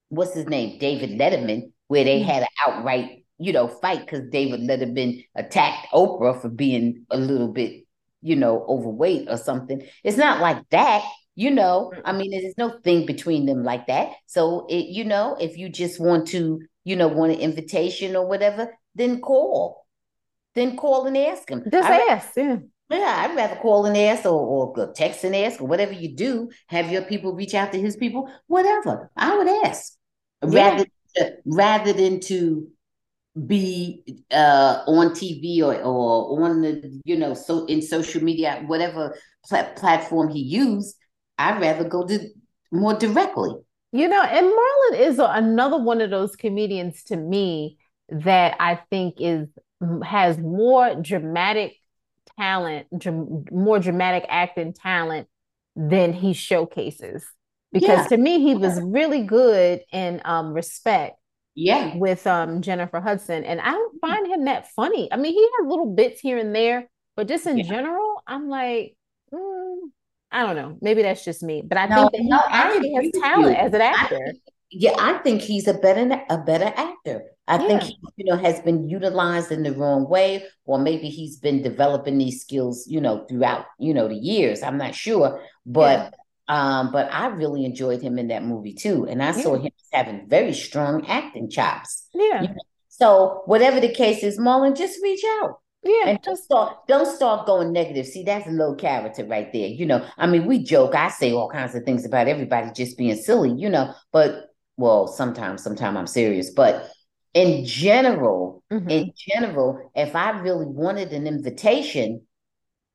what's 0.09 0.33
his 0.33 0.47
name, 0.47 0.79
David 0.79 1.11
Letterman, 1.19 1.71
where 1.87 2.03
they 2.03 2.19
Mm. 2.19 2.25
had 2.25 2.43
an 2.43 2.47
outright, 2.67 3.25
you 3.37 3.53
know, 3.53 3.67
fight 3.67 3.99
because 4.01 4.29
David 4.29 4.61
Letterman 4.61 5.25
attacked 5.35 5.87
Oprah 5.93 6.39
for 6.41 6.49
being 6.49 7.05
a 7.09 7.17
little 7.17 7.47
bit, 7.49 7.85
you 8.21 8.35
know, 8.35 8.65
overweight 8.67 9.27
or 9.29 9.37
something. 9.37 9.81
It's 10.03 10.17
not 10.17 10.41
like 10.41 10.67
that, 10.69 11.03
you 11.35 11.51
know. 11.51 11.91
I 12.03 12.11
mean, 12.13 12.31
there's 12.31 12.57
no 12.57 12.79
thing 12.83 13.05
between 13.05 13.45
them 13.45 13.63
like 13.63 13.87
that. 13.87 14.09
So 14.25 14.65
it, 14.69 14.85
you 14.87 15.03
know, 15.05 15.37
if 15.39 15.57
you 15.57 15.69
just 15.69 15.99
want 15.99 16.27
to, 16.29 16.61
you 16.83 16.95
know, 16.95 17.07
want 17.07 17.33
an 17.33 17.39
invitation 17.39 18.15
or 18.15 18.27
whatever, 18.27 18.73
then 18.95 19.21
call. 19.21 19.85
Then 20.53 20.77
call 20.77 21.05
and 21.05 21.17
ask 21.17 21.49
him. 21.49 21.63
Just 21.69 21.89
I 21.89 21.97
ask. 22.11 22.29
Yeah. 22.37 22.57
yeah, 22.89 23.27
I'd 23.27 23.35
rather 23.35 23.55
call 23.57 23.85
and 23.85 23.97
ask 23.97 24.25
or, 24.25 24.73
or 24.77 24.93
text 24.93 25.23
and 25.23 25.35
ask 25.35 25.59
or 25.61 25.67
whatever 25.67 25.91
you 25.91 26.15
do. 26.15 26.49
Have 26.67 26.91
your 26.91 27.01
people 27.01 27.33
reach 27.33 27.53
out 27.53 27.71
to 27.73 27.79
his 27.79 27.97
people, 27.97 28.29
whatever. 28.47 29.11
I 29.17 29.37
would 29.37 29.47
ask 29.65 29.93
Yeah. 30.41 30.69
rather 30.69 30.85
rather 31.45 31.93
than 31.93 32.19
to 32.21 32.67
be 33.47 34.03
uh 34.31 34.83
on 34.87 35.13
TV 35.13 35.61
or 35.61 35.75
or 35.81 36.43
on 36.45 36.61
the 36.61 37.01
you 37.03 37.17
know 37.17 37.33
so 37.33 37.65
in 37.65 37.81
social 37.81 38.23
media 38.23 38.63
whatever 38.67 39.17
pla- 39.45 39.73
platform 39.75 40.29
he 40.29 40.39
used. 40.39 40.95
I'd 41.37 41.61
rather 41.61 41.87
go 41.87 42.05
to 42.07 42.29
more 42.71 42.93
directly. 42.95 43.51
You 43.91 44.07
know, 44.09 44.21
and 44.21 44.45
Marlon 44.47 45.07
is 45.07 45.19
another 45.19 45.77
one 45.81 46.01
of 46.01 46.09
those 46.09 46.35
comedians 46.35 47.03
to 47.05 47.15
me 47.15 47.77
that 48.09 48.55
I 48.59 48.75
think 48.89 49.15
is 49.19 49.47
has 50.03 50.37
more 50.37 50.95
dramatic 50.95 51.75
talent, 52.37 52.87
dram- 52.97 53.45
more 53.51 53.79
dramatic 53.79 54.25
acting 54.29 54.73
talent 54.73 55.27
than 55.75 56.13
he 56.13 56.33
showcases. 56.33 57.25
Because 57.71 58.05
Yeah. 58.05 58.07
to 58.07 58.17
me, 58.17 58.41
he 58.41 58.55
was 58.55 58.79
really 58.81 59.23
good 59.23 59.81
in 59.91 60.21
um, 60.25 60.53
Respect 60.53 61.17
Yeah, 61.55 61.95
with 61.97 62.27
um, 62.27 62.61
Jennifer 62.61 62.99
Hudson, 62.99 63.43
and 63.45 63.61
I 63.61 63.71
don't 63.71 63.99
find 64.01 64.27
him 64.27 64.45
that 64.45 64.67
funny. 64.71 65.11
I 65.11 65.17
mean, 65.17 65.33
he 65.33 65.41
has 65.59 65.67
little 65.67 65.93
bits 65.93 66.19
here 66.19 66.37
and 66.37 66.53
there, 66.53 66.89
but 67.15 67.27
just 67.27 67.47
in 67.47 67.57
Yeah. 67.57 67.63
general, 67.63 68.21
I'm 68.27 68.49
like, 68.49 68.94
I 70.35 70.45
don't 70.45 70.57
know. 70.57 70.77
Maybe 70.81 71.01
that's 71.01 71.23
just 71.23 71.41
me, 71.41 71.61
but 71.65 71.77
I 71.77 71.85
no, 71.85 72.09
think 72.09 72.11
that 72.11 72.21
he 72.21 72.27
no, 72.27 72.41
actually 72.49 72.93
has 72.93 73.23
talent 73.23 73.57
as 73.57 73.73
an 73.73 73.81
actor. 73.81 74.19
I, 74.21 74.31
yeah, 74.69 74.93
I 74.99 75.13
think 75.19 75.41
he's 75.41 75.65
a 75.65 75.75
better 75.75 76.21
a 76.29 76.37
better 76.39 76.73
actor. 76.75 77.23
I 77.47 77.61
yeah. 77.61 77.67
think 77.67 77.83
he, 77.83 77.97
you 78.17 78.25
know, 78.25 78.35
has 78.35 78.59
been 78.59 78.89
utilized 78.89 79.53
in 79.53 79.63
the 79.63 79.71
wrong 79.71 80.09
way, 80.09 80.43
or 80.65 80.77
maybe 80.77 81.07
he's 81.07 81.37
been 81.37 81.61
developing 81.61 82.17
these 82.17 82.41
skills, 82.41 82.85
you 82.85 82.99
know, 82.99 83.25
throughout, 83.29 83.65
you 83.79 83.93
know, 83.93 84.09
the 84.09 84.15
years. 84.15 84.61
I'm 84.61 84.77
not 84.77 84.93
sure, 84.93 85.41
but 85.65 86.13
yeah. 86.49 86.79
um, 86.79 86.91
but 86.91 87.07
I 87.13 87.27
really 87.27 87.63
enjoyed 87.63 88.01
him 88.01 88.19
in 88.19 88.27
that 88.27 88.43
movie 88.43 88.73
too, 88.73 89.07
and 89.07 89.23
I 89.23 89.27
yeah. 89.27 89.41
saw 89.41 89.55
him 89.55 89.71
having 89.93 90.27
very 90.27 90.51
strong 90.51 91.05
acting 91.07 91.49
chops. 91.49 92.09
Yeah. 92.13 92.41
You 92.41 92.47
know? 92.49 92.55
So 92.89 93.43
whatever 93.45 93.79
the 93.79 93.93
case 93.93 94.21
is, 94.21 94.37
Marlon, 94.37 94.75
just 94.75 95.01
reach 95.01 95.23
out. 95.41 95.59
Yeah. 95.85 96.09
And 96.09 96.21
don't 96.23 96.37
start 96.37 96.87
don't 96.87 97.05
start 97.05 97.45
going 97.45 97.71
negative. 97.71 98.07
See, 98.07 98.23
that's 98.23 98.47
low 98.49 98.73
character 98.73 99.23
right 99.23 99.53
there. 99.53 99.67
You 99.67 99.85
know, 99.85 100.05
I 100.17 100.25
mean, 100.25 100.45
we 100.47 100.63
joke, 100.63 100.95
I 100.95 101.09
say 101.09 101.31
all 101.31 101.49
kinds 101.49 101.75
of 101.75 101.83
things 101.83 102.05
about 102.05 102.27
everybody 102.27 102.71
just 102.71 102.97
being 102.97 103.15
silly, 103.15 103.53
you 103.53 103.69
know, 103.69 103.93
but 104.11 104.49
well, 104.77 105.07
sometimes, 105.07 105.63
sometimes 105.63 105.95
I'm 105.95 106.07
serious, 106.07 106.49
but 106.49 106.89
in 107.35 107.65
general, 107.65 108.63
mm-hmm. 108.71 108.89
in 108.89 109.13
general, 109.15 109.91
if 109.93 110.15
I 110.15 110.31
really 110.39 110.65
wanted 110.65 111.13
an 111.13 111.27
invitation, 111.27 112.21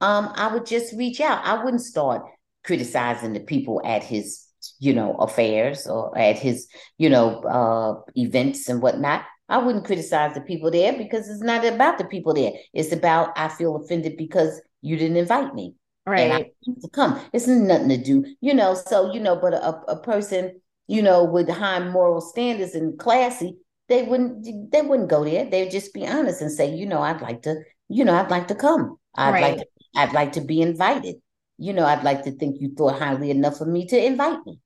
um, 0.00 0.32
I 0.34 0.52
would 0.52 0.66
just 0.66 0.94
reach 0.94 1.20
out. 1.20 1.44
I 1.44 1.62
wouldn't 1.62 1.82
start 1.82 2.24
criticizing 2.64 3.34
the 3.34 3.40
people 3.40 3.80
at 3.84 4.02
his, 4.02 4.46
you 4.78 4.94
know, 4.94 5.14
affairs 5.14 5.86
or 5.86 6.16
at 6.18 6.38
his, 6.38 6.68
you 6.98 7.08
know, 7.08 7.42
uh, 7.42 8.10
events 8.14 8.68
and 8.68 8.82
whatnot. 8.82 9.24
I 9.50 9.58
wouldn't 9.58 9.84
criticize 9.84 10.34
the 10.34 10.40
people 10.40 10.70
there 10.70 10.96
because 10.96 11.28
it's 11.28 11.42
not 11.42 11.64
about 11.66 11.98
the 11.98 12.04
people 12.04 12.32
there. 12.32 12.52
It's 12.72 12.92
about 12.92 13.36
I 13.36 13.48
feel 13.48 13.76
offended 13.76 14.16
because 14.16 14.60
you 14.80 14.96
didn't 14.96 15.16
invite 15.16 15.54
me. 15.54 15.74
Right. 16.06 16.20
And 16.20 16.32
I 16.32 16.50
to 16.80 16.88
come. 16.88 17.20
It's 17.32 17.46
nothing 17.46 17.88
to 17.90 17.96
do, 17.98 18.24
you 18.40 18.54
know. 18.54 18.74
So, 18.74 19.12
you 19.12 19.20
know, 19.20 19.36
but 19.36 19.52
a, 19.52 19.80
a 19.88 20.00
person, 20.00 20.60
you 20.86 21.02
know, 21.02 21.24
with 21.24 21.48
high 21.48 21.80
moral 21.80 22.20
standards 22.20 22.74
and 22.74 22.98
classy, 22.98 23.56
they 23.88 24.04
wouldn't 24.04 24.72
they 24.72 24.82
wouldn't 24.82 25.10
go 25.10 25.24
there. 25.24 25.44
They'd 25.44 25.70
just 25.70 25.92
be 25.92 26.06
honest 26.06 26.40
and 26.40 26.50
say, 26.50 26.72
you 26.72 26.86
know, 26.86 27.02
I'd 27.02 27.20
like 27.20 27.42
to, 27.42 27.56
you 27.88 28.04
know, 28.04 28.14
I'd 28.14 28.30
like 28.30 28.48
to 28.48 28.54
come. 28.54 28.96
I'd 29.16 29.32
right. 29.32 29.42
like 29.42 29.58
to, 29.58 29.66
I'd 29.96 30.12
like 30.12 30.32
to 30.32 30.40
be 30.40 30.62
invited. 30.62 31.16
You 31.58 31.72
know, 31.72 31.84
I'd 31.84 32.04
like 32.04 32.22
to 32.24 32.32
think 32.32 32.60
you 32.60 32.72
thought 32.74 32.98
highly 32.98 33.30
enough 33.30 33.60
of 33.60 33.68
me 33.68 33.86
to 33.88 34.02
invite 34.02 34.38
me. 34.46 34.60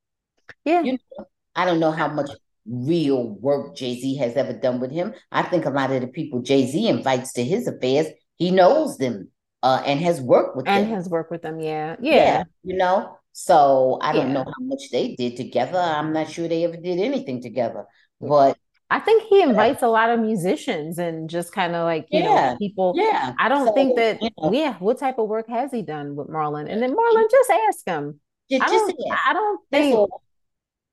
Yeah. 0.65 0.83
You 0.83 0.93
know, 0.93 1.25
I 1.57 1.65
don't 1.65 1.81
know 1.81 1.91
how 1.91 2.09
much 2.09 2.31
real 2.67 3.29
work 3.29 3.77
Jay 3.77 3.99
Z 3.99 4.17
has 4.17 4.37
ever 4.37 4.53
done 4.53 4.81
with 4.81 4.91
him. 4.91 5.15
I 5.31 5.43
think 5.43 5.67
a 5.67 5.71
lot 5.71 5.93
of 5.93 6.01
the 6.01 6.07
people 6.07 6.43
Jay 6.43 6.67
Z 6.67 6.89
invites 6.89 7.33
to 7.35 7.45
his 7.45 7.67
affairs, 7.67 8.07
he 8.37 8.51
knows 8.51 8.97
them 8.99 9.31
uh, 9.63 9.83
and 9.87 10.01
has 10.01 10.21
worked 10.21 10.57
with 10.57 10.69
and 10.69 10.87
them. 10.87 10.95
has 10.95 11.09
worked 11.09 11.31
with 11.31 11.43
them. 11.43 11.61
Yeah. 11.61 11.97
yeah, 12.01 12.15
yeah, 12.15 12.45
you 12.63 12.77
know. 12.77 13.19
So 13.33 13.99
I 14.01 14.13
don't 14.13 14.29
yeah. 14.29 14.33
know 14.35 14.45
how 14.45 14.65
much 14.65 14.91
they 14.93 15.17
did 15.17 15.37
together. 15.37 15.79
I'm 15.79 16.13
not 16.13 16.31
sure 16.31 16.47
they 16.47 16.65
ever 16.65 16.77
did 16.77 17.01
anything 17.01 17.43
together, 17.43 17.87
but. 18.21 18.57
I 18.91 19.01
think 19.01 19.25
he 19.25 19.43
invites 19.43 19.83
a 19.83 19.89
lot 19.89 20.11
of 20.11 20.21
musicians 20.21 20.99
and 20.99 21.29
just 21.29 21.53
kind 21.53 21.75
of 21.75 21.85
like 21.85 22.07
you 22.11 22.21
yeah, 22.21 22.53
know 22.53 22.57
people. 22.59 22.93
Yeah, 22.95 23.33
I 23.39 23.49
don't 23.49 23.67
so, 23.67 23.73
think 23.73 23.97
that. 23.97 24.21
Yeah, 24.53 24.75
what 24.79 24.99
type 24.99 25.19
of 25.19 25.27
work 25.27 25.49
has 25.49 25.73
he 25.73 25.83
done 25.83 26.15
with 26.15 26.29
Marlon? 26.29 26.71
And 26.71 26.81
then 26.81 26.95
Marlon, 26.95 27.29
just 27.29 27.51
ask 27.51 27.89
him. 27.89 28.21
Just, 28.51 28.63
I 28.63 28.69
don't. 28.69 29.01
I 29.27 29.33
don't 29.33 29.61
think. 29.73 30.11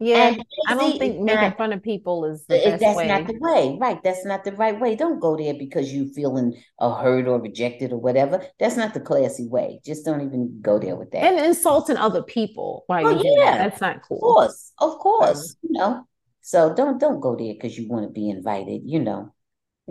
Yeah, 0.03 0.35
I 0.67 0.73
don't 0.73 0.97
think 0.97 1.19
making 1.19 1.41
not, 1.41 1.57
fun 1.57 1.73
of 1.73 1.83
people 1.83 2.25
is 2.25 2.43
the 2.47 2.55
best 2.55 2.79
that's 2.79 2.97
way. 2.97 3.07
not 3.07 3.27
the 3.27 3.37
way, 3.39 3.77
right? 3.79 4.01
That's 4.03 4.25
not 4.25 4.43
the 4.43 4.51
right 4.53 4.77
way. 4.79 4.95
Don't 4.95 5.19
go 5.19 5.37
there 5.37 5.53
because 5.53 5.93
you're 5.93 6.07
feeling 6.07 6.59
uh, 6.79 6.95
hurt 6.95 7.27
or 7.27 7.39
rejected 7.39 7.91
or 7.91 7.99
whatever. 7.99 8.43
That's 8.59 8.75
not 8.75 8.95
the 8.95 8.99
classy 8.99 9.47
way. 9.47 9.79
Just 9.85 10.03
don't 10.03 10.21
even 10.21 10.59
go 10.59 10.79
there 10.79 10.95
with 10.95 11.11
that. 11.11 11.23
And 11.23 11.45
insulting 11.45 11.97
other 11.97 12.23
people 12.23 12.83
while 12.87 13.05
oh, 13.05 13.21
you're 13.21 13.37
yeah. 13.37 13.57
That. 13.57 13.69
That's 13.69 13.81
not 13.81 14.01
cool. 14.01 14.17
Of 14.17 14.21
course, 14.21 14.73
of 14.79 14.97
course. 14.97 15.55
You 15.61 15.77
know, 15.77 16.07
so 16.41 16.73
don't 16.73 16.99
don't 16.99 17.19
go 17.19 17.35
there 17.35 17.53
because 17.53 17.77
you 17.77 17.87
want 17.87 18.07
to 18.07 18.09
be 18.09 18.27
invited. 18.27 18.81
You 18.83 19.01
know, 19.01 19.31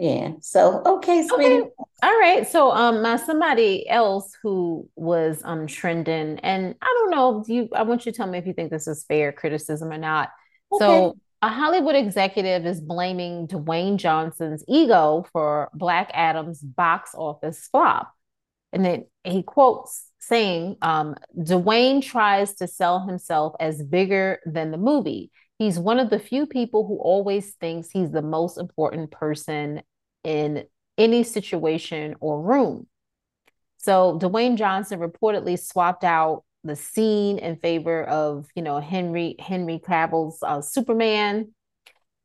yeah. 0.00 0.32
So 0.40 0.82
okay, 0.86 1.26
sweetie. 1.26 1.60
Okay. 1.60 1.70
All 2.02 2.18
right. 2.18 2.48
So 2.48 2.70
um 2.70 3.02
my 3.02 3.16
somebody 3.16 3.86
else 3.86 4.32
who 4.42 4.88
was 4.96 5.42
um 5.44 5.66
trending, 5.66 6.38
and 6.38 6.74
I 6.80 6.96
don't 6.98 7.10
know, 7.10 7.44
you 7.46 7.68
I 7.74 7.82
want 7.82 8.06
you 8.06 8.12
to 8.12 8.16
tell 8.16 8.26
me 8.26 8.38
if 8.38 8.46
you 8.46 8.54
think 8.54 8.70
this 8.70 8.88
is 8.88 9.04
fair 9.04 9.30
criticism 9.30 9.92
or 9.92 9.98
not. 9.98 10.30
Okay. 10.72 10.78
So 10.78 11.18
a 11.42 11.48
Hollywood 11.48 11.96
executive 11.96 12.64
is 12.64 12.80
blaming 12.80 13.46
Dwayne 13.46 13.98
Johnson's 13.98 14.64
ego 14.66 15.26
for 15.32 15.70
Black 15.74 16.10
Adam's 16.14 16.60
box 16.62 17.14
office 17.14 17.68
flop. 17.70 18.10
And 18.72 18.84
then 18.84 19.04
he 19.24 19.42
quotes 19.42 20.06
saying, 20.18 20.76
um, 20.80 21.16
Dwayne 21.38 22.02
tries 22.02 22.54
to 22.54 22.68
sell 22.68 23.06
himself 23.06 23.54
as 23.60 23.82
bigger 23.82 24.38
than 24.46 24.70
the 24.70 24.78
movie. 24.78 25.30
He's 25.58 25.78
one 25.78 25.98
of 25.98 26.08
the 26.08 26.18
few 26.18 26.46
people 26.46 26.86
who 26.86 26.96
always 26.96 27.52
thinks 27.56 27.90
he's 27.90 28.10
the 28.10 28.22
most 28.22 28.56
important 28.56 29.10
person 29.10 29.82
in 30.24 30.64
any 30.98 31.22
situation 31.22 32.16
or 32.20 32.42
room. 32.42 32.86
So 33.78 34.18
Dwayne 34.18 34.56
Johnson 34.56 35.00
reportedly 35.00 35.58
swapped 35.58 36.04
out 36.04 36.44
the 36.64 36.76
scene 36.76 37.38
in 37.38 37.56
favor 37.56 38.04
of, 38.04 38.46
you 38.54 38.62
know, 38.62 38.78
Henry 38.80 39.36
Henry 39.38 39.80
Cavill's 39.84 40.38
uh, 40.42 40.60
Superman, 40.60 41.54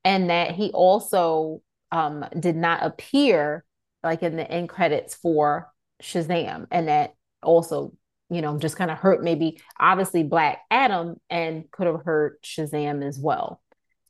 and 0.04 0.30
that 0.30 0.52
he 0.52 0.72
also 0.72 1.62
um, 1.92 2.26
did 2.38 2.58
not 2.58 2.84
appear 2.84 3.64
like 4.04 4.22
in 4.22 4.36
the 4.36 4.50
end 4.50 4.68
credits 4.68 5.16
for 5.16 5.72
Shazam, 6.04 6.68
and 6.72 6.90
that 6.90 7.16
also, 7.42 7.94
you 8.30 8.42
know, 8.42 8.58
just 8.58 8.76
kind 8.76 8.92
of 8.92 8.98
hurt 8.98 9.24
maybe 9.24 9.62
obviously 9.80 10.24
Black 10.24 10.60
Adam 10.70 11.16
and 11.30 11.72
could 11.72 11.88
have 11.88 12.04
hurt 12.04 12.42
Shazam 12.44 13.08
as 13.08 13.18
well. 13.18 13.62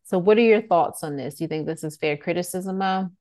So, 0.06 0.18
what 0.18 0.38
are 0.38 0.42
your 0.42 0.62
thoughts 0.62 1.04
on 1.04 1.16
this? 1.16 1.36
Do 1.36 1.44
you 1.44 1.48
think 1.48 1.68
this 1.68 1.84
is 1.84 1.98
fair 1.98 2.18
criticism, 2.18 2.80
Mo? 2.80 3.12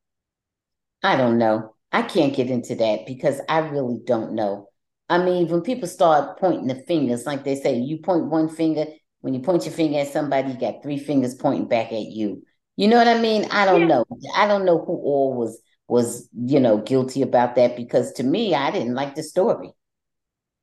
I 1.05 1.17
don't 1.17 1.39
know. 1.39 1.75
I 1.93 2.03
can't 2.03 2.35
get 2.35 2.51
into 2.51 2.75
that 2.77 3.07
because 3.07 3.41
I 3.49 3.59
really 3.59 4.01
don't 4.05 4.33
know. 4.33 4.69
I 5.09 5.19
mean, 5.19 5.47
when 5.49 5.61
people 5.61 5.87
start 5.87 6.41
pointing 6.41 6.67
the 6.67 6.75
fingers, 6.75 7.27
like 7.27 7.45
they 7.45 7.57
say, 7.57 7.79
you 7.79 7.99
point 7.99 8.25
one 8.25 8.49
finger, 8.49 8.87
when 9.21 9.35
you 9.35 9.41
point 9.41 9.67
your 9.67 9.75
finger 9.75 9.99
at 9.99 10.09
somebody, 10.09 10.53
you 10.53 10.59
got 10.59 10.83
three 10.83 10.99
fingers 10.99 11.35
pointing 11.35 11.69
back 11.69 11.93
at 11.93 12.07
you. 12.07 12.43
You 12.77 12.89
know 12.89 12.97
what 12.97 13.07
I 13.07 13.21
mean? 13.21 13.47
I 13.51 13.67
don't 13.67 13.83
yeah. 13.83 13.87
know. 13.87 14.05
I 14.35 14.49
don't 14.49 14.65
know 14.65 14.79
who 14.79 14.95
all 14.95 15.35
was 15.35 15.61
was, 15.87 16.29
you 16.35 16.59
know, 16.59 16.79
guilty 16.79 17.21
about 17.21 17.55
that 17.57 17.77
because 17.77 18.13
to 18.15 18.23
me, 18.23 18.55
I 18.55 18.71
didn't 18.71 18.95
like 18.95 19.15
the 19.15 19.23
story. 19.23 19.73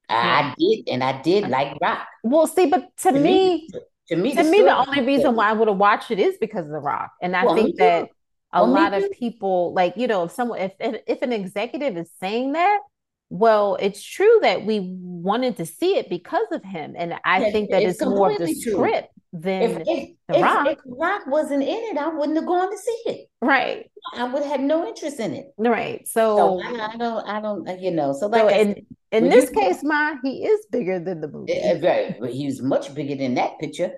I, 0.09 0.53
did, 0.57 0.89
and 0.89 1.03
I 1.03 1.21
did 1.21 1.45
uh, 1.45 1.49
like 1.49 1.77
rock. 1.81 2.05
Well, 2.23 2.47
see, 2.47 2.65
but 2.65 2.89
to, 2.97 3.11
to 3.11 3.19
me, 3.19 3.69
me, 3.71 3.79
to 4.09 4.15
me, 4.17 4.35
to 4.35 4.43
the, 4.43 4.49
me, 4.49 4.61
the 4.63 4.75
only 4.75 5.05
reason 5.05 5.35
why 5.35 5.49
I 5.49 5.53
would 5.53 5.67
have 5.67 5.77
watched 5.77 6.11
it 6.11 6.19
is 6.19 6.35
because 6.41 6.65
of 6.65 6.71
the 6.71 6.79
rock, 6.79 7.11
and 7.21 7.35
I 7.35 7.45
well, 7.45 7.55
think 7.55 7.77
that 7.77 8.09
a 8.54 8.64
well, 8.64 8.72
lot 8.72 8.91
maybe. 8.91 9.06
of 9.06 9.12
people 9.12 9.74
like 9.74 9.95
you 9.95 10.08
know 10.08 10.24
if 10.24 10.32
someone 10.32 10.60
if, 10.60 10.74
if 10.80 11.02
if 11.08 11.22
an 11.22 11.32
executive 11.32 11.97
is 11.97 12.10
saying 12.20 12.54
that 12.54 12.80
well 13.30 13.78
it's 13.80 14.04
true 14.04 14.39
that 14.41 14.66
we 14.66 14.80
wanted 14.99 15.56
to 15.58 15.66
see 15.66 15.97
it 15.97 16.10
because 16.10 16.47
of 16.52 16.64
him 16.64 16.93
and 16.97 17.14
i 17.24 17.45
yeah, 17.45 17.52
think 17.52 17.70
that 17.72 17.82
it's, 17.82 18.02
it's 18.02 18.06
more 18.06 18.32
of 18.32 18.38
the 18.38 18.56
true. 18.62 18.74
script 18.74 19.08
than 19.34 19.62
if, 19.62 19.78
if, 19.88 20.10
the 20.28 20.36
if, 20.36 20.41
rock. 20.41 20.68
if 20.68 20.78
rock 20.86 21.22
wasn't 21.28 21.64
in 21.64 21.70
it 21.70 21.97
i 21.97 22.10
wouldn't 22.10 22.38
have 22.38 22.45
gone 22.45 22.70
to 22.70 22.78
see 22.78 23.02
it. 23.06 23.28
Right. 23.41 23.89
I 24.14 24.26
would 24.26 24.43
have 24.43 24.60
no 24.60 24.88
interest 24.88 25.20
in 25.20 25.34
it. 25.34 25.47
Right. 25.58 26.08
So, 26.08 26.62
so 26.62 26.62
I, 26.62 26.89
I, 26.93 26.97
don't 26.97 27.28
i 27.28 27.41
don't 27.41 27.68
uh, 27.68 27.78
you 27.80 27.91
know 27.91 28.14
so 28.14 28.28
like 28.28 28.41
so 28.41 28.49
in, 28.49 28.86
in 29.12 29.30
this 29.30 29.49
case 29.49 29.84
ma 29.84 30.16
he 30.24 30.43
is 30.45 30.66
bigger 30.72 30.99
than 30.99 31.22
the 31.22 31.28
movie. 31.28 31.60
Uh, 31.60 31.80
right 31.80 32.16
he's 32.26 32.62
much 32.62 32.93
bigger 32.93 33.16
than 33.16 33.36
that 33.36 33.58
picture 33.60 33.93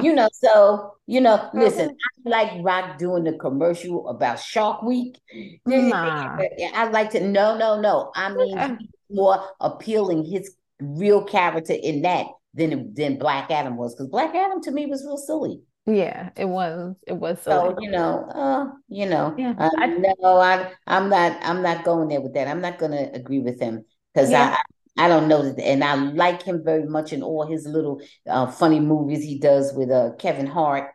you 0.00 0.14
know, 0.14 0.28
so 0.32 0.94
you 1.06 1.20
know, 1.20 1.50
listen, 1.52 1.96
I 2.26 2.28
like 2.28 2.50
Rock 2.64 2.98
doing 2.98 3.24
the 3.24 3.34
commercial 3.34 4.08
about 4.08 4.38
Shark 4.38 4.82
Week. 4.82 5.18
Nah. 5.66 6.38
I 6.74 6.88
like 6.90 7.10
to 7.10 7.20
no, 7.20 7.56
no, 7.56 7.80
no. 7.80 8.12
I 8.14 8.32
mean, 8.32 8.88
more 9.10 9.42
appealing 9.60 10.24
his 10.24 10.54
real 10.80 11.24
character 11.24 11.74
in 11.74 12.02
that 12.02 12.26
than 12.54 12.94
than 12.94 13.18
Black 13.18 13.50
Adam 13.50 13.76
was, 13.76 13.94
because 13.94 14.08
Black 14.08 14.34
Adam 14.34 14.62
to 14.62 14.70
me 14.70 14.86
was 14.86 15.04
real 15.04 15.16
silly. 15.16 15.60
Yeah, 15.84 16.30
it 16.36 16.44
was. 16.44 16.94
It 17.06 17.14
was. 17.14 17.40
Silly. 17.40 17.74
So 17.74 17.76
you 17.80 17.90
know, 17.90 18.24
uh, 18.34 18.66
you 18.88 19.06
know, 19.06 19.34
yeah. 19.36 19.54
Uh, 19.58 19.70
I, 19.78 19.86
no, 19.86 20.36
I, 20.38 20.72
I'm 20.86 21.08
not. 21.08 21.38
I'm 21.42 21.62
not 21.62 21.84
going 21.84 22.08
there 22.08 22.20
with 22.20 22.34
that. 22.34 22.48
I'm 22.48 22.60
not 22.60 22.78
going 22.78 22.92
to 22.92 23.12
agree 23.12 23.40
with 23.40 23.60
him 23.60 23.84
because 24.14 24.30
yeah. 24.30 24.50
I, 24.50 24.52
I 24.54 24.62
don't 25.08 25.28
know 25.28 25.42
that, 25.42 25.58
and 25.62 25.82
I 25.82 25.94
like 25.94 26.42
him 26.42 26.62
very 26.64 26.84
much 26.84 27.12
in 27.12 27.22
all 27.22 27.46
his 27.46 27.66
little 27.66 28.00
uh, 28.28 28.46
funny 28.50 28.80
movies 28.80 29.24
he 29.24 29.38
does 29.38 29.72
with 29.74 29.90
uh, 29.90 30.10
Kevin 30.18 30.46
Hart. 30.46 30.90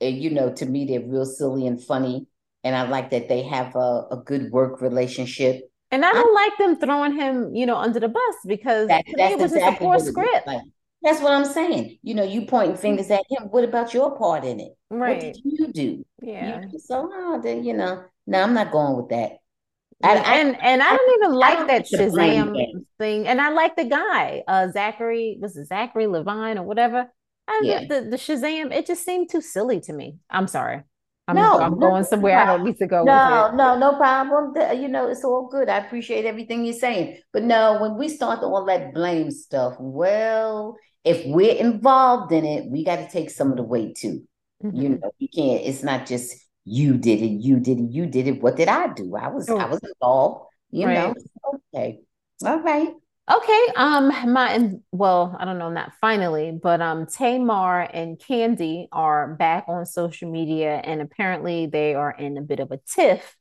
And 0.00 0.16
you 0.16 0.30
know, 0.30 0.52
to 0.52 0.66
me, 0.66 0.86
they're 0.86 1.06
real 1.06 1.26
silly 1.26 1.66
and 1.66 1.82
funny, 1.82 2.26
and 2.64 2.76
I 2.76 2.88
like 2.88 3.10
that 3.10 3.28
they 3.28 3.42
have 3.42 3.74
a, 3.76 4.06
a 4.10 4.22
good 4.24 4.50
work 4.50 4.80
relationship. 4.80 5.62
And 5.90 6.04
I 6.04 6.12
don't 6.12 6.38
I, 6.38 6.42
like 6.42 6.58
them 6.58 6.76
throwing 6.76 7.14
him, 7.14 7.54
you 7.54 7.66
know, 7.66 7.76
under 7.76 7.98
the 7.98 8.08
bus 8.08 8.36
because 8.46 8.88
that, 8.88 9.04
that's 9.16 9.32
it 9.32 9.38
was 9.38 9.52
exactly 9.52 9.86
a 9.86 9.88
poor 9.88 9.98
script. 9.98 10.46
Like. 10.46 10.62
That's 11.02 11.22
what 11.22 11.32
I'm 11.32 11.46
saying. 11.46 11.98
You 12.02 12.12
know, 12.12 12.24
you 12.24 12.44
pointing 12.44 12.76
fingers 12.76 13.10
at 13.10 13.24
him. 13.30 13.44
What 13.44 13.64
about 13.64 13.94
your 13.94 14.18
part 14.18 14.44
in 14.44 14.60
it? 14.60 14.72
Right. 14.90 15.14
What 15.14 15.20
did 15.20 15.40
you 15.42 15.72
do? 15.72 16.04
Yeah. 16.20 16.60
You, 16.70 16.78
so, 16.78 17.08
oh, 17.10 17.40
then, 17.42 17.64
you 17.64 17.72
know, 17.72 18.04
no, 18.26 18.42
I'm 18.42 18.52
not 18.52 18.70
going 18.70 18.96
with 18.98 19.08
that. 19.08 19.38
And 20.02 20.18
and, 20.24 20.56
and 20.62 20.82
I 20.82 20.96
don't 20.96 21.14
even 21.22 21.32
like 21.34 21.66
that 21.68 21.86
Shazam 21.86 22.56
thing. 22.98 23.26
And 23.26 23.40
I 23.40 23.50
like 23.50 23.76
the 23.76 23.84
guy, 23.84 24.42
uh 24.48 24.68
Zachary, 24.68 25.38
was 25.40 25.56
it 25.56 25.66
Zachary 25.66 26.06
Levine 26.06 26.58
or 26.58 26.64
whatever? 26.64 27.06
I, 27.48 27.60
yeah. 27.64 27.80
the, 27.80 28.02
the 28.02 28.16
Shazam, 28.16 28.72
it 28.72 28.86
just 28.86 29.04
seemed 29.04 29.28
too 29.30 29.40
silly 29.40 29.80
to 29.80 29.92
me. 29.92 30.16
I'm 30.30 30.46
sorry. 30.46 30.82
I'm, 31.26 31.36
no, 31.36 31.60
I'm 31.60 31.78
going 31.78 32.04
somewhere 32.04 32.34
no, 32.34 32.42
I 32.42 32.46
don't 32.46 32.64
need 32.64 32.78
to 32.78 32.86
go. 32.86 33.04
No, 33.04 33.52
no, 33.54 33.78
no 33.78 33.96
problem. 33.96 34.54
You 34.76 34.88
know, 34.88 35.08
it's 35.08 35.24
all 35.24 35.48
good. 35.48 35.68
I 35.68 35.78
appreciate 35.78 36.24
everything 36.24 36.64
you're 36.64 36.74
saying. 36.74 37.18
But 37.32 37.44
no, 37.44 37.80
when 37.80 37.96
we 37.96 38.08
start 38.08 38.42
all 38.42 38.64
that 38.66 38.94
blame 38.94 39.30
stuff, 39.30 39.74
well, 39.78 40.76
if 41.04 41.24
we're 41.26 41.54
involved 41.54 42.32
in 42.32 42.44
it, 42.44 42.66
we 42.66 42.84
got 42.84 42.96
to 42.96 43.08
take 43.08 43.30
some 43.30 43.50
of 43.50 43.56
the 43.56 43.62
weight 43.62 43.96
too. 43.96 44.26
Mm-hmm. 44.64 44.80
You 44.80 44.88
know, 44.88 45.12
you 45.18 45.28
can't, 45.28 45.64
it's 45.64 45.82
not 45.82 46.06
just 46.06 46.34
you 46.70 46.96
did 46.96 47.20
it, 47.20 47.40
you 47.42 47.58
did 47.58 47.80
it, 47.80 47.90
you 47.90 48.06
did 48.06 48.28
it. 48.28 48.40
What 48.42 48.56
did 48.56 48.68
I 48.68 48.92
do? 48.92 49.16
I 49.16 49.28
was, 49.28 49.48
oh. 49.50 49.58
I 49.58 49.66
was 49.66 49.80
involved, 49.80 50.46
you 50.70 50.86
right. 50.86 50.94
know. 50.94 51.14
Okay. 51.74 52.00
All 52.44 52.60
right. 52.60 52.90
Okay. 53.30 53.66
Um, 53.76 54.32
my 54.32 54.70
well, 54.92 55.36
I 55.38 55.44
don't 55.44 55.58
know, 55.58 55.70
not 55.70 55.92
finally, 56.00 56.52
but 56.62 56.80
um, 56.80 57.06
Tamar 57.06 57.80
and 57.80 58.18
Kandi 58.18 58.86
are 58.92 59.34
back 59.34 59.64
on 59.66 59.84
social 59.84 60.30
media, 60.30 60.80
and 60.84 61.00
apparently 61.00 61.66
they 61.66 61.94
are 61.94 62.12
in 62.12 62.38
a 62.38 62.42
bit 62.42 62.60
of 62.60 62.70
a 62.70 62.78
tiff. 62.78 63.36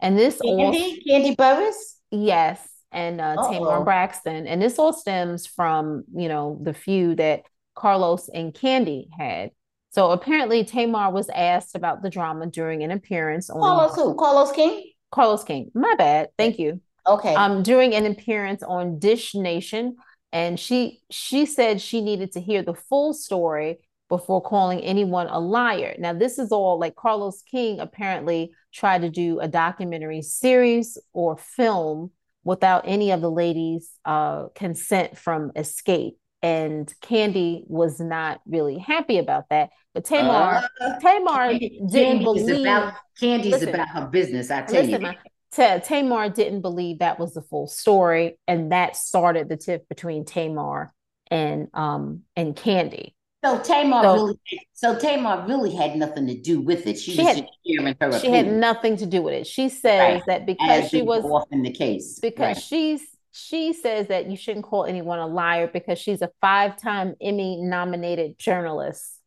And 0.00 0.18
this 0.18 0.38
Kandi, 0.38 0.64
all, 0.64 0.72
Kandi 0.72 1.36
Burruss, 1.36 1.96
yes, 2.10 2.66
and 2.92 3.20
uh, 3.20 3.36
Tamar 3.50 3.84
Braxton, 3.84 4.46
and 4.46 4.60
this 4.60 4.78
all 4.78 4.94
stems 4.94 5.46
from 5.46 6.04
you 6.14 6.28
know 6.28 6.58
the 6.62 6.74
feud 6.74 7.18
that 7.18 7.42
Carlos 7.74 8.30
and 8.32 8.54
Kandi 8.54 9.08
had. 9.16 9.50
So 9.90 10.12
apparently, 10.12 10.64
Tamar 10.64 11.10
was 11.10 11.28
asked 11.30 11.74
about 11.74 12.02
the 12.02 12.10
drama 12.10 12.46
during 12.46 12.82
an 12.82 12.90
appearance 12.90 13.50
on 13.50 13.60
Carlos 13.60 13.94
who? 13.96 14.14
Carlos 14.14 14.52
King. 14.52 14.84
Carlos 15.10 15.42
King. 15.44 15.70
My 15.74 15.94
bad. 15.98 16.28
Thank 16.38 16.58
you. 16.58 16.80
Okay. 17.06 17.34
Um, 17.34 17.62
during 17.62 17.94
an 17.94 18.06
appearance 18.06 18.62
on 18.62 18.98
Dish 18.98 19.34
Nation, 19.34 19.96
and 20.32 20.58
she 20.58 21.00
she 21.10 21.44
said 21.44 21.80
she 21.80 22.00
needed 22.00 22.32
to 22.32 22.40
hear 22.40 22.62
the 22.62 22.74
full 22.74 23.12
story 23.12 23.78
before 24.08 24.42
calling 24.42 24.80
anyone 24.80 25.26
a 25.28 25.40
liar. 25.40 25.94
Now, 25.98 26.12
this 26.12 26.38
is 26.38 26.52
all 26.52 26.78
like 26.78 26.94
Carlos 26.96 27.42
King 27.42 27.80
apparently 27.80 28.52
tried 28.72 29.02
to 29.02 29.10
do 29.10 29.40
a 29.40 29.48
documentary 29.48 30.22
series 30.22 30.98
or 31.12 31.36
film 31.36 32.10
without 32.44 32.82
any 32.86 33.10
of 33.12 33.20
the 33.20 33.30
ladies' 33.30 33.90
uh, 34.04 34.48
consent 34.54 35.16
from 35.18 35.50
Xscape. 35.52 36.16
And 36.42 36.92
Kandi 37.02 37.64
was 37.66 38.00
not 38.00 38.40
really 38.46 38.78
happy 38.78 39.18
about 39.18 39.50
that. 39.50 39.70
But 39.94 40.04
Tamar, 40.04 40.62
uh, 40.80 40.98
Tamar 41.00 41.58
didn't 41.58 42.22
believe. 42.22 42.60
About, 42.60 42.94
Kandi's 43.20 43.46
listen, 43.46 43.68
about 43.70 43.88
her 43.88 44.06
business. 44.06 44.50
I 44.50 44.62
tell 44.62 44.82
listen, 44.82 45.02
you. 45.02 45.12
T- 45.52 45.80
Tamar 45.84 46.28
didn't 46.28 46.60
believe 46.60 47.00
that 47.00 47.18
was 47.18 47.34
the 47.34 47.42
full 47.42 47.66
story, 47.66 48.38
and 48.46 48.72
that 48.72 48.96
started 48.96 49.48
the 49.48 49.56
tiff 49.56 49.82
between 49.88 50.24
Tamar 50.24 50.94
and 51.30 51.68
um 51.74 52.22
and 52.36 52.56
Kandi. 52.56 53.14
So 53.44 53.58
Tamar 53.58 54.02
so, 54.02 54.14
really, 54.14 54.38
so 54.74 54.98
Tamar 54.98 55.46
really 55.48 55.74
had 55.74 55.96
nothing 55.96 56.26
to 56.26 56.38
do 56.38 56.60
with 56.60 56.86
it. 56.86 56.98
She, 56.98 57.12
she 57.12 57.24
had, 57.24 57.48
sharing 57.66 57.96
her. 58.00 58.12
She 58.12 58.18
opinion. 58.28 58.44
had 58.44 58.54
nothing 58.54 58.96
to 58.98 59.06
do 59.06 59.22
with 59.22 59.34
it. 59.34 59.46
She 59.46 59.70
says 59.70 60.14
right. 60.16 60.22
that 60.26 60.46
because 60.46 60.84
As 60.84 60.90
she 60.90 61.00
was 61.02 61.24
off 61.24 61.48
in 61.50 61.62
the 61.62 61.72
case, 61.72 62.18
because 62.18 62.56
right. 62.56 62.62
she's 62.62 63.02
she 63.32 63.72
says 63.72 64.08
that 64.08 64.30
you 64.30 64.36
shouldn't 64.36 64.64
call 64.64 64.84
anyone 64.84 65.18
a 65.18 65.26
liar 65.26 65.68
because 65.72 65.98
she's 65.98 66.22
a 66.22 66.30
five-time 66.40 67.14
Emmy 67.20 67.58
nominated 67.60 68.38
journalist. 68.38 69.18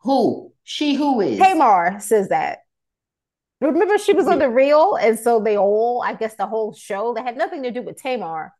Who 0.00 0.52
she? 0.62 0.94
Who 0.94 1.20
is 1.20 1.38
Tamar 1.38 2.00
says 2.00 2.28
that. 2.28 2.60
Remember, 3.60 3.98
she 3.98 4.12
was 4.12 4.28
on 4.28 4.38
the 4.38 4.48
real, 4.48 4.94
and 4.94 5.18
so 5.18 5.40
they 5.40 5.58
all, 5.58 6.00
I 6.00 6.14
guess, 6.14 6.36
the 6.36 6.46
whole 6.46 6.72
show 6.72 7.14
that 7.14 7.24
had 7.24 7.36
nothing 7.36 7.64
to 7.64 7.72
do 7.72 7.82
with 7.82 8.00
Tamar. 8.00 8.54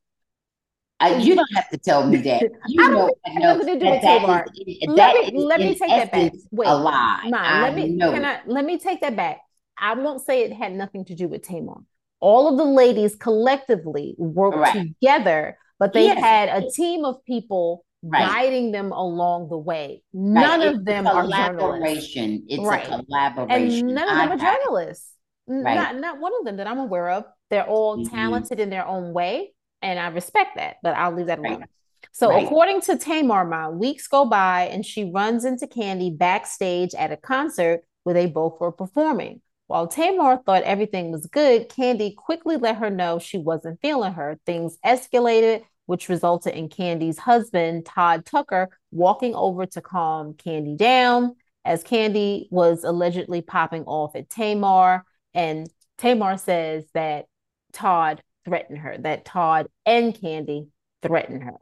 Uh, 1.01 1.21
you 1.21 1.37
don't 1.37 1.49
have 1.55 1.69
to 1.71 1.79
tell 1.79 2.05
me 2.07 2.17
that. 2.19 2.43
You 2.69 2.85
I 2.85 2.91
know, 2.91 3.15
I 3.25 3.35
know 3.35 3.57
nothing 3.57 3.79
to 3.79 3.85
do 3.85 3.91
with 3.91 4.01
Tamar. 4.03 4.45
let 4.89 5.33
me 5.33 5.45
let 5.45 5.61
me 5.61 5.79
take 5.79 5.89
that 5.91 6.11
back. 6.11 6.33
Wait, 6.51 6.67
a 6.67 6.75
lie. 6.75 7.23
Nah, 7.27 7.63
let 7.63 7.75
me 7.75 7.97
can 7.97 8.25
I 8.25 8.41
let 8.47 8.65
me 8.65 8.79
take 8.79 9.01
that 9.03 9.15
back. 9.15 9.41
I 9.79 9.95
won't 9.95 10.21
say 10.25 10.43
it 10.43 10.53
had 10.53 10.73
nothing 10.73 11.05
to 11.05 11.15
do 11.15 11.29
with 11.29 11.43
Tamar. 11.43 11.77
All 12.21 12.49
of 12.49 12.57
the 12.57 12.65
ladies 12.65 13.15
collectively 13.15 14.15
worked 14.19 14.57
right. 14.57 14.75
together, 14.75 15.57
but 15.79 15.93
they 15.93 16.07
yes. 16.07 16.19
had 16.19 16.49
a 16.63 16.71
team 16.71 17.05
of 17.05 17.25
people 17.25 17.85
right. 18.03 18.27
guiding 18.27 18.73
them 18.73 18.93
along 18.93 19.49
the 19.49 19.59
way. 19.59 20.03
None 20.13 20.61
right. 20.61 20.75
of 20.75 20.85
them 20.85 21.07
are 21.07 21.27
journalists. 21.29 22.13
It's 22.17 22.63
right. 22.63 22.87
a 22.87 23.05
collaboration. 23.05 23.87
And 23.87 23.95
none 23.95 24.09
of 24.09 24.17
them 24.17 24.33
are 24.33 24.53
journalists. 24.53 25.13
Right. 25.47 25.75
Not, 25.75 25.97
not 25.97 26.21
one 26.21 26.33
of 26.39 26.45
them 26.45 26.57
that 26.57 26.67
I'm 26.67 26.79
aware 26.79 27.11
of. 27.11 27.25
They're 27.51 27.67
all 27.67 27.99
mm-hmm. 27.99 28.15
talented 28.15 28.61
in 28.61 28.71
their 28.71 28.87
own 28.87 29.13
way. 29.13 29.53
And 29.81 29.99
I 29.99 30.09
respect 30.09 30.57
that, 30.57 30.77
but 30.83 30.97
I'll 30.97 31.15
leave 31.15 31.27
that 31.27 31.39
alone. 31.39 31.65
So, 32.13 32.37
according 32.37 32.81
to 32.83 32.97
Tamar 32.99 33.45
Ma, 33.45 33.69
weeks 33.71 34.09
go 34.09 34.25
by 34.25 34.65
and 34.65 34.85
she 34.85 35.05
runs 35.05 35.45
into 35.45 35.67
Kandi 35.67 36.17
backstage 36.17 36.95
at 36.95 37.13
a 37.13 37.17
concert 37.17 37.83
where 38.03 38.15
they 38.15 38.27
both 38.27 38.61
were 38.61 38.73
performing. 38.73 39.41
While 39.69 39.87
Tamar 39.87 40.39
thought 40.45 40.65
everything 40.65 41.13
was 41.13 41.27
good, 41.27 41.69
Kandi 41.69 42.17
quickly 42.17 42.57
let 42.57 42.79
her 42.79 42.91
know 42.91 43.19
she 43.19 43.39
wasn't 43.39 43.81
feeling 43.81 44.15
her. 44.15 44.39
Things 44.45 44.77
escalated 44.85 45.63
which 45.89 46.11
resulted 46.11 46.55
in 46.55 46.69
Kandi's 46.69 47.17
husband, 47.17 47.87
Todd 47.87 48.27
Tucker, 48.27 48.69
walking 48.91 49.35
over 49.35 49.65
to 49.65 49.81
calm 49.81 50.35
Kandi 50.35 50.77
down 50.77 51.35
as 51.65 51.83
Kandi 51.83 52.47
was 52.51 52.85
allegedly 52.85 53.41
popping 53.41 53.85
off 53.85 54.15
at 54.15 54.29
Tamar. 54.29 55.03
And 55.33 55.67
Tamar 55.97 56.37
says 56.37 56.85
that 56.93 57.25
Todd 57.73 58.23
threatened 58.45 58.81
her, 58.81 58.99
that 58.99 59.25
Todd 59.25 59.69
and 59.87 60.15
Kandi 60.15 60.69
threatened 61.01 61.45
her. 61.45 61.55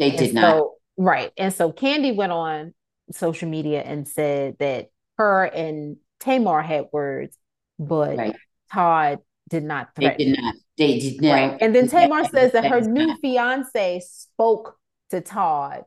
They 0.00 0.10
did 0.10 0.34
not. 0.34 0.42
So, 0.42 0.74
right. 0.96 1.30
And 1.36 1.54
so 1.54 1.70
Kandi 1.70 2.16
went 2.16 2.32
on 2.32 2.74
social 3.12 3.48
media 3.48 3.80
and 3.80 4.08
said 4.08 4.56
that 4.58 4.88
her 5.18 5.44
and 5.44 5.98
Tamar 6.20 6.62
had 6.62 6.86
words, 6.92 7.36
but 7.78 8.16
right. 8.16 8.36
Todd 8.72 9.20
did 9.48 9.64
not 9.64 9.94
threaten. 9.94 10.18
They 10.18 10.24
did 10.24 10.42
not. 10.42 10.54
They 10.76 10.98
did 10.98 11.22
not. 11.22 11.32
Right. 11.32 11.58
And 11.60 11.74
then 11.74 11.88
Tamar 11.88 12.24
says 12.24 12.52
that 12.52 12.66
her 12.66 12.80
new 12.80 13.16
fiance 13.18 14.00
spoke 14.00 14.76
to 15.10 15.20
Todd, 15.20 15.84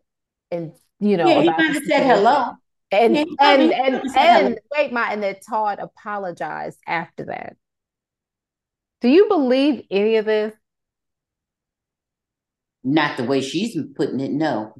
and 0.51 0.73
you 0.99 1.17
know, 1.17 1.27
yeah, 1.27 1.41
he 1.41 1.49
might 1.49 1.73
have 1.73 1.83
said 1.83 2.05
hello. 2.05 2.53
And 2.91 3.15
and 3.17 3.29
and 3.39 3.71
and, 3.71 4.17
and 4.17 4.59
wait, 4.75 4.91
my 4.91 5.13
and 5.13 5.21
that 5.21 5.41
Todd 5.47 5.79
apologized 5.79 6.79
after 6.87 7.25
that. 7.25 7.55
Do 9.01 9.09
you 9.09 9.27
believe 9.27 9.83
any 9.91 10.15
of 10.15 10.25
this? 10.25 10.53
Not 12.83 13.17
the 13.17 13.25
way 13.25 13.41
she's 13.41 13.77
putting 13.95 14.19
it. 14.19 14.31
No. 14.31 14.73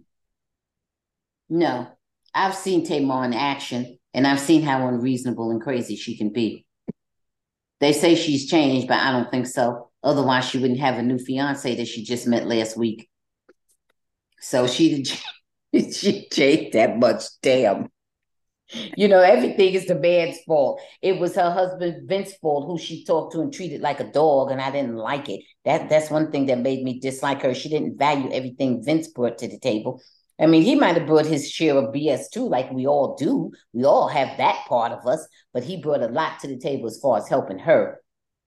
No. 1.49 1.87
I've 2.33 2.55
seen 2.55 2.85
Tamar 2.85 3.25
in 3.25 3.33
action, 3.33 3.98
and 4.13 4.25
I've 4.25 4.39
seen 4.39 4.63
how 4.63 4.87
unreasonable 4.87 5.51
and 5.51 5.61
crazy 5.61 5.95
she 5.95 6.17
can 6.17 6.31
be. 6.31 6.65
They 7.79 7.93
say 7.93 8.15
she's 8.15 8.49
changed, 8.49 8.87
but 8.87 8.99
I 8.99 9.11
don't 9.11 9.31
think 9.31 9.47
so. 9.47 9.89
Otherwise, 10.03 10.45
she 10.45 10.57
wouldn't 10.57 10.79
have 10.79 10.97
a 10.97 11.03
new 11.03 11.17
fiance 11.17 11.75
that 11.75 11.87
she 11.87 12.03
just 12.03 12.27
met 12.27 12.47
last 12.47 12.77
week. 12.77 13.09
So 14.39 14.67
she 14.67 15.03
she 15.73 16.27
changed 16.31 16.73
that 16.73 16.97
much. 16.97 17.23
Damn. 17.41 17.89
You 18.95 19.07
know, 19.07 19.19
everything 19.19 19.73
is 19.73 19.87
the 19.87 19.95
man's 19.95 20.37
fault. 20.45 20.79
It 21.01 21.19
was 21.19 21.35
her 21.35 21.49
husband 21.49 22.07
Vince's 22.07 22.35
fault, 22.35 22.67
who 22.67 22.77
she 22.77 23.03
talked 23.03 23.33
to 23.33 23.41
and 23.41 23.51
treated 23.51 23.81
like 23.81 23.99
a 23.99 24.11
dog, 24.11 24.51
and 24.51 24.61
I 24.61 24.69
didn't 24.69 24.95
like 24.95 25.27
it. 25.27 25.41
That 25.65 25.89
that's 25.89 26.11
one 26.11 26.31
thing 26.31 26.45
that 26.47 26.59
made 26.59 26.83
me 26.83 26.99
dislike 26.99 27.41
her. 27.41 27.53
She 27.55 27.69
didn't 27.69 27.97
value 27.97 28.31
everything 28.31 28.83
Vince 28.83 29.07
brought 29.07 29.39
to 29.39 29.47
the 29.47 29.59
table. 29.59 30.01
I 30.39 30.45
mean, 30.45 30.61
he 30.61 30.75
might 30.75 30.95
have 30.95 31.07
brought 31.07 31.25
his 31.25 31.49
share 31.49 31.77
of 31.77 31.93
BS 31.93 32.29
too, 32.31 32.47
like 32.47 32.71
we 32.71 32.87
all 32.87 33.15
do. 33.15 33.51
We 33.73 33.83
all 33.83 34.07
have 34.07 34.37
that 34.37 34.65
part 34.67 34.93
of 34.93 35.05
us, 35.05 35.27
but 35.53 35.63
he 35.63 35.81
brought 35.81 36.01
a 36.01 36.07
lot 36.07 36.39
to 36.39 36.47
the 36.47 36.57
table 36.57 36.87
as 36.87 36.99
far 37.01 37.17
as 37.17 37.27
helping 37.27 37.59
her 37.59 37.99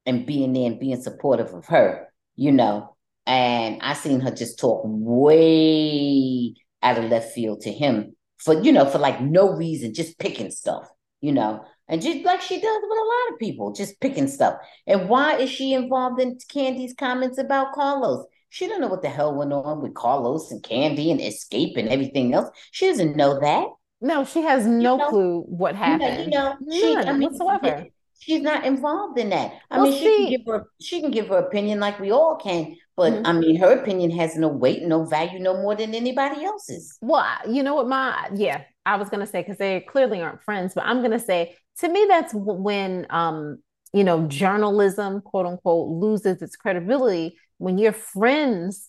and 0.06 0.26
being 0.26 0.52
there 0.52 0.66
and 0.66 0.80
being 0.80 1.00
supportive 1.00 1.52
of 1.52 1.66
her, 1.66 2.08
you 2.34 2.50
know. 2.52 2.96
And 3.26 3.80
I 3.82 3.92
seen 3.92 4.20
her 4.20 4.30
just 4.30 4.58
talk 4.58 4.82
way 4.84 6.54
out 6.82 6.98
of 6.98 7.10
left 7.10 7.32
field 7.34 7.60
to 7.62 7.72
him 7.72 8.16
for, 8.38 8.60
you 8.60 8.72
know, 8.72 8.86
for 8.86 8.98
like 8.98 9.20
no 9.20 9.52
reason, 9.52 9.94
just 9.94 10.18
picking 10.18 10.50
stuff, 10.50 10.88
you 11.20 11.32
know, 11.32 11.64
and 11.88 12.00
just 12.00 12.24
like 12.24 12.40
she 12.40 12.60
does 12.60 12.82
with 12.82 12.98
a 12.98 13.04
lot 13.04 13.32
of 13.32 13.38
people, 13.38 13.72
just 13.72 14.00
picking 14.00 14.28
stuff. 14.28 14.56
And 14.86 15.08
why 15.08 15.36
is 15.36 15.50
she 15.50 15.74
involved 15.74 16.20
in 16.20 16.38
Kandi's 16.50 16.94
comments 16.94 17.38
about 17.38 17.74
Carlos? 17.74 18.24
She 18.52 18.66
don't 18.66 18.82
know 18.82 18.88
what 18.88 19.00
the 19.00 19.08
hell 19.08 19.34
went 19.34 19.50
on 19.50 19.80
with 19.80 19.94
Carlos 19.94 20.50
and 20.50 20.62
Kandi 20.62 21.10
and 21.10 21.18
Xscape 21.18 21.78
and 21.78 21.88
everything 21.88 22.34
else. 22.34 22.50
She 22.70 22.86
doesn't 22.86 23.16
know 23.16 23.40
that. 23.40 23.66
No, 24.02 24.26
she 24.26 24.42
has 24.42 24.66
no 24.66 24.92
you 24.92 24.98
know, 24.98 25.08
clue 25.08 25.40
what 25.48 25.74
happened. 25.74 26.24
You 26.24 26.38
know, 26.38 26.56
she, 26.70 26.94
None 26.94 27.08
I 27.08 27.12
mean, 27.14 27.30
whatsoever. 27.30 27.86
She's 28.18 28.42
not 28.42 28.66
involved 28.66 29.18
in 29.18 29.30
that. 29.30 29.54
I 29.70 29.78
well, 29.78 29.84
mean, 29.84 29.94
she, 29.94 30.04
she, 30.04 30.16
can 30.18 30.30
give 30.30 30.46
her 30.46 30.66
she 30.82 31.00
can 31.00 31.10
give 31.10 31.28
her 31.28 31.38
opinion 31.38 31.80
like 31.80 31.98
we 31.98 32.12
all 32.12 32.36
can, 32.36 32.76
but 32.94 33.14
mm-hmm. 33.14 33.26
I 33.26 33.32
mean, 33.32 33.56
her 33.56 33.80
opinion 33.80 34.10
has 34.10 34.36
no 34.36 34.48
weight, 34.48 34.82
no 34.82 35.06
value, 35.06 35.38
no 35.38 35.54
more 35.54 35.74
than 35.74 35.94
anybody 35.94 36.44
else's. 36.44 36.98
Well, 37.00 37.24
you 37.48 37.62
know 37.62 37.76
what, 37.76 37.88
my 37.88 38.28
yeah, 38.34 38.64
I 38.84 38.96
was 38.96 39.08
gonna 39.08 39.26
say 39.26 39.40
because 39.40 39.56
they 39.56 39.80
clearly 39.80 40.20
aren't 40.20 40.42
friends, 40.42 40.74
but 40.74 40.84
I'm 40.84 41.00
gonna 41.00 41.18
say 41.18 41.56
to 41.78 41.88
me 41.88 42.04
that's 42.06 42.34
when 42.34 43.06
um 43.08 43.62
you 43.94 44.04
know, 44.04 44.26
journalism, 44.26 45.20
quote 45.20 45.46
unquote, 45.46 45.88
loses 45.88 46.42
its 46.42 46.56
credibility 46.56 47.36
when 47.62 47.78
you're 47.78 47.92
friends 47.92 48.88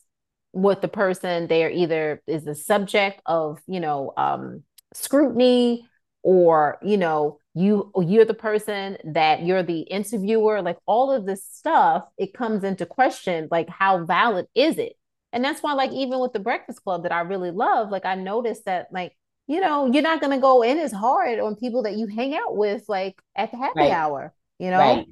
with 0.51 0.81
the 0.81 0.87
person, 0.87 1.47
they're 1.47 1.69
either 1.69 2.21
is 2.27 2.43
the 2.43 2.55
subject 2.55 3.21
of, 3.25 3.59
you 3.67 3.79
know, 3.79 4.13
um, 4.17 4.63
scrutiny 4.93 5.87
or, 6.23 6.79
you 6.81 6.97
know, 6.97 7.37
you 7.53 7.91
you're 7.95 8.25
the 8.25 8.33
person 8.33 8.97
that 9.03 9.43
you're 9.45 9.61
the 9.61 9.81
interviewer, 9.81 10.61
like 10.61 10.77
all 10.87 11.11
of 11.11 11.25
this 11.25 11.45
stuff, 11.45 12.05
it 12.17 12.33
comes 12.33 12.63
into 12.63 12.85
question, 12.85 13.47
like 13.51 13.69
how 13.69 14.05
valid 14.05 14.47
is 14.55 14.79
it? 14.79 14.93
And 15.31 15.43
that's 15.43 15.61
why, 15.61 15.73
like, 15.73 15.91
even 15.91 16.19
with 16.19 16.33
the 16.33 16.39
Breakfast 16.39 16.83
Club 16.83 17.03
that 17.03 17.11
I 17.11 17.21
really 17.21 17.51
love, 17.51 17.89
like 17.91 18.05
I 18.05 18.15
noticed 18.15 18.65
that 18.65 18.87
like 18.91 19.15
you 19.45 19.59
know, 19.59 19.91
you're 19.91 20.01
not 20.01 20.21
going 20.21 20.31
to 20.31 20.41
go 20.41 20.61
in 20.61 20.77
as 20.77 20.91
hard 20.91 21.39
on 21.39 21.55
people 21.55 21.83
that 21.83 21.97
you 21.97 22.07
hang 22.07 22.33
out 22.33 22.55
with, 22.55 22.85
like 22.87 23.21
at 23.35 23.51
the 23.51 23.57
happy 23.57 23.81
right. 23.81 23.91
hour, 23.91 24.33
you 24.57 24.69
know? 24.69 24.79
Right. 24.79 25.05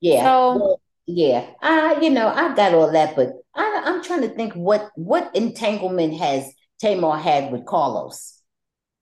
Yeah. 0.00 0.24
So, 0.24 0.56
well, 0.56 0.80
yeah. 1.08 1.50
I, 1.62 2.00
you 2.00 2.10
know, 2.10 2.28
I 2.28 2.54
got 2.54 2.74
all 2.74 2.92
that, 2.92 3.16
but 3.16 3.32
I, 3.54 3.82
I'm 3.86 4.02
trying 4.02 4.20
to 4.22 4.28
think 4.28 4.52
what 4.54 4.90
what 4.94 5.34
entanglement 5.34 6.18
has 6.18 6.52
Tamar 6.80 7.16
had 7.16 7.50
with 7.50 7.64
Carlos. 7.64 8.34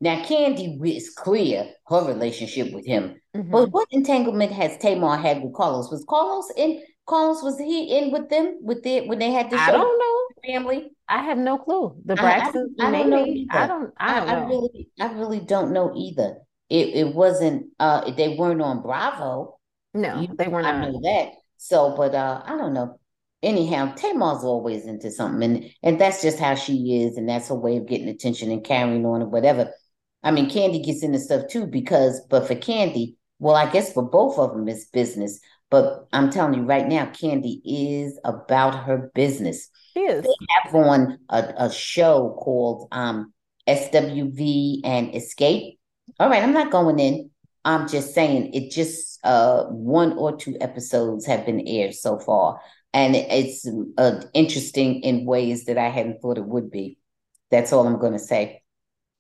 Now, 0.01 0.23
Kandi 0.23 0.79
is 0.97 1.11
clear 1.11 1.69
her 1.89 2.07
relationship 2.07 2.73
with 2.73 2.87
him, 2.87 3.17
mm-hmm. 3.35 3.51
but 3.51 3.71
what 3.71 3.89
entanglement 3.91 4.53
has 4.53 4.79
Tamar 4.79 5.17
had 5.17 5.43
with 5.43 5.55
Carlos? 5.55 5.91
Was 5.91 6.05
Carlos 6.09 6.51
in? 6.57 6.83
Carlos 7.07 7.43
was 7.43 7.57
he 7.59 7.99
in 7.99 8.11
with 8.11 8.29
them 8.31 8.59
with 8.63 8.85
it 8.85 9.07
when 9.07 9.21
they 9.21 9.31
had 9.31 9.49
the 9.49 9.57
I 9.57 9.71
don't 9.71 9.99
know 9.99 10.53
family? 10.53 10.91
I 11.09 11.23
have 11.23 11.39
no 11.39 11.59
clue. 11.59 11.97
The 12.05 12.15
Braxtons, 12.15 12.71
I, 12.81 12.87
I, 12.87 12.89
I 12.89 12.91
don't 12.93 13.11
know. 13.11 13.27
Either. 13.27 13.47
I 13.51 13.67
don't. 13.67 13.95
I 13.97 14.21
don't 14.21 14.29
I, 14.29 14.41
know. 14.41 14.47
really, 14.49 14.89
I 15.01 15.13
really 15.13 15.41
don't 15.41 15.73
know 15.73 15.93
either. 15.97 16.39
It 16.69 16.89
it 16.95 17.15
wasn't. 17.15 17.67
Uh, 17.79 18.11
they 18.13 18.37
weren't 18.37 18.63
on 18.63 18.83
Bravo. 18.83 19.59
No, 19.95 20.21
you, 20.21 20.29
they 20.37 20.49
were 20.49 20.63
not. 20.63 20.75
I 20.75 20.91
know 20.91 21.01
that. 21.03 21.33
So, 21.57 21.95
but 21.97 22.15
uh, 22.15 22.43
I 22.45 22.57
don't 22.57 22.75
know. 22.75 22.99
Anyhow, 23.43 23.95
Tamar's 23.95 24.45
always 24.45 24.87
into 24.87 25.11
something, 25.11 25.43
and 25.43 25.71
and 25.83 26.01
that's 26.01 26.23
just 26.23 26.39
how 26.39 26.55
she 26.55 27.03
is, 27.05 27.17
and 27.17 27.29
that's 27.29 27.49
her 27.49 27.55
way 27.55 27.77
of 27.77 27.87
getting 27.87 28.09
attention 28.09 28.51
and 28.51 28.65
carrying 28.65 29.05
on 29.05 29.23
or 29.23 29.29
whatever. 29.29 29.71
I 30.23 30.31
mean, 30.31 30.49
Kandi 30.51 30.85
gets 30.85 31.03
into 31.03 31.19
stuff 31.19 31.49
too 31.49 31.67
because, 31.67 32.21
but 32.29 32.47
for 32.47 32.55
Kandi, 32.55 33.15
well, 33.39 33.55
I 33.55 33.71
guess 33.71 33.93
for 33.93 34.03
both 34.03 34.39
of 34.39 34.53
them, 34.53 34.69
it's 34.69 34.87
business. 34.87 35.39
But 35.71 36.07
I'm 36.13 36.31
telling 36.31 36.55
you 36.55 36.63
right 36.63 36.87
now, 36.87 37.07
Kandi 37.07 37.61
is 37.65 38.19
about 38.25 38.85
her 38.85 39.11
business. 39.15 39.69
She 39.95 40.01
is. 40.01 40.25
They 40.25 40.47
have 40.63 40.75
on 40.75 41.19
a, 41.29 41.55
a 41.57 41.73
show 41.73 42.37
called 42.39 42.89
um, 42.93 43.33
SWV 43.69 44.81
and 44.85 45.13
Xscape. 45.13 45.79
All 46.19 46.29
right, 46.31 46.43
I'm 46.43 46.53
not 46.53 46.71
going 46.71 46.99
in. 46.99 47.31
I'm 47.67 47.89
just 47.89 48.15
saying 48.15 48.55
it 48.55 48.71
just 48.71 49.19
uh, 49.25 49.65
one 49.65 50.13
or 50.13 50.37
two 50.37 50.57
episodes 50.61 51.27
have 51.27 51.45
been 51.45 51.67
aired 51.67 51.95
so 51.95 52.19
far. 52.19 52.61
And 52.95 53.17
it's 53.17 53.69
uh, 53.99 54.23
interesting 54.33 55.03
in 55.03 55.27
ways 55.27 55.65
that 55.65 55.77
I 55.77 55.89
hadn't 55.89 56.23
thought 56.23 56.39
it 56.39 56.47
would 56.47 56.71
be. 56.71 56.97
That's 57.51 57.73
all 57.73 57.87
I'm 57.87 57.99
going 57.99 58.13
to 58.13 58.21
say. 58.21 58.63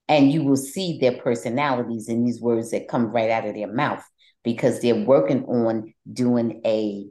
And 0.08 0.30
you 0.30 0.44
will 0.44 0.56
see 0.56 0.98
their 0.98 1.16
personalities 1.18 2.08
in 2.08 2.24
these 2.24 2.40
words 2.40 2.70
that 2.70 2.88
come 2.88 3.06
right 3.10 3.30
out 3.30 3.46
of 3.46 3.54
their 3.54 3.70
mouth 3.70 4.04
because 4.44 4.80
they're 4.80 5.04
working 5.04 5.44
on 5.46 5.92
doing 6.10 6.62
a 6.64 7.08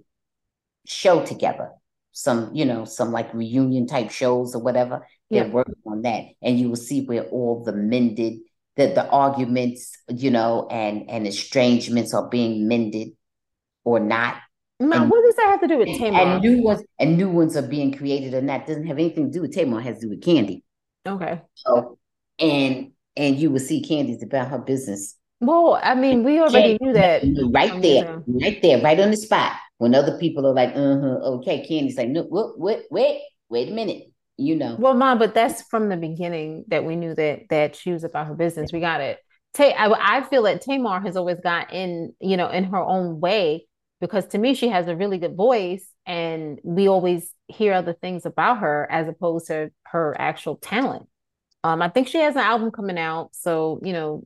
show 0.88 1.26
together 1.26 1.72
some 2.14 2.50
you 2.54 2.64
know 2.64 2.86
some 2.86 3.12
like 3.12 3.34
reunion 3.34 3.86
type 3.88 4.10
shows 4.10 4.56
or 4.56 4.62
whatever 4.62 5.06
they're 5.30 5.48
yeah. 5.48 5.52
working 5.52 5.76
on 5.86 6.04
that 6.04 6.24
and 6.42 6.58
you 6.58 6.70
will 6.70 6.78
see 6.78 7.04
where 7.04 7.26
all 7.26 7.62
the 7.66 7.74
mended 7.74 8.40
the, 8.78 8.88
the 8.88 9.08
arguments 9.10 9.98
you 10.10 10.32
know 10.32 10.68
and 10.70 11.10
and 11.10 11.28
estrangements 11.28 12.14
are 12.14 12.30
being 12.30 12.68
mended 12.68 13.10
or 13.84 14.00
not 14.00 14.38
Ma, 14.80 14.98
and, 14.98 15.10
what 15.10 15.24
does 15.24 15.36
that 15.38 15.48
have 15.52 15.62
to 15.62 15.68
do 15.68 15.78
with 15.78 15.98
Tamar? 15.98 16.20
And 16.20 16.42
new 16.42 16.62
ones 16.62 16.84
and 17.00 17.18
new 17.18 17.30
ones 17.30 17.56
are 17.56 17.62
being 17.62 17.96
created, 17.96 18.34
and 18.34 18.50
that 18.50 18.68
doesn't 18.68 18.86
have 18.88 18.98
anything 18.98 19.28
to 19.28 19.32
do 19.32 19.42
with 19.42 19.54
Tamar. 19.54 19.80
It 19.80 19.84
has 19.84 20.00
to 20.00 20.08
do 20.08 20.10
with 20.10 20.22
Kandi. 20.22 20.64
Okay. 21.08 21.42
So, 21.54 21.98
and 22.40 22.92
and 23.16 23.38
you 23.38 23.52
will 23.52 23.62
see 23.62 23.82
Kandi's 23.82 24.22
about 24.22 24.50
her 24.50 24.58
business 24.58 25.16
well, 25.42 25.80
I 25.82 25.96
mean, 25.96 26.24
we 26.24 26.40
already 26.40 26.78
knew 26.80 26.94
that. 26.94 27.24
Right 27.52 27.82
there, 27.82 28.24
right 28.26 28.62
there, 28.62 28.82
right 28.82 29.00
on 29.00 29.12
the 29.12 29.18
spot. 29.18 29.54
When 29.78 29.94
other 29.94 30.18
people 30.18 30.48
are 30.48 30.54
like, 30.54 30.70
uh 30.70 31.00
huh, 31.00 31.20
okay, 31.40 31.68
Kandi's 31.70 31.98
like, 31.98 32.08
no, 32.08 32.26
wait, 32.30 32.54
wait, 32.58 32.86
wait, 32.90 33.22
wait 33.50 33.70
a 33.70 33.74
minute. 33.74 34.04
You 34.38 34.56
know. 34.56 34.76
Well, 34.78 34.94
mom, 34.94 35.18
but 35.18 35.34
that's 35.34 35.62
from 35.64 35.90
the 35.90 35.98
beginning 35.98 36.66
that 36.68 36.84
we 36.84 36.96
knew 36.96 37.16
that 37.16 37.50
that 37.50 37.76
she 37.76 37.92
was 37.92 38.04
about 38.04 38.28
her 38.28 38.36
business. 38.36 38.72
We 38.74 38.80
got 38.80 39.02
it. 39.02 39.20
I, 39.58 40.18
I 40.18 40.22
feel 40.24 40.44
that 40.44 40.62
Tamar 40.62 41.00
has 41.00 41.16
always 41.16 41.40
got 41.42 41.74
in, 41.74 42.14
you 42.20 42.36
know, 42.36 42.50
in 42.50 42.66
her 42.66 42.82
own 42.82 43.20
way 43.20 43.68
because 44.02 44.28
to 44.28 44.38
me 44.38 44.54
she 44.54 44.68
has 44.68 44.88
a 44.88 44.96
really 44.96 45.18
good 45.18 45.36
voice, 45.36 45.88
and 46.06 46.60
we 46.64 46.88
always 46.88 47.32
hear 47.48 47.74
other 47.74 47.94
things 47.94 48.26
about 48.26 48.60
her 48.60 48.88
as 48.92 49.08
opposed 49.08 49.48
to 49.48 49.72
her 49.86 50.16
actual 50.20 50.58
talent. 50.58 51.08
Um, 51.64 51.82
I 51.82 51.90
think 51.90 52.08
she 52.08 52.20
has 52.20 52.36
an 52.36 52.42
album 52.42 52.72
coming 52.72 52.98
out, 52.98 53.30
so 53.34 53.80
you 53.84 53.94
know 53.94 54.24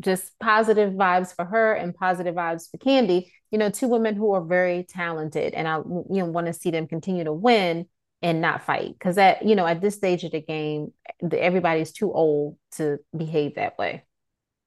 just 0.00 0.38
positive 0.40 0.92
vibes 0.94 1.34
for 1.34 1.44
her 1.44 1.74
and 1.74 1.94
positive 1.94 2.34
vibes 2.34 2.70
for 2.70 2.78
Kandi. 2.78 3.26
You 3.50 3.58
know, 3.58 3.70
two 3.70 3.88
women 3.88 4.16
who 4.16 4.32
are 4.32 4.44
very 4.44 4.84
talented, 4.84 5.54
and 5.54 5.68
I 5.68 5.76
you 5.76 6.06
know 6.10 6.26
want 6.26 6.48
to 6.48 6.52
see 6.52 6.70
them 6.70 6.86
continue 6.86 7.24
to 7.24 7.32
win 7.32 7.86
and 8.22 8.40
not 8.40 8.64
fight 8.64 8.94
because 8.98 9.18
at 9.18 9.44
you 9.44 9.56
know 9.56 9.66
at 9.66 9.80
this 9.80 9.96
stage 9.96 10.24
of 10.24 10.32
the 10.32 10.40
game, 10.40 10.92
everybody's 11.32 11.92
too 11.92 12.12
old 12.12 12.56
to 12.72 12.98
behave 13.16 13.56
that 13.56 13.78
way. 13.78 14.04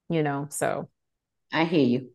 You 0.08 0.22
know, 0.22 0.46
so 0.50 0.88
I 1.52 1.64
hear 1.64 1.84
you. 1.84 2.10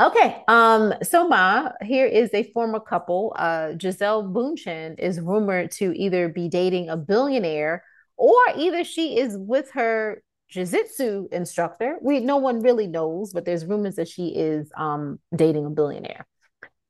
Okay. 0.00 0.42
Um, 0.48 0.92
so 1.02 1.28
Ma, 1.28 1.70
here 1.80 2.06
is 2.06 2.30
a 2.34 2.50
former 2.52 2.80
couple. 2.80 3.32
Uh, 3.38 3.72
Gisele 3.72 4.24
Bündchen 4.24 4.98
is 4.98 5.20
rumored 5.20 5.70
to 5.72 5.92
either 5.96 6.28
be 6.28 6.48
dating 6.48 6.88
a 6.88 6.96
billionaire 6.96 7.84
or 8.16 8.36
either 8.56 8.82
she 8.84 9.18
is 9.18 9.36
with 9.36 9.70
her 9.72 10.22
jiu-jitsu 10.50 11.28
instructor. 11.30 11.96
We 12.02 12.20
no 12.20 12.36
one 12.38 12.60
really 12.60 12.86
knows, 12.86 13.32
but 13.32 13.44
there's 13.44 13.64
rumors 13.64 13.96
that 13.96 14.08
she 14.08 14.28
is 14.28 14.70
um, 14.76 15.20
dating 15.34 15.66
a 15.66 15.70
billionaire. 15.70 16.26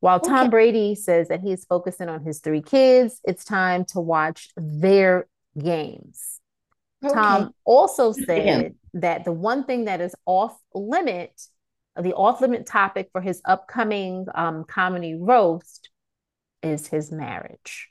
While 0.05 0.17
okay. 0.17 0.29
Tom 0.29 0.49
Brady 0.51 0.93
says 0.93 1.29
that 1.29 1.41
he's 1.41 1.65
focusing 1.65 2.09
on 2.09 2.23
his 2.23 2.37
three 2.37 2.61
kids, 2.61 3.19
it's 3.23 3.43
time 3.43 3.85
to 3.85 3.99
watch 3.99 4.49
their 4.55 5.25
games. 5.57 6.39
Okay. 7.03 7.11
Tom 7.11 7.55
also 7.63 8.11
said 8.11 8.75
that 8.93 9.25
the 9.25 9.31
one 9.31 9.63
thing 9.63 9.85
that 9.85 10.01
is 10.01 10.13
off 10.27 10.55
limit, 10.75 11.41
the 11.99 12.13
off 12.13 12.39
limit 12.39 12.67
topic 12.67 13.09
for 13.13 13.19
his 13.19 13.41
upcoming 13.45 14.27
um, 14.35 14.63
comedy 14.65 15.15
roast 15.15 15.89
is 16.61 16.85
his 16.85 17.11
marriage. 17.11 17.89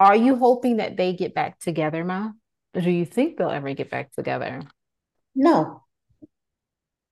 Are 0.00 0.16
you 0.16 0.34
hoping 0.36 0.78
that 0.78 0.96
they 0.96 1.12
get 1.12 1.34
back 1.34 1.58
together, 1.58 2.06
Ma? 2.06 2.30
Do 2.72 2.90
you 2.90 3.04
think 3.04 3.36
they'll 3.36 3.50
ever 3.50 3.74
get 3.74 3.90
back 3.90 4.12
together? 4.12 4.62
No. 5.34 5.82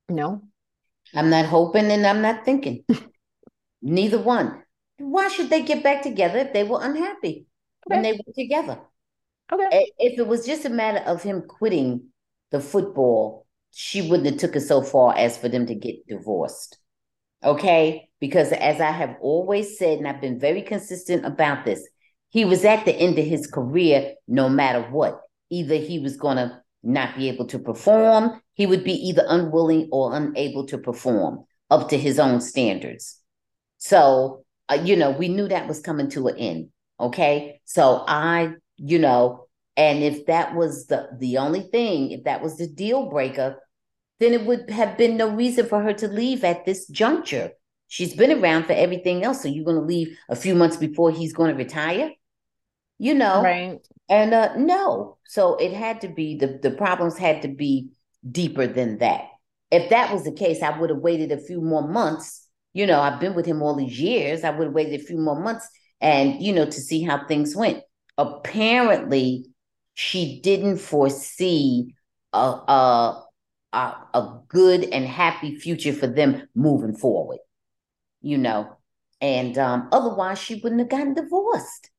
No. 0.09 0.41
I'm 1.15 1.29
not 1.29 1.45
hoping 1.45 1.91
and 1.91 2.07
I'm 2.07 2.23
not 2.23 2.47
thinking. 2.47 2.83
Neither 3.87 4.19
one. 4.19 4.65
Why 4.99 5.29
should 5.29 5.49
they 5.49 5.63
get 5.63 5.85
back 5.85 6.03
together 6.03 6.39
if 6.39 6.53
they 6.53 6.65
were 6.65 6.83
unhappy 6.83 7.47
okay. 7.87 7.95
when 7.95 8.03
they 8.03 8.13
were 8.13 8.33
together? 8.35 8.81
Okay. 9.53 9.93
If 9.99 10.19
it 10.19 10.27
was 10.27 10.45
just 10.45 10.65
a 10.65 10.71
matter 10.71 10.99
of 11.07 11.23
him 11.23 11.45
quitting 11.47 12.09
the 12.51 12.59
football, 12.59 13.47
she 13.71 14.03
wouldn't 14.03 14.29
have 14.29 14.39
took 14.39 14.57
it 14.57 14.63
so 14.63 14.83
far 14.83 15.17
as 15.17 15.39
for 15.39 15.49
them 15.49 15.67
to 15.67 15.75
get 15.77 16.05
divorced. 16.09 16.79
Okay? 17.45 18.09
Because 18.19 18.51
as 18.51 18.81
I 18.81 18.91
have 18.91 19.15
always 19.21 19.79
said, 19.79 19.99
and 19.99 20.09
I've 20.09 20.21
been 20.21 20.41
very 20.41 20.63
consistent 20.63 21.25
about 21.25 21.65
this, 21.65 21.87
he 22.31 22.45
was 22.45 22.65
at 22.65 22.87
the 22.87 22.95
end 22.95 23.21
of 23.21 23.25
his 23.25 23.47
career 23.47 24.15
no 24.27 24.49
matter 24.49 24.83
what 24.91 25.21
either 25.49 25.77
he 25.77 26.01
was 26.01 26.17
going 26.17 26.39
to 26.39 26.61
not 26.83 27.17
be 27.17 27.29
able 27.29 27.47
to 27.47 27.61
perform, 27.61 28.41
he 28.55 28.67
would 28.67 28.83
be 28.83 28.95
either 28.95 29.25
unwilling 29.29 29.89
or 29.93 30.17
unable 30.17 30.67
to 30.67 30.79
perform 30.79 31.45
up 31.71 31.89
to 31.91 31.97
his 31.97 32.19
own 32.19 32.41
standards. 32.41 33.21
So, 33.79 34.45
uh, 34.69 34.79
you 34.83 34.97
know, 34.97 35.11
we 35.11 35.29
knew 35.29 35.49
that 35.49 35.69
was 35.69 35.81
coming 35.81 36.11
to 36.11 36.29
an 36.29 36.37
end. 36.37 36.69
Okay. 36.99 37.61
So 37.65 38.05
I, 38.07 38.55
you 38.77 38.99
know, 38.99 39.47
and 39.77 40.03
if 40.03 40.27
that 40.27 40.55
was 40.55 40.87
the 40.87 41.09
the 41.19 41.39
only 41.39 41.61
thing, 41.61 42.11
if 42.11 42.25
that 42.25 42.43
was 42.43 42.57
the 42.57 42.67
deal 42.67 43.11
breaker, 43.11 43.63
then 44.21 44.33
it 44.33 44.47
would 44.47 44.71
have 44.71 44.97
been 44.97 45.17
no 45.17 45.29
reason 45.29 45.67
for 45.67 45.83
her 45.83 45.93
to 45.95 46.09
leave 46.09 46.45
at 46.45 46.65
this 46.65 46.87
juncture. 46.87 47.53
She's 47.89 48.15
been 48.15 48.43
around 48.43 48.65
for 48.65 48.73
everything 48.73 49.23
else. 49.23 49.43
So 49.43 49.49
you're 49.49 49.65
going 49.65 49.77
to 49.77 49.83
leave 49.83 50.17
a 50.29 50.37
few 50.37 50.55
months 50.55 50.77
before 50.77 51.11
he's 51.11 51.33
going 51.33 51.51
to 51.51 51.57
retire? 51.57 52.11
You 52.99 53.15
know, 53.15 53.43
right? 53.43 53.79
And 54.09 54.33
uh, 54.33 54.57
no, 54.57 55.19
so 55.27 55.57
it 55.57 55.73
had 55.73 56.01
to 56.01 56.09
be 56.09 56.37
the 56.37 56.59
the 56.63 56.71
problems 56.71 57.19
had 57.19 57.43
to 57.43 57.49
be 57.49 57.91
deeper 58.29 58.67
than 58.67 58.99
that. 58.99 59.27
If 59.71 59.91
that 59.91 60.13
was 60.13 60.25
the 60.25 60.33
case, 60.33 60.63
I 60.63 60.79
would 60.79 60.91
have 60.91 61.01
waited 61.01 61.33
a 61.33 61.39
few 61.39 61.61
more 61.61 61.87
months. 61.87 62.46
You 62.77 62.87
know, 62.87 63.01
I've 63.01 63.21
been 63.21 63.35
with 63.35 63.47
him 63.47 63.63
all 63.63 63.77
these 63.77 64.01
years. 64.01 64.45
I 64.45 64.51
would 64.51 64.67
have 64.67 64.75
waited 64.75 65.01
a 65.01 65.05
few 65.05 65.19
more 65.19 65.41
months 65.41 65.69
and 66.01 66.43
you 66.43 66.53
know 66.53 66.67
to 66.67 66.81
see 66.81 67.03
how 67.03 67.27
things 67.27 67.57
went. 67.57 67.83
Apparently, 68.19 69.47
she 69.95 70.41
didn't 70.43 70.79
foresee 70.79 71.95
a 72.33 72.39
a 72.39 73.25
a, 73.73 73.79
a 74.15 74.41
good 74.49 74.85
and 74.93 75.07
happy 75.07 75.57
future 75.57 75.93
for 75.93 76.07
them 76.09 76.49
moving 76.55 76.97
forward. 76.97 77.39
you 78.23 78.39
know, 78.39 78.77
and 79.21 79.59
um, 79.59 79.89
otherwise 79.93 80.39
she 80.39 80.57
wouldn't 80.63 80.81
have 80.81 80.91
gotten 80.91 81.15
divorced, 81.15 81.91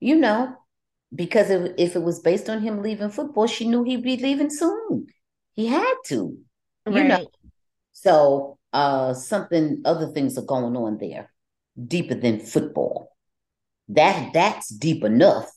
you 0.00 0.16
know, 0.16 0.54
because 1.14 1.50
if, 1.50 1.72
if 1.78 1.96
it 1.96 2.02
was 2.02 2.20
based 2.20 2.50
on 2.50 2.62
him 2.62 2.82
leaving 2.82 3.10
football, 3.10 3.48
she 3.48 3.68
knew 3.68 3.84
he'd 3.84 4.04
be 4.04 4.18
leaving 4.18 4.50
soon. 4.50 5.06
He 5.54 5.68
had 5.68 5.94
to, 6.08 6.38
you 6.88 7.04
right. 7.04 7.08
know. 7.08 7.30
So 7.92 8.58
uh, 8.72 9.14
something, 9.14 9.82
other 9.84 10.08
things 10.08 10.38
are 10.38 10.44
going 10.44 10.76
on 10.76 10.98
there, 10.98 11.32
deeper 11.86 12.14
than 12.14 12.40
football. 12.40 13.14
That 13.88 14.32
that's 14.32 14.68
deep 14.68 15.04
enough, 15.04 15.50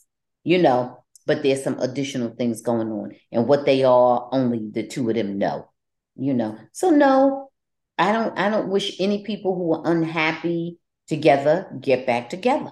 you 0.43 0.57
know. 0.57 1.03
But 1.26 1.43
there's 1.43 1.64
some 1.64 1.80
additional 1.80 2.36
things 2.36 2.61
going 2.61 2.91
on, 2.91 3.16
and 3.32 3.47
what 3.47 3.66
they 3.66 3.84
are, 3.84 4.30
only 4.32 4.70
the 4.72 4.86
two 4.86 5.07
of 5.09 5.16
them 5.16 5.38
know, 5.38 5.70
you 6.16 6.34
know. 6.34 6.57
So 6.72 6.89
no, 6.89 7.51
I 7.97 8.11
don't. 8.11 8.38
I 8.38 8.49
don't 8.49 8.70
wish 8.70 8.99
any 8.99 9.24
people 9.24 9.55
who 9.55 9.74
are 9.74 9.91
unhappy 9.91 10.80
together 11.07 11.68
get 11.80 12.05
back 12.07 12.30
together. 12.30 12.72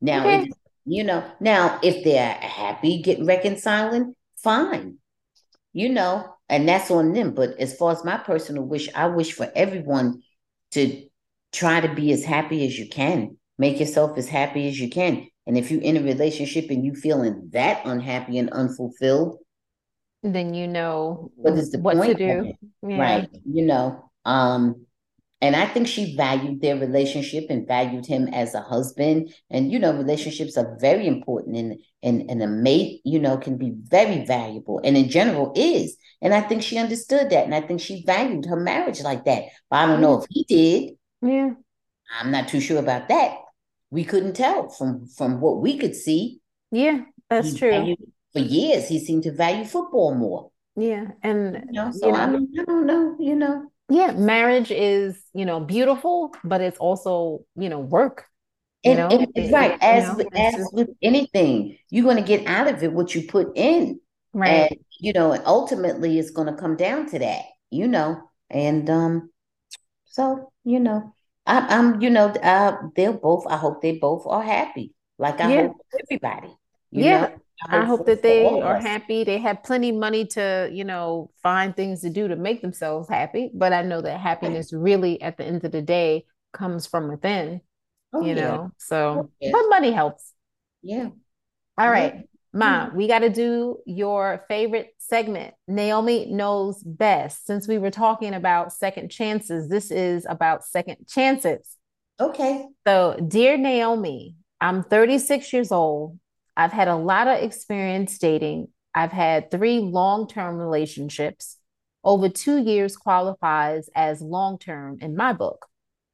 Now, 0.00 0.26
okay. 0.26 0.48
you 0.84 1.02
know, 1.04 1.24
now 1.40 1.80
if 1.82 2.04
they're 2.04 2.32
happy, 2.34 3.02
get 3.02 3.24
reconciling, 3.24 4.14
fine. 4.36 4.98
You 5.72 5.88
know, 5.90 6.34
and 6.48 6.68
that's 6.68 6.90
on 6.90 7.12
them. 7.12 7.32
But 7.34 7.58
as 7.58 7.76
far 7.76 7.92
as 7.92 8.04
my 8.04 8.18
personal 8.18 8.64
wish, 8.64 8.88
I 8.94 9.06
wish 9.06 9.32
for 9.32 9.50
everyone 9.54 10.22
to 10.72 11.06
try 11.52 11.80
to 11.80 11.94
be 11.94 12.12
as 12.12 12.24
happy 12.24 12.66
as 12.66 12.78
you 12.78 12.88
can. 12.88 13.36
Make 13.58 13.80
yourself 13.80 14.16
as 14.16 14.28
happy 14.28 14.68
as 14.68 14.78
you 14.78 14.88
can. 14.88 15.26
And 15.46 15.56
if 15.56 15.70
you're 15.70 15.82
in 15.82 15.96
a 15.96 16.02
relationship 16.02 16.70
and 16.70 16.84
you 16.84 16.94
feeling 16.94 17.48
that 17.52 17.84
unhappy 17.84 18.38
and 18.38 18.50
unfulfilled, 18.50 19.38
then 20.22 20.52
you 20.52 20.66
know 20.66 21.30
what 21.36 21.54
is 21.54 21.70
the 21.70 21.78
what 21.78 21.96
point 21.96 22.18
to 22.18 22.42
do. 22.42 22.52
Yeah. 22.86 22.98
Right. 23.00 23.28
You 23.44 23.66
know, 23.66 24.10
um, 24.24 24.86
and 25.40 25.54
I 25.54 25.66
think 25.66 25.86
she 25.86 26.16
valued 26.16 26.60
their 26.60 26.76
relationship 26.76 27.46
and 27.48 27.66
valued 27.66 28.06
him 28.06 28.26
as 28.28 28.54
a 28.54 28.60
husband. 28.60 29.32
And 29.50 29.70
you 29.70 29.78
know, 29.78 29.92
relationships 29.96 30.56
are 30.56 30.76
very 30.80 31.06
important, 31.06 31.56
and 31.56 31.80
and 32.02 32.30
and 32.30 32.42
a 32.42 32.46
mate, 32.46 33.00
you 33.04 33.20
know, 33.20 33.36
can 33.36 33.56
be 33.56 33.72
very 33.74 34.24
valuable, 34.24 34.80
and 34.82 34.96
in 34.96 35.08
general 35.08 35.52
is. 35.54 35.96
And 36.20 36.34
I 36.34 36.40
think 36.40 36.62
she 36.62 36.78
understood 36.78 37.30
that, 37.30 37.44
and 37.44 37.54
I 37.54 37.60
think 37.60 37.80
she 37.80 38.02
valued 38.04 38.46
her 38.46 38.58
marriage 38.58 39.00
like 39.00 39.24
that. 39.26 39.44
But 39.70 39.76
I 39.76 39.86
don't 39.86 40.00
know 40.00 40.20
if 40.20 40.26
he 40.28 40.44
did. 40.44 40.96
Yeah, 41.22 41.50
I'm 42.20 42.30
not 42.30 42.48
too 42.48 42.60
sure 42.60 42.78
about 42.78 43.08
that. 43.08 43.36
We 43.90 44.04
couldn't 44.04 44.34
tell 44.34 44.68
from 44.68 45.06
from 45.06 45.40
what 45.40 45.60
we 45.60 45.78
could 45.78 45.94
see. 45.94 46.40
Yeah, 46.72 47.02
that's 47.30 47.54
true. 47.54 47.70
Valued, 47.70 47.98
for 48.32 48.40
years, 48.40 48.88
he 48.88 48.98
seemed 48.98 49.22
to 49.22 49.32
value 49.32 49.64
football 49.64 50.14
more. 50.14 50.50
Yeah, 50.76 51.12
and 51.22 51.64
you 51.66 51.72
know, 51.72 51.92
so 51.92 52.06
you 52.06 52.12
know, 52.12 52.18
I, 52.18 52.60
I 52.60 52.64
don't 52.64 52.86
know. 52.86 53.16
You 53.18 53.36
know, 53.36 53.70
yeah 53.88 54.12
marriage 54.12 54.70
is 54.70 55.20
you 55.34 55.44
know 55.44 55.60
beautiful 55.60 56.34
but 56.44 56.60
it's 56.60 56.78
also 56.78 57.44
you 57.56 57.68
know 57.68 57.80
work 57.80 58.26
you 58.84 58.92
and, 58.92 58.98
know? 58.98 59.26
and, 59.34 59.52
right 59.52 59.78
as 59.82 60.04
you 60.04 60.08
know, 60.08 60.16
with, 60.16 60.36
as 60.36 60.54
just, 60.54 60.74
with 60.74 60.88
anything 61.02 61.78
you're 61.90 62.04
going 62.04 62.16
to 62.16 62.22
get 62.22 62.46
out 62.46 62.68
of 62.68 62.82
it 62.82 62.92
what 62.92 63.14
you 63.14 63.26
put 63.26 63.48
in. 63.56 64.00
Right. 64.32 64.70
And, 64.70 64.80
you 65.00 65.12
know 65.12 65.32
and 65.32 65.42
ultimately 65.46 66.18
it's 66.18 66.30
going 66.30 66.48
to 66.48 66.60
come 66.60 66.76
down 66.76 67.08
to 67.10 67.18
that 67.18 67.44
you 67.70 67.88
know? 67.88 68.22
And 68.50 68.88
um 68.88 69.30
so 70.04 70.52
you 70.64 70.80
know 70.80 71.14
I, 71.46 71.76
i'm 71.76 72.00
you 72.00 72.10
know 72.10 72.26
uh 72.26 72.76
they'll 72.96 73.12
both 73.12 73.46
i 73.46 73.56
hope 73.56 73.80
they 73.80 73.98
both 73.98 74.26
are 74.26 74.42
happy 74.42 74.92
like 75.18 75.40
i 75.40 75.52
yeah. 75.52 75.62
hope 75.68 75.76
everybody 76.02 76.56
yeah. 76.90 77.20
know? 77.20 77.36
I 77.66 77.84
hope 77.84 78.06
that 78.06 78.22
they 78.22 78.46
are 78.46 78.80
happy. 78.80 79.24
They 79.24 79.38
have 79.38 79.62
plenty 79.62 79.90
of 79.90 79.96
money 79.96 80.26
to, 80.26 80.70
you 80.72 80.84
know, 80.84 81.30
find 81.42 81.74
things 81.74 82.02
to 82.02 82.10
do 82.10 82.28
to 82.28 82.36
make 82.36 82.62
themselves 82.62 83.08
happy. 83.08 83.50
But 83.52 83.72
I 83.72 83.82
know 83.82 84.00
that 84.00 84.20
happiness 84.20 84.72
really, 84.72 85.20
at 85.20 85.36
the 85.36 85.44
end 85.44 85.64
of 85.64 85.72
the 85.72 85.82
day, 85.82 86.26
comes 86.52 86.86
from 86.86 87.08
within. 87.08 87.60
Oh, 88.12 88.22
you 88.22 88.34
yeah. 88.34 88.40
know, 88.40 88.70
so 88.78 88.96
oh, 88.96 89.30
yeah. 89.40 89.50
but 89.52 89.64
money 89.68 89.90
helps. 89.90 90.32
Yeah. 90.82 91.08
All 91.76 91.90
right, 91.90 92.14
yeah. 92.14 92.22
Ma, 92.52 92.88
we 92.94 93.06
got 93.06 93.18
to 93.18 93.28
do 93.28 93.78
your 93.84 94.44
favorite 94.48 94.94
segment. 94.98 95.54
Naomi 95.66 96.26
knows 96.26 96.82
best. 96.82 97.46
Since 97.46 97.68
we 97.68 97.76
were 97.76 97.90
talking 97.90 98.32
about 98.34 98.72
second 98.72 99.10
chances, 99.10 99.68
this 99.68 99.90
is 99.90 100.26
about 100.28 100.64
second 100.64 101.06
chances. 101.06 101.76
Okay. 102.18 102.66
So, 102.86 103.16
dear 103.28 103.58
Naomi, 103.58 104.36
I'm 104.60 104.82
36 104.82 105.52
years 105.52 105.70
old. 105.70 106.18
I've 106.58 106.72
had 106.72 106.88
a 106.88 106.96
lot 106.96 107.28
of 107.28 107.40
experience 107.40 108.18
dating. 108.18 108.68
I've 108.92 109.12
had 109.12 109.48
three 109.48 109.78
long 109.78 110.26
term 110.26 110.56
relationships. 110.56 111.56
Over 112.02 112.28
two 112.28 112.58
years 112.58 112.96
qualifies 112.96 113.88
as 113.94 114.20
long 114.20 114.58
term 114.58 114.98
in 115.00 115.16
my 115.16 115.32
book. 115.32 115.66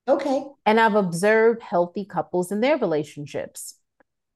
Okay. 0.07 0.45
And 0.67 0.79
I've 0.79 0.97
observed 0.97 1.63
healthy 1.63 2.05
couples 2.05 2.53
in 2.53 2.61
their 2.61 2.77
relationships. 2.77 3.77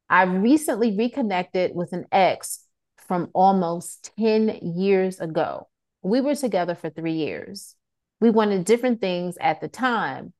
I've 0.08 0.32
recently 0.32 0.96
reconnected 0.96 1.74
with 1.74 1.92
an 1.92 2.06
ex 2.10 2.64
from 3.06 3.28
almost 3.34 4.10
10 4.18 4.60
years 4.62 5.20
ago. 5.20 5.68
We 6.02 6.22
were 6.22 6.34
together 6.34 6.74
for 6.74 6.88
three 6.88 7.16
years. 7.16 7.74
We 8.18 8.30
wanted 8.30 8.64
different 8.64 9.02
things 9.02 9.36
at 9.42 9.60
the 9.60 9.68
time, 9.68 10.32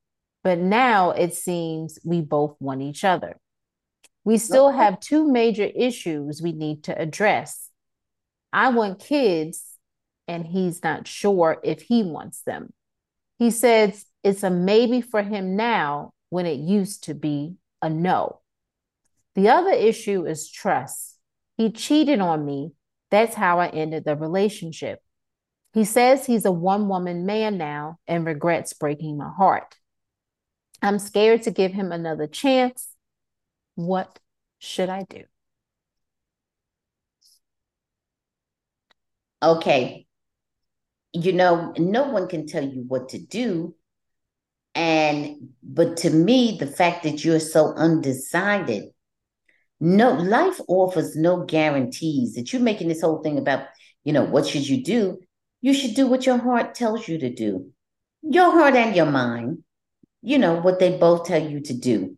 but 0.43 0.57
now 0.57 1.11
it 1.11 1.35
seems 1.35 1.99
we 2.03 2.21
both 2.21 2.55
want 2.59 2.81
each 2.81 3.03
other. 3.03 3.37
We 4.29 4.37
still 4.37 4.69
have 4.69 4.99
two 4.99 5.27
major 5.27 5.63
issues 5.63 6.39
we 6.39 6.51
need 6.51 6.83
to 6.83 6.95
address. 6.95 7.71
I 8.53 8.69
want 8.69 8.99
kids, 8.99 9.63
and 10.27 10.45
he's 10.45 10.83
not 10.83 11.07
sure 11.07 11.57
if 11.63 11.81
he 11.81 12.03
wants 12.03 12.43
them. 12.43 12.71
He 13.39 13.49
says 13.49 14.05
it's 14.23 14.43
a 14.43 14.51
maybe 14.51 15.01
for 15.01 15.23
him 15.23 15.55
now 15.55 16.11
when 16.29 16.45
it 16.45 16.59
used 16.59 17.05
to 17.05 17.15
be 17.15 17.55
a 17.81 17.89
no. 17.89 18.41
The 19.33 19.49
other 19.49 19.71
issue 19.71 20.27
is 20.27 20.47
trust. 20.47 21.17
He 21.57 21.71
cheated 21.71 22.19
on 22.19 22.45
me. 22.45 22.73
That's 23.09 23.33
how 23.33 23.59
I 23.59 23.69
ended 23.69 24.05
the 24.05 24.15
relationship. 24.15 25.01
He 25.73 25.85
says 25.85 26.27
he's 26.27 26.45
a 26.45 26.51
one 26.51 26.87
woman 26.87 27.25
man 27.25 27.57
now 27.57 27.97
and 28.07 28.27
regrets 28.27 28.73
breaking 28.73 29.17
my 29.17 29.31
heart. 29.35 29.73
I'm 30.83 30.99
scared 30.99 31.41
to 31.43 31.51
give 31.51 31.73
him 31.73 31.91
another 31.91 32.27
chance 32.27 32.88
what 33.85 34.19
should 34.59 34.89
I 34.89 35.03
do? 35.03 35.23
Okay. 39.41 40.05
You 41.13 41.33
know, 41.33 41.73
no 41.77 42.09
one 42.09 42.27
can 42.27 42.45
tell 42.45 42.63
you 42.63 42.83
what 42.87 43.09
to 43.09 43.19
do. 43.19 43.75
And, 44.75 45.53
but 45.63 45.97
to 45.97 46.09
me, 46.09 46.57
the 46.59 46.67
fact 46.67 47.03
that 47.03 47.23
you're 47.23 47.39
so 47.39 47.73
undecided, 47.73 48.89
no, 49.79 50.11
life 50.11 50.59
offers 50.67 51.15
no 51.15 51.45
guarantees 51.45 52.35
that 52.35 52.51
you're 52.51 52.61
making 52.61 52.89
this 52.89 53.01
whole 53.01 53.23
thing 53.23 53.37
about, 53.37 53.65
you 54.03 54.13
know, 54.13 54.23
what 54.23 54.45
should 54.45 54.67
you 54.67 54.83
do? 54.83 55.19
You 55.61 55.73
should 55.73 55.95
do 55.95 56.07
what 56.07 56.25
your 56.25 56.37
heart 56.37 56.75
tells 56.75 57.07
you 57.07 57.17
to 57.17 57.33
do. 57.33 57.71
Your 58.21 58.51
heart 58.51 58.75
and 58.75 58.95
your 58.95 59.05
mind, 59.05 59.63
you 60.21 60.37
know, 60.37 60.59
what 60.59 60.79
they 60.79 60.97
both 60.97 61.25
tell 61.25 61.41
you 61.41 61.61
to 61.61 61.73
do 61.73 62.17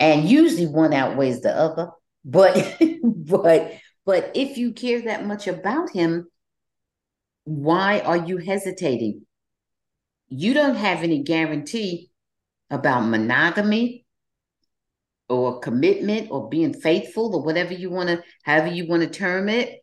and 0.00 0.28
usually 0.28 0.66
one 0.66 0.92
outweighs 0.92 1.40
the 1.40 1.54
other 1.54 1.90
but 2.24 2.78
but 3.02 3.72
but 4.04 4.30
if 4.34 4.56
you 4.56 4.72
care 4.72 5.02
that 5.02 5.26
much 5.26 5.46
about 5.46 5.90
him 5.90 6.26
why 7.48 8.00
are 8.00 8.18
you 8.18 8.36
hesitating? 8.36 9.22
You 10.28 10.52
don't 10.52 10.74
have 10.74 11.02
any 11.02 11.22
guarantee 11.22 12.10
about 12.68 13.06
monogamy 13.06 14.04
or 15.30 15.60
commitment 15.60 16.30
or 16.30 16.50
being 16.50 16.74
faithful 16.74 17.34
or 17.34 17.42
whatever 17.42 17.72
you 17.72 17.88
want 17.88 18.10
to 18.10 18.22
however 18.42 18.68
you 18.68 18.86
want 18.86 19.02
to 19.02 19.08
term 19.08 19.48
it. 19.48 19.82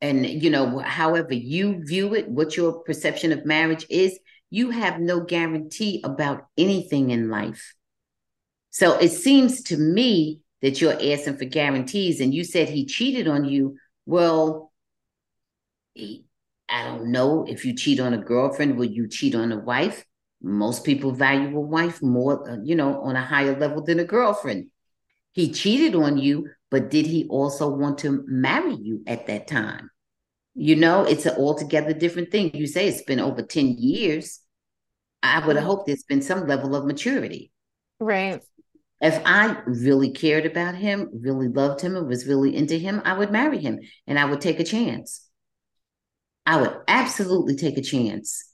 And 0.00 0.26
you 0.26 0.48
know 0.48 0.78
however 0.78 1.34
you 1.34 1.84
view 1.84 2.14
it 2.14 2.28
what 2.28 2.56
your 2.56 2.82
perception 2.84 3.32
of 3.32 3.44
marriage 3.44 3.86
is 3.90 4.18
you 4.50 4.70
have 4.70 4.98
no 4.98 5.20
guarantee 5.20 6.02
about 6.04 6.46
anything 6.56 7.10
in 7.10 7.28
life 7.28 7.74
so 8.74 8.98
it 8.98 9.10
seems 9.10 9.62
to 9.62 9.76
me 9.76 10.40
that 10.60 10.80
you're 10.80 10.94
asking 11.00 11.36
for 11.36 11.44
guarantees, 11.44 12.20
and 12.20 12.34
you 12.34 12.42
said 12.42 12.68
he 12.68 12.86
cheated 12.86 13.28
on 13.28 13.44
you. 13.44 13.76
Well, 14.04 14.72
he, 15.94 16.24
I 16.68 16.82
don't 16.82 17.12
know 17.12 17.46
if 17.48 17.64
you 17.64 17.76
cheat 17.76 18.00
on 18.00 18.14
a 18.14 18.18
girlfriend, 18.18 18.76
will 18.76 18.90
you 18.90 19.06
cheat 19.06 19.36
on 19.36 19.52
a 19.52 19.60
wife? 19.60 20.04
Most 20.42 20.82
people 20.82 21.12
value 21.12 21.56
a 21.56 21.60
wife 21.60 22.02
more, 22.02 22.50
uh, 22.50 22.56
you 22.64 22.74
know, 22.74 23.00
on 23.02 23.14
a 23.14 23.24
higher 23.24 23.56
level 23.56 23.84
than 23.84 24.00
a 24.00 24.04
girlfriend. 24.04 24.70
He 25.30 25.52
cheated 25.52 25.94
on 25.94 26.18
you, 26.18 26.48
but 26.68 26.90
did 26.90 27.06
he 27.06 27.28
also 27.28 27.68
want 27.68 27.98
to 27.98 28.24
marry 28.26 28.74
you 28.74 29.04
at 29.06 29.28
that 29.28 29.46
time? 29.46 29.88
You 30.56 30.74
know, 30.74 31.04
it's 31.04 31.26
an 31.26 31.36
altogether 31.36 31.94
different 31.94 32.32
thing. 32.32 32.50
You 32.52 32.66
say 32.66 32.88
it's 32.88 33.02
been 33.02 33.20
over 33.20 33.42
10 33.42 33.76
years. 33.78 34.40
I 35.22 35.46
would 35.46 35.54
have 35.54 35.64
hoped 35.64 35.86
there's 35.86 36.02
been 36.02 36.22
some 36.22 36.48
level 36.48 36.74
of 36.74 36.86
maturity. 36.86 37.52
Right. 38.00 38.42
If 39.04 39.22
I 39.24 39.62
really 39.66 40.10
cared 40.10 40.46
about 40.46 40.74
him, 40.74 41.10
really 41.12 41.48
loved 41.48 41.80
him, 41.80 41.96
and 41.96 42.08
was 42.08 42.26
really 42.26 42.56
into 42.56 42.76
him, 42.78 43.02
I 43.04 43.16
would 43.16 43.30
marry 43.30 43.58
him 43.60 43.78
and 44.08 44.18
I 44.18 44.24
would 44.24 44.40
take 44.42 44.58
a 44.60 44.64
chance. 44.64 45.28
I 46.46 46.60
would 46.60 46.76
absolutely 46.88 47.56
take 47.56 47.78
a 47.78 47.82
chance. 47.82 48.44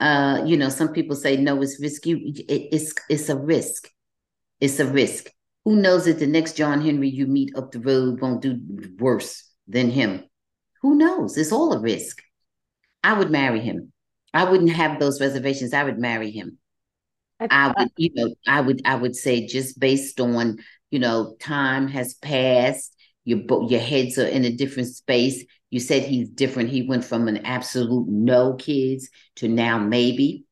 uh, 0.00 0.42
you 0.46 0.56
know, 0.56 0.70
some 0.70 0.92
people 0.92 1.16
say 1.16 1.36
no, 1.36 1.62
it's 1.62 1.80
risky. 1.80 2.12
It, 2.48 2.68
it's 2.72 2.94
it's 3.10 3.28
a 3.30 3.36
risk. 3.36 3.88
It's 4.60 4.80
a 4.80 4.86
risk. 4.86 5.30
Who 5.64 5.76
knows 5.76 6.06
that 6.06 6.18
the 6.20 6.26
next 6.26 6.56
John 6.56 6.80
Henry 6.82 7.10
you 7.10 7.26
meet 7.26 7.54
up 7.56 7.72
the 7.72 7.80
road 7.80 8.20
won't 8.20 8.42
do 8.42 8.60
worse 8.98 9.44
than 9.68 9.90
him? 9.90 10.24
Who 10.82 10.96
knows? 10.96 11.36
It's 11.38 11.52
all 11.52 11.72
a 11.74 11.80
risk. 11.80 12.22
I 13.04 13.14
would 13.14 13.30
marry 13.30 13.60
him. 13.60 13.92
I 14.34 14.44
wouldn't 14.50 14.72
have 14.72 14.98
those 15.00 15.20
reservations. 15.20 15.74
I 15.74 15.84
would 15.84 15.98
marry 15.98 16.30
him. 16.30 16.58
I, 17.40 17.74
would, 17.76 17.88
you 17.96 18.10
know, 18.14 18.34
I 18.46 18.60
would, 18.60 18.82
I 18.84 18.94
would 18.94 19.16
say 19.16 19.46
just 19.46 19.78
based 19.78 20.20
on, 20.20 20.58
you 20.90 20.98
know, 20.98 21.36
time 21.40 21.88
has 21.88 22.14
passed. 22.14 22.94
Your 23.24 23.40
your 23.68 23.80
heads 23.80 24.18
are 24.18 24.26
in 24.26 24.44
a 24.44 24.50
different 24.50 24.88
space. 24.88 25.44
You 25.70 25.78
said 25.78 26.02
he's 26.02 26.28
different. 26.28 26.70
He 26.70 26.82
went 26.82 27.04
from 27.04 27.28
an 27.28 27.46
absolute 27.46 28.08
no 28.08 28.54
kids 28.54 29.08
to 29.36 29.48
now 29.48 29.78
maybe. 29.78 30.44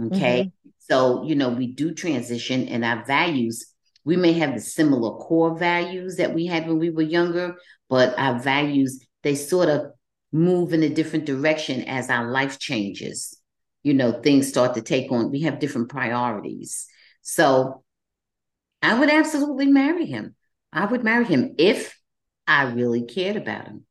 Okay. 0.00 0.40
Mm-hmm. 0.40 0.70
So, 0.78 1.24
you 1.24 1.34
know, 1.34 1.48
we 1.48 1.68
do 1.68 1.92
transition 1.94 2.68
and 2.68 2.84
our 2.84 3.04
values, 3.04 3.66
we 4.04 4.16
may 4.16 4.32
have 4.34 4.54
the 4.54 4.60
similar 4.60 5.18
core 5.18 5.58
values 5.58 6.16
that 6.16 6.32
we 6.32 6.46
had 6.46 6.68
when 6.68 6.78
we 6.78 6.90
were 6.90 7.02
younger, 7.02 7.56
but 7.88 8.16
our 8.18 8.38
values, 8.38 9.04
they 9.22 9.34
sort 9.34 9.68
of 9.68 9.86
move 10.32 10.72
in 10.72 10.82
a 10.82 10.88
different 10.88 11.24
direction 11.24 11.82
as 11.82 12.08
our 12.08 12.30
life 12.30 12.58
changes. 12.58 13.40
You 13.86 13.94
know, 13.94 14.10
things 14.10 14.48
start 14.48 14.74
to 14.74 14.82
take 14.82 15.12
on, 15.12 15.30
we 15.30 15.42
have 15.42 15.60
different 15.60 15.90
priorities. 15.90 16.88
So 17.22 17.84
I 18.82 18.98
would 18.98 19.10
absolutely 19.10 19.66
marry 19.66 20.06
him. 20.06 20.34
I 20.72 20.86
would 20.86 21.04
marry 21.04 21.24
him 21.24 21.54
if 21.56 21.96
I 22.48 22.64
really 22.64 23.04
cared 23.04 23.36
about 23.36 23.68
him. 23.68 23.84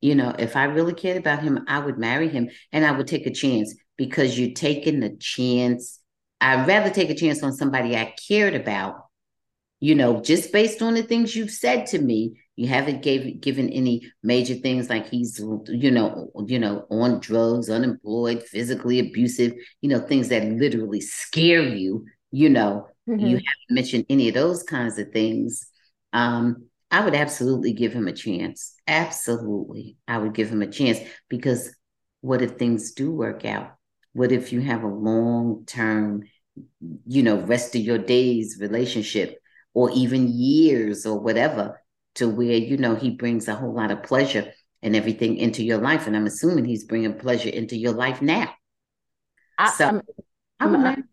You 0.00 0.14
know, 0.14 0.32
if 0.38 0.54
I 0.54 0.66
really 0.66 0.94
cared 0.94 1.16
about 1.16 1.42
him, 1.42 1.64
I 1.66 1.80
would 1.80 1.98
marry 1.98 2.28
him 2.28 2.50
and 2.70 2.86
I 2.86 2.92
would 2.92 3.08
take 3.08 3.26
a 3.26 3.32
chance 3.32 3.74
because 3.96 4.38
you're 4.38 4.54
taking 4.54 5.00
the 5.00 5.16
chance. 5.16 5.98
I'd 6.40 6.68
rather 6.68 6.90
take 6.90 7.10
a 7.10 7.16
chance 7.16 7.42
on 7.42 7.52
somebody 7.52 7.96
I 7.96 8.14
cared 8.28 8.54
about, 8.54 9.06
you 9.80 9.96
know, 9.96 10.22
just 10.22 10.52
based 10.52 10.82
on 10.82 10.94
the 10.94 11.02
things 11.02 11.34
you've 11.34 11.50
said 11.50 11.86
to 11.86 11.98
me. 11.98 12.38
You 12.62 12.68
haven't 12.68 13.02
gave, 13.02 13.40
given 13.40 13.70
any 13.70 14.12
major 14.22 14.54
things 14.54 14.88
like 14.88 15.08
he's, 15.08 15.40
you 15.66 15.90
know, 15.90 16.30
you 16.46 16.60
know, 16.60 16.86
on 16.90 17.18
drugs, 17.18 17.68
unemployed, 17.68 18.44
physically 18.44 19.00
abusive, 19.00 19.54
you 19.80 19.88
know, 19.88 19.98
things 19.98 20.28
that 20.28 20.44
literally 20.44 21.00
scare 21.00 21.64
you. 21.64 22.06
You 22.30 22.50
know, 22.50 22.86
mm-hmm. 23.08 23.18
you 23.18 23.34
haven't 23.34 23.68
mentioned 23.68 24.06
any 24.08 24.28
of 24.28 24.34
those 24.34 24.62
kinds 24.62 24.96
of 25.00 25.10
things. 25.10 25.66
Um, 26.12 26.68
I 26.88 27.04
would 27.04 27.16
absolutely 27.16 27.72
give 27.72 27.92
him 27.92 28.06
a 28.06 28.12
chance. 28.12 28.74
Absolutely. 28.86 29.96
I 30.06 30.18
would 30.18 30.32
give 30.32 30.48
him 30.48 30.62
a 30.62 30.70
chance 30.70 31.00
because 31.28 31.74
what 32.20 32.42
if 32.42 32.52
things 32.52 32.92
do 32.92 33.10
work 33.10 33.44
out? 33.44 33.74
What 34.12 34.30
if 34.30 34.52
you 34.52 34.60
have 34.60 34.84
a 34.84 34.86
long 34.86 35.64
term, 35.66 36.22
you 37.08 37.24
know, 37.24 37.40
rest 37.40 37.74
of 37.74 37.80
your 37.80 37.98
days 37.98 38.58
relationship 38.60 39.40
or 39.74 39.90
even 39.90 40.28
years 40.28 41.06
or 41.06 41.18
whatever 41.18 41.81
to 42.16 42.28
where, 42.28 42.56
you 42.56 42.76
know, 42.76 42.94
he 42.94 43.10
brings 43.10 43.48
a 43.48 43.54
whole 43.54 43.72
lot 43.72 43.90
of 43.90 44.02
pleasure 44.02 44.52
and 44.82 44.94
everything 44.96 45.36
into 45.36 45.62
your 45.62 45.78
life. 45.78 46.06
And 46.06 46.16
I'm 46.16 46.26
assuming 46.26 46.64
he's 46.64 46.84
bringing 46.84 47.18
pleasure 47.18 47.48
into 47.48 47.76
your 47.76 47.92
life 47.92 48.20
now. 48.20 48.52
I, 49.58 49.70
so 49.70 50.02
I 50.60 50.66
would, 50.66 51.04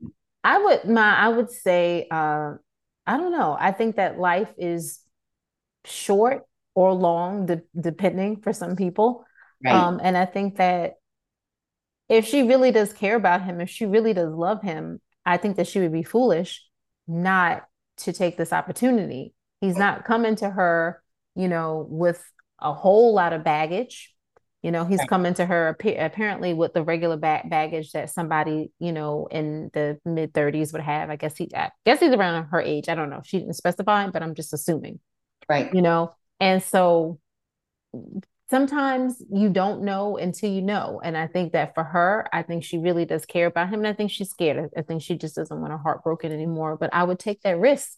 I 0.43 0.57
would, 0.57 0.85
my, 0.85 1.15
I 1.15 1.27
would 1.29 1.51
say, 1.51 2.07
uh, 2.09 2.53
I 3.05 3.17
don't 3.17 3.31
know. 3.31 3.55
I 3.59 3.71
think 3.71 3.95
that 3.95 4.19
life 4.19 4.53
is 4.57 4.99
short 5.85 6.43
or 6.75 6.93
long, 6.93 7.45
de- 7.45 7.61
depending 7.79 8.41
for 8.41 8.53
some 8.53 8.75
people. 8.75 9.25
Right. 9.63 9.73
Um, 9.73 9.99
and 10.01 10.17
I 10.17 10.25
think 10.25 10.57
that 10.57 10.95
if 12.07 12.25
she 12.25 12.43
really 12.43 12.71
does 12.71 12.93
care 12.93 13.15
about 13.15 13.43
him, 13.43 13.61
if 13.61 13.69
she 13.69 13.85
really 13.85 14.13
does 14.13 14.33
love 14.33 14.61
him, 14.61 14.99
I 15.25 15.37
think 15.37 15.57
that 15.57 15.67
she 15.67 15.79
would 15.79 15.93
be 15.93 16.03
foolish 16.03 16.65
not 17.07 17.65
to 17.97 18.13
take 18.13 18.37
this 18.37 18.53
opportunity. 18.53 19.33
He's 19.61 19.77
not 19.77 20.05
coming 20.05 20.35
to 20.37 20.49
her, 20.49 21.01
you 21.35 21.47
know, 21.47 21.85
with 21.89 22.23
a 22.59 22.73
whole 22.73 23.13
lot 23.13 23.33
of 23.33 23.43
baggage. 23.43 24.13
You 24.61 24.71
know, 24.71 24.83
he's 24.83 25.03
coming 25.05 25.33
to 25.35 25.45
her 25.45 25.69
apparently 25.79 26.53
with 26.53 26.73
the 26.73 26.83
regular 26.83 27.15
bag- 27.15 27.49
baggage 27.49 27.93
that 27.93 28.09
somebody, 28.09 28.73
you 28.77 28.91
know, 28.91 29.27
in 29.31 29.69
the 29.73 29.99
mid 30.03 30.33
30s 30.33 30.73
would 30.73 30.81
have. 30.81 31.09
I 31.09 31.15
guess 31.15 31.37
he, 31.37 31.49
I 31.55 31.71
guess 31.85 32.01
he's 32.01 32.11
around 32.11 32.47
her 32.47 32.59
age. 32.59 32.89
I 32.89 32.95
don't 32.95 33.09
know. 33.09 33.21
She 33.23 33.39
didn't 33.39 33.53
specify, 33.53 34.07
but 34.09 34.21
I'm 34.21 34.35
just 34.35 34.51
assuming. 34.51 34.99
Right. 35.47 35.73
You 35.73 35.81
know, 35.81 36.13
and 36.41 36.61
so 36.61 37.19
sometimes 38.49 39.21
you 39.31 39.49
don't 39.49 39.83
know 39.83 40.17
until 40.17 40.51
you 40.51 40.61
know. 40.61 40.99
And 41.03 41.15
I 41.15 41.27
think 41.27 41.53
that 41.53 41.73
for 41.73 41.83
her, 41.83 42.27
I 42.33 42.43
think 42.43 42.63
she 42.63 42.77
really 42.77 43.05
does 43.05 43.25
care 43.25 43.47
about 43.47 43.69
him. 43.69 43.79
And 43.79 43.87
I 43.87 43.93
think 43.93 44.11
she's 44.11 44.29
scared. 44.29 44.71
I 44.75 44.81
think 44.81 45.01
she 45.01 45.15
just 45.15 45.35
doesn't 45.35 45.59
want 45.59 45.71
her 45.71 45.77
heart 45.77 46.03
broken 46.03 46.31
anymore. 46.31 46.75
But 46.77 46.89
I 46.93 47.03
would 47.03 47.19
take 47.19 47.41
that 47.43 47.59
risk. 47.59 47.91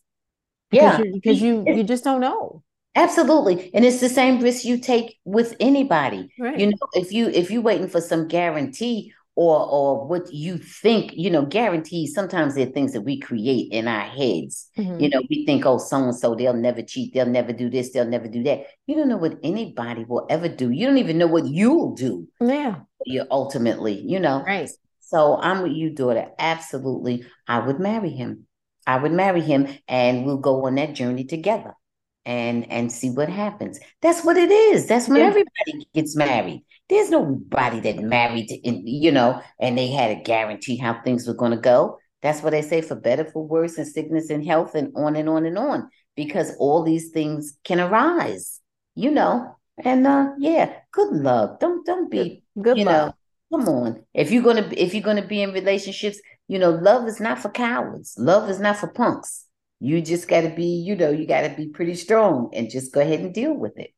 Yeah. 0.72 1.02
because 1.14 1.42
you 1.42 1.64
you 1.68 1.84
just 1.84 2.04
don't 2.04 2.22
know. 2.22 2.64
Absolutely. 2.96 3.72
And 3.74 3.86
it's 3.86 4.02
the 4.02 4.10
same 4.10 4.42
risk 4.42 4.66
you 4.66 4.78
take 4.78 5.18
with 5.24 5.56
anybody. 5.60 6.30
Right. 6.38 6.60
You 6.60 6.68
know, 6.68 6.78
if 6.94 7.12
you 7.12 7.28
if 7.30 7.50
you're 7.50 7.62
waiting 7.62 7.88
for 7.88 8.02
some 8.02 8.28
guarantee 8.28 9.14
or 9.36 9.66
or 9.66 10.08
what 10.08 10.32
you 10.34 10.58
think, 10.58 11.14
you 11.16 11.30
know, 11.30 11.46
guarantees. 11.46 12.14
Sometimes 12.14 12.56
they're 12.56 12.66
things 12.66 12.94
that 12.94 13.02
we 13.02 13.20
create 13.20 13.72
in 13.72 13.88
our 13.88 14.02
heads. 14.02 14.70
Mm-hmm. 14.78 15.00
You 15.00 15.10
know, 15.10 15.22
we 15.30 15.46
think, 15.46 15.66
oh, 15.66 15.78
so 15.78 15.98
and 15.98 16.16
so, 16.16 16.36
they'll 16.36 16.54
never 16.54 16.82
cheat, 16.82 17.14
they'll 17.14 17.26
never 17.26 17.54
do 17.54 17.70
this, 17.70 17.92
they'll 17.92 18.06
never 18.06 18.28
do 18.28 18.44
that. 18.44 18.66
You 18.88 18.96
don't 18.96 19.08
know 19.08 19.18
what 19.18 19.40
anybody 19.44 20.04
will 20.04 20.28
ever 20.30 20.50
do. 20.50 20.70
You 20.70 20.86
don't 20.88 20.98
even 20.98 21.18
know 21.18 21.28
what 21.28 21.46
you'll 21.46 21.94
do. 21.96 22.28
Yeah. 22.40 22.82
You 23.06 23.26
ultimately, 23.32 24.02
you 24.02 24.20
know. 24.20 24.44
Right. 24.44 24.70
So 25.00 25.38
I'm 25.38 25.62
with 25.62 25.74
you, 25.74 25.90
daughter. 25.92 26.28
Absolutely. 26.38 27.26
I 27.48 27.60
would 27.60 27.80
marry 27.80 28.12
him. 28.12 28.48
I 28.88 28.98
would 28.98 29.12
marry 29.12 29.42
him 29.42 29.68
and 29.88 30.26
we'll 30.26 30.38
go 30.38 30.66
on 30.66 30.76
that 30.76 30.94
journey 30.94 31.26
together 31.26 31.74
and 32.26 32.70
and 32.72 32.92
see 32.92 33.10
what 33.10 33.30
happens. 33.30 33.80
That's 34.02 34.24
what 34.24 34.38
it 34.38 34.52
is. 34.52 34.88
That's 34.88 35.08
when 35.08 35.20
yeah. 35.20 35.28
everybody 35.28 35.88
gets 35.94 36.16
married. 36.16 36.64
There's 36.90 37.10
nobody 37.10 37.80
that 37.82 38.00
married, 38.00 38.50
to, 38.50 38.60
you 38.70 39.12
know, 39.12 39.42
and 39.60 39.78
they 39.78 39.88
had 39.92 40.12
a 40.12 40.22
guarantee 40.22 40.78
how 40.78 41.02
things 41.02 41.26
were 41.26 41.34
going 41.34 41.52
to 41.52 41.58
go. 41.58 41.98
That's 42.22 42.44
what 42.44 42.52
they 42.52 42.62
say 42.62 42.82
for 42.82 42.96
better, 42.96 43.26
for 43.26 43.48
worse, 43.48 43.78
and 43.78 43.88
sickness 43.88 44.30
and 44.30 44.46
health, 44.46 44.76
and 44.76 44.92
on 44.96 45.16
and 45.16 45.30
on 45.30 45.46
and 45.46 45.58
on, 45.58 45.90
because 46.16 46.56
all 46.60 46.84
these 46.84 47.10
things 47.10 47.58
can 47.64 47.80
arise, 47.80 48.60
you 48.94 49.10
know. 49.10 49.56
And 49.84 50.06
uh, 50.06 50.32
yeah, 50.38 50.74
good 50.92 51.14
luck. 51.14 51.60
Don't 51.60 51.86
don't 51.86 52.12
be 52.12 52.44
good, 52.56 52.64
good 52.64 52.78
you 52.78 52.86
luck. 52.86 53.08
know. 53.08 53.14
Come 53.58 53.68
on, 53.68 54.04
if 54.14 54.32
you're 54.32 54.44
gonna 54.44 54.70
if 54.78 54.94
you're 54.94 55.04
gonna 55.04 55.26
be 55.26 55.42
in 55.42 55.52
relationships, 55.52 56.20
you 56.52 56.60
know, 56.60 56.72
love 56.72 57.08
is 57.08 57.20
not 57.20 57.40
for 57.40 57.50
cowards. 57.50 58.16
Love 58.18 58.50
is 58.50 58.60
not 58.60 58.78
for 58.78 58.88
punks 58.88 59.48
you 59.82 60.00
just 60.00 60.28
got 60.28 60.42
to 60.42 60.50
be, 60.50 60.66
you 60.66 60.96
know, 60.96 61.10
you 61.10 61.26
got 61.26 61.42
to 61.42 61.50
be 61.50 61.68
pretty 61.68 61.96
strong 61.96 62.52
and 62.54 62.70
just 62.70 62.94
go 62.94 63.02
ahead 63.02 63.20
and 63.20 63.34
deal 63.34 63.54
with 63.54 63.78
it. 63.80 63.90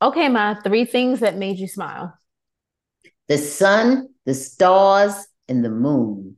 Okay, 0.00 0.28
my 0.28 0.56
three 0.62 0.84
things 0.84 1.20
that 1.20 1.36
made 1.36 1.58
you 1.58 1.66
smile 1.66 2.14
the 3.26 3.38
sun, 3.38 4.08
the 4.26 4.34
stars, 4.34 5.26
and 5.48 5.64
the 5.64 5.70
moon. 5.70 6.36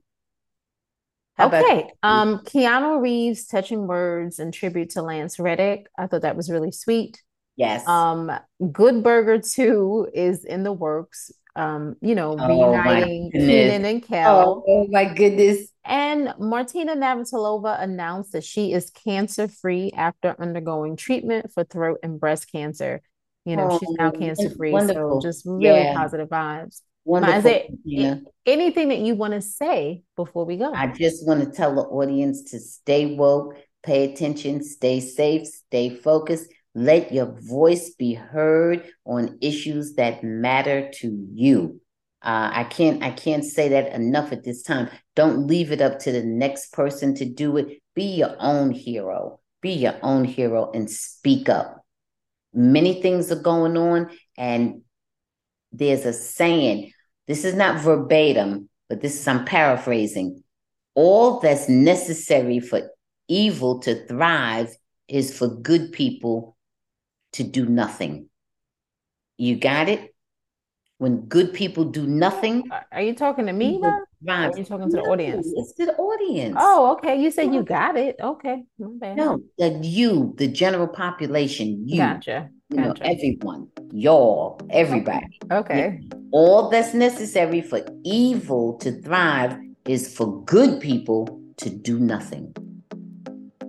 How 1.35 1.49
okay. 1.49 1.91
Um, 2.03 2.39
Keanu 2.39 3.01
Reeves 3.01 3.47
touching 3.47 3.87
words 3.87 4.39
in 4.39 4.53
tribute 4.53 4.91
to 4.91 5.03
Lance 5.03 5.39
Reddick. 5.39 5.87
I 5.99 6.07
thought 6.07 6.23
that 6.23 6.37
was 6.37 6.51
really 6.51 6.73
sweet. 6.73 7.23
Yes. 7.57 7.87
Um, 7.87 8.31
Good 8.73 9.03
Burger 9.03 9.41
2 9.41 10.11
is 10.15 10.45
in 10.45 10.63
the 10.63 10.73
works. 10.73 11.31
Um, 11.57 11.97
you 12.01 12.15
know, 12.15 12.37
oh, 12.39 12.49
reuniting 12.49 13.31
Kenan 13.33 13.85
and 13.85 14.03
Kel. 14.03 14.39
Oh, 14.39 14.65
oh, 14.69 14.87
my 14.89 15.13
goodness. 15.13 15.69
And 15.85 16.33
Martina 16.39 16.95
Navratilova 16.95 17.83
announced 17.83 18.33
that 18.33 18.45
she 18.45 18.73
is 18.73 18.91
cancer 18.91 19.49
free 19.49 19.91
after 19.97 20.37
undergoing 20.39 20.97
treatment 20.97 21.53
for 21.53 21.65
throat 21.65 21.99
and 22.03 22.21
breast 22.21 22.51
cancer. 22.53 23.03
You 23.45 23.57
know, 23.57 23.69
oh, 23.71 23.79
she's 23.79 23.91
now 23.91 24.11
cancer 24.11 24.51
free. 24.51 24.79
So 24.87 25.19
just 25.23 25.45
really 25.45 25.81
yeah. 25.81 25.95
positive 25.95 26.29
vibes. 26.29 26.83
Wonderful. 27.05 27.39
Is 27.39 27.45
there 27.45 27.63
yeah. 27.85 28.15
anything 28.47 28.89
that 28.89 28.99
you 28.99 29.15
want 29.15 29.33
to 29.33 29.41
say 29.41 30.03
before 30.17 30.45
we 30.45 30.57
go? 30.57 30.73
I 30.73 30.89
just 30.89 31.27
want 31.27 31.41
to 31.43 31.51
tell 31.51 31.75
the 31.75 31.83
audience 31.83 32.51
to 32.51 32.61
stay 32.61 33.15
woke, 33.15 33.57
pay 33.83 34.13
attention, 34.13 34.63
stay 34.63 35.01
safe, 35.01 35.47
stay 35.47 35.91
focused. 35.91 36.53
Let 36.75 37.13
your 37.13 37.27
voice 37.27 37.91
be 37.91 38.15
heard 38.15 38.87
on 39.05 39.39
issues 39.41 39.95
that 39.95 40.23
matter 40.23 40.91
to 41.01 41.27
you. 41.33 41.81
Uh, 42.23 42.51
I 42.53 42.65
can't 42.65 43.03
I 43.03 43.11
can't 43.11 43.45
say 43.45 43.71
that 43.71 43.93
enough 43.93 44.31
at 44.31 44.45
this 44.45 44.63
time. 44.63 44.89
Don't 45.17 45.47
leave 45.47 45.73
it 45.73 45.81
up 45.81 45.99
to 46.01 46.13
the 46.13 46.23
next 46.23 46.73
person 46.73 47.15
to 47.17 47.25
do 47.25 47.57
it. 47.57 47.81
Be 47.95 48.05
your 48.05 48.37
own 48.39 48.71
hero. 48.71 49.41
Be 49.63 49.73
your 49.73 49.97
own 50.03 50.25
hero 50.25 50.71
and 50.73 50.89
speak 50.89 51.49
up. 51.49 51.85
Many 52.53 53.01
things 53.01 53.33
are 53.33 53.43
going 53.43 53.77
on, 53.77 54.11
and 54.37 54.83
there's 55.73 56.05
a 56.05 56.13
saying. 56.13 56.93
This 57.27 57.45
is 57.45 57.55
not 57.55 57.81
verbatim, 57.81 58.69
but 58.89 59.01
this 59.01 59.19
is 59.19 59.27
I'm 59.27 59.45
paraphrasing. 59.45 60.43
All 60.95 61.41
that's 61.41 61.69
necessary 61.69 62.59
for 62.61 62.91
evil 63.29 63.79
to 63.81 64.07
thrive 64.07 64.75
is 65.09 65.37
for 65.37 65.49
good 65.49 65.93
people 65.93 66.57
to 67.33 67.45
do 67.45 67.67
nothing. 67.67 68.29
You 69.39 69.57
got 69.57 69.89
it? 69.89 70.15
When 70.99 71.23
good 71.23 71.55
people 71.55 71.87
do 71.87 72.07
nothing. 72.07 72.71
Uh, 72.71 72.81
are 72.93 73.01
you 73.01 73.15
talking 73.15 73.47
to 73.47 73.55
me? 73.55 73.81
Are 73.83 74.53
you 74.55 74.65
talking 74.65 74.91
to 74.91 74.97
the 74.97 75.03
audience? 75.03 75.51
It's 75.57 75.73
to 75.75 75.87
the 75.87 75.97
audience. 75.97 76.57
Oh, 76.59 76.93
okay. 76.93 77.19
You 77.19 77.31
said 77.31 77.55
you 77.55 77.63
got 77.63 77.97
it. 77.97 78.17
Okay. 78.21 78.65
No, 78.79 79.41
that 79.57 79.83
you, 79.83 80.35
the 80.37 80.47
general 80.47 80.89
population, 80.89 81.89
you. 81.89 81.97
Gotcha. 81.97 82.51
You 82.69 82.77
know, 82.83 82.95
everyone, 83.01 83.69
y'all, 83.93 84.61
everybody. 84.69 85.41
Okay. 85.51 86.03
All 86.33 86.69
that's 86.69 86.93
necessary 86.93 87.63
for 87.63 87.81
evil 88.05 88.75
to 88.75 88.93
thrive 89.01 89.57
is 89.87 90.15
for 90.15 90.45
good 90.45 90.81
people 90.81 91.41
to 91.57 91.71
do 91.71 91.99
nothing. 91.99 92.55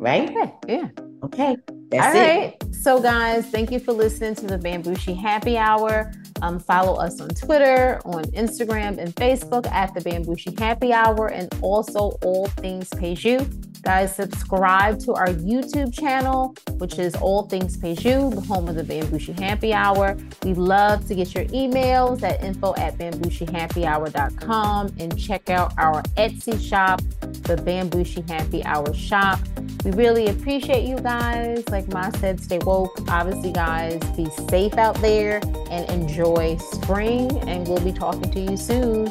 Right? 0.01 0.29
Okay. 0.31 0.53
Yeah. 0.67 0.89
Okay. 1.23 1.57
That's 1.91 2.15
All 2.15 2.21
it. 2.21 2.75
So, 2.75 2.99
guys, 2.99 3.45
thank 3.45 3.69
you 3.69 3.79
for 3.79 3.93
listening 3.93 4.33
to 4.35 4.47
the 4.47 4.57
Bambushi 4.57 5.15
Happy 5.15 5.59
Hour. 5.59 6.11
Um, 6.41 6.59
follow 6.59 6.95
us 6.95 7.21
on 7.21 7.29
Twitter, 7.29 8.01
on 8.05 8.23
Instagram, 8.31 8.97
and 8.97 9.15
Facebook 9.15 9.67
at 9.67 9.93
the 9.93 10.01
Bambushi 10.01 10.57
Happy 10.59 10.91
Hour, 10.93 11.27
and 11.27 11.53
also 11.61 12.17
All 12.23 12.47
Things 12.47 12.89
You. 13.23 13.47
Guys, 13.83 14.15
subscribe 14.15 14.99
to 14.99 15.13
our 15.13 15.29
YouTube 15.29 15.91
channel, 15.91 16.55
which 16.77 16.99
is 16.99 17.15
All 17.15 17.43
Things 17.43 17.77
You, 17.83 18.29
the 18.29 18.41
home 18.41 18.67
of 18.67 18.75
the 18.75 18.83
Bambushi 18.83 19.37
Happy 19.39 19.73
Hour. 19.73 20.17
We 20.43 20.53
love 20.53 21.07
to 21.07 21.15
get 21.15 21.33
your 21.33 21.45
emails 21.45 22.21
at 22.21 22.43
info 22.43 22.75
at 22.75 22.97
bambushihappyhour.com 22.99 24.93
and 24.99 25.19
check 25.19 25.49
out 25.49 25.73
our 25.79 26.03
Etsy 26.15 26.61
shop, 26.61 27.01
the 27.21 27.55
Bambushi 27.55 28.29
Happy 28.29 28.63
Hour 28.65 28.93
shop. 28.93 29.39
We 29.83 29.89
really 29.91 30.27
appreciate 30.27 30.87
you 30.87 30.97
guys. 30.97 31.67
Like 31.69 31.87
Ma 31.91 32.11
said, 32.11 32.39
stay 32.39 32.59
woke. 32.59 32.99
Obviously, 33.09 33.51
guys, 33.51 33.99
be 34.11 34.29
safe 34.47 34.75
out 34.75 34.95
there 35.01 35.41
and 35.71 35.89
enjoy 36.31 36.57
spring. 36.57 37.37
And 37.47 37.67
we'll 37.67 37.83
be 37.83 37.93
talking 37.93 38.29
to 38.31 38.39
you 38.39 38.57
soon. 38.57 39.05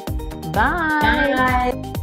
Bye. 0.51 1.71
Bye. 1.73 1.93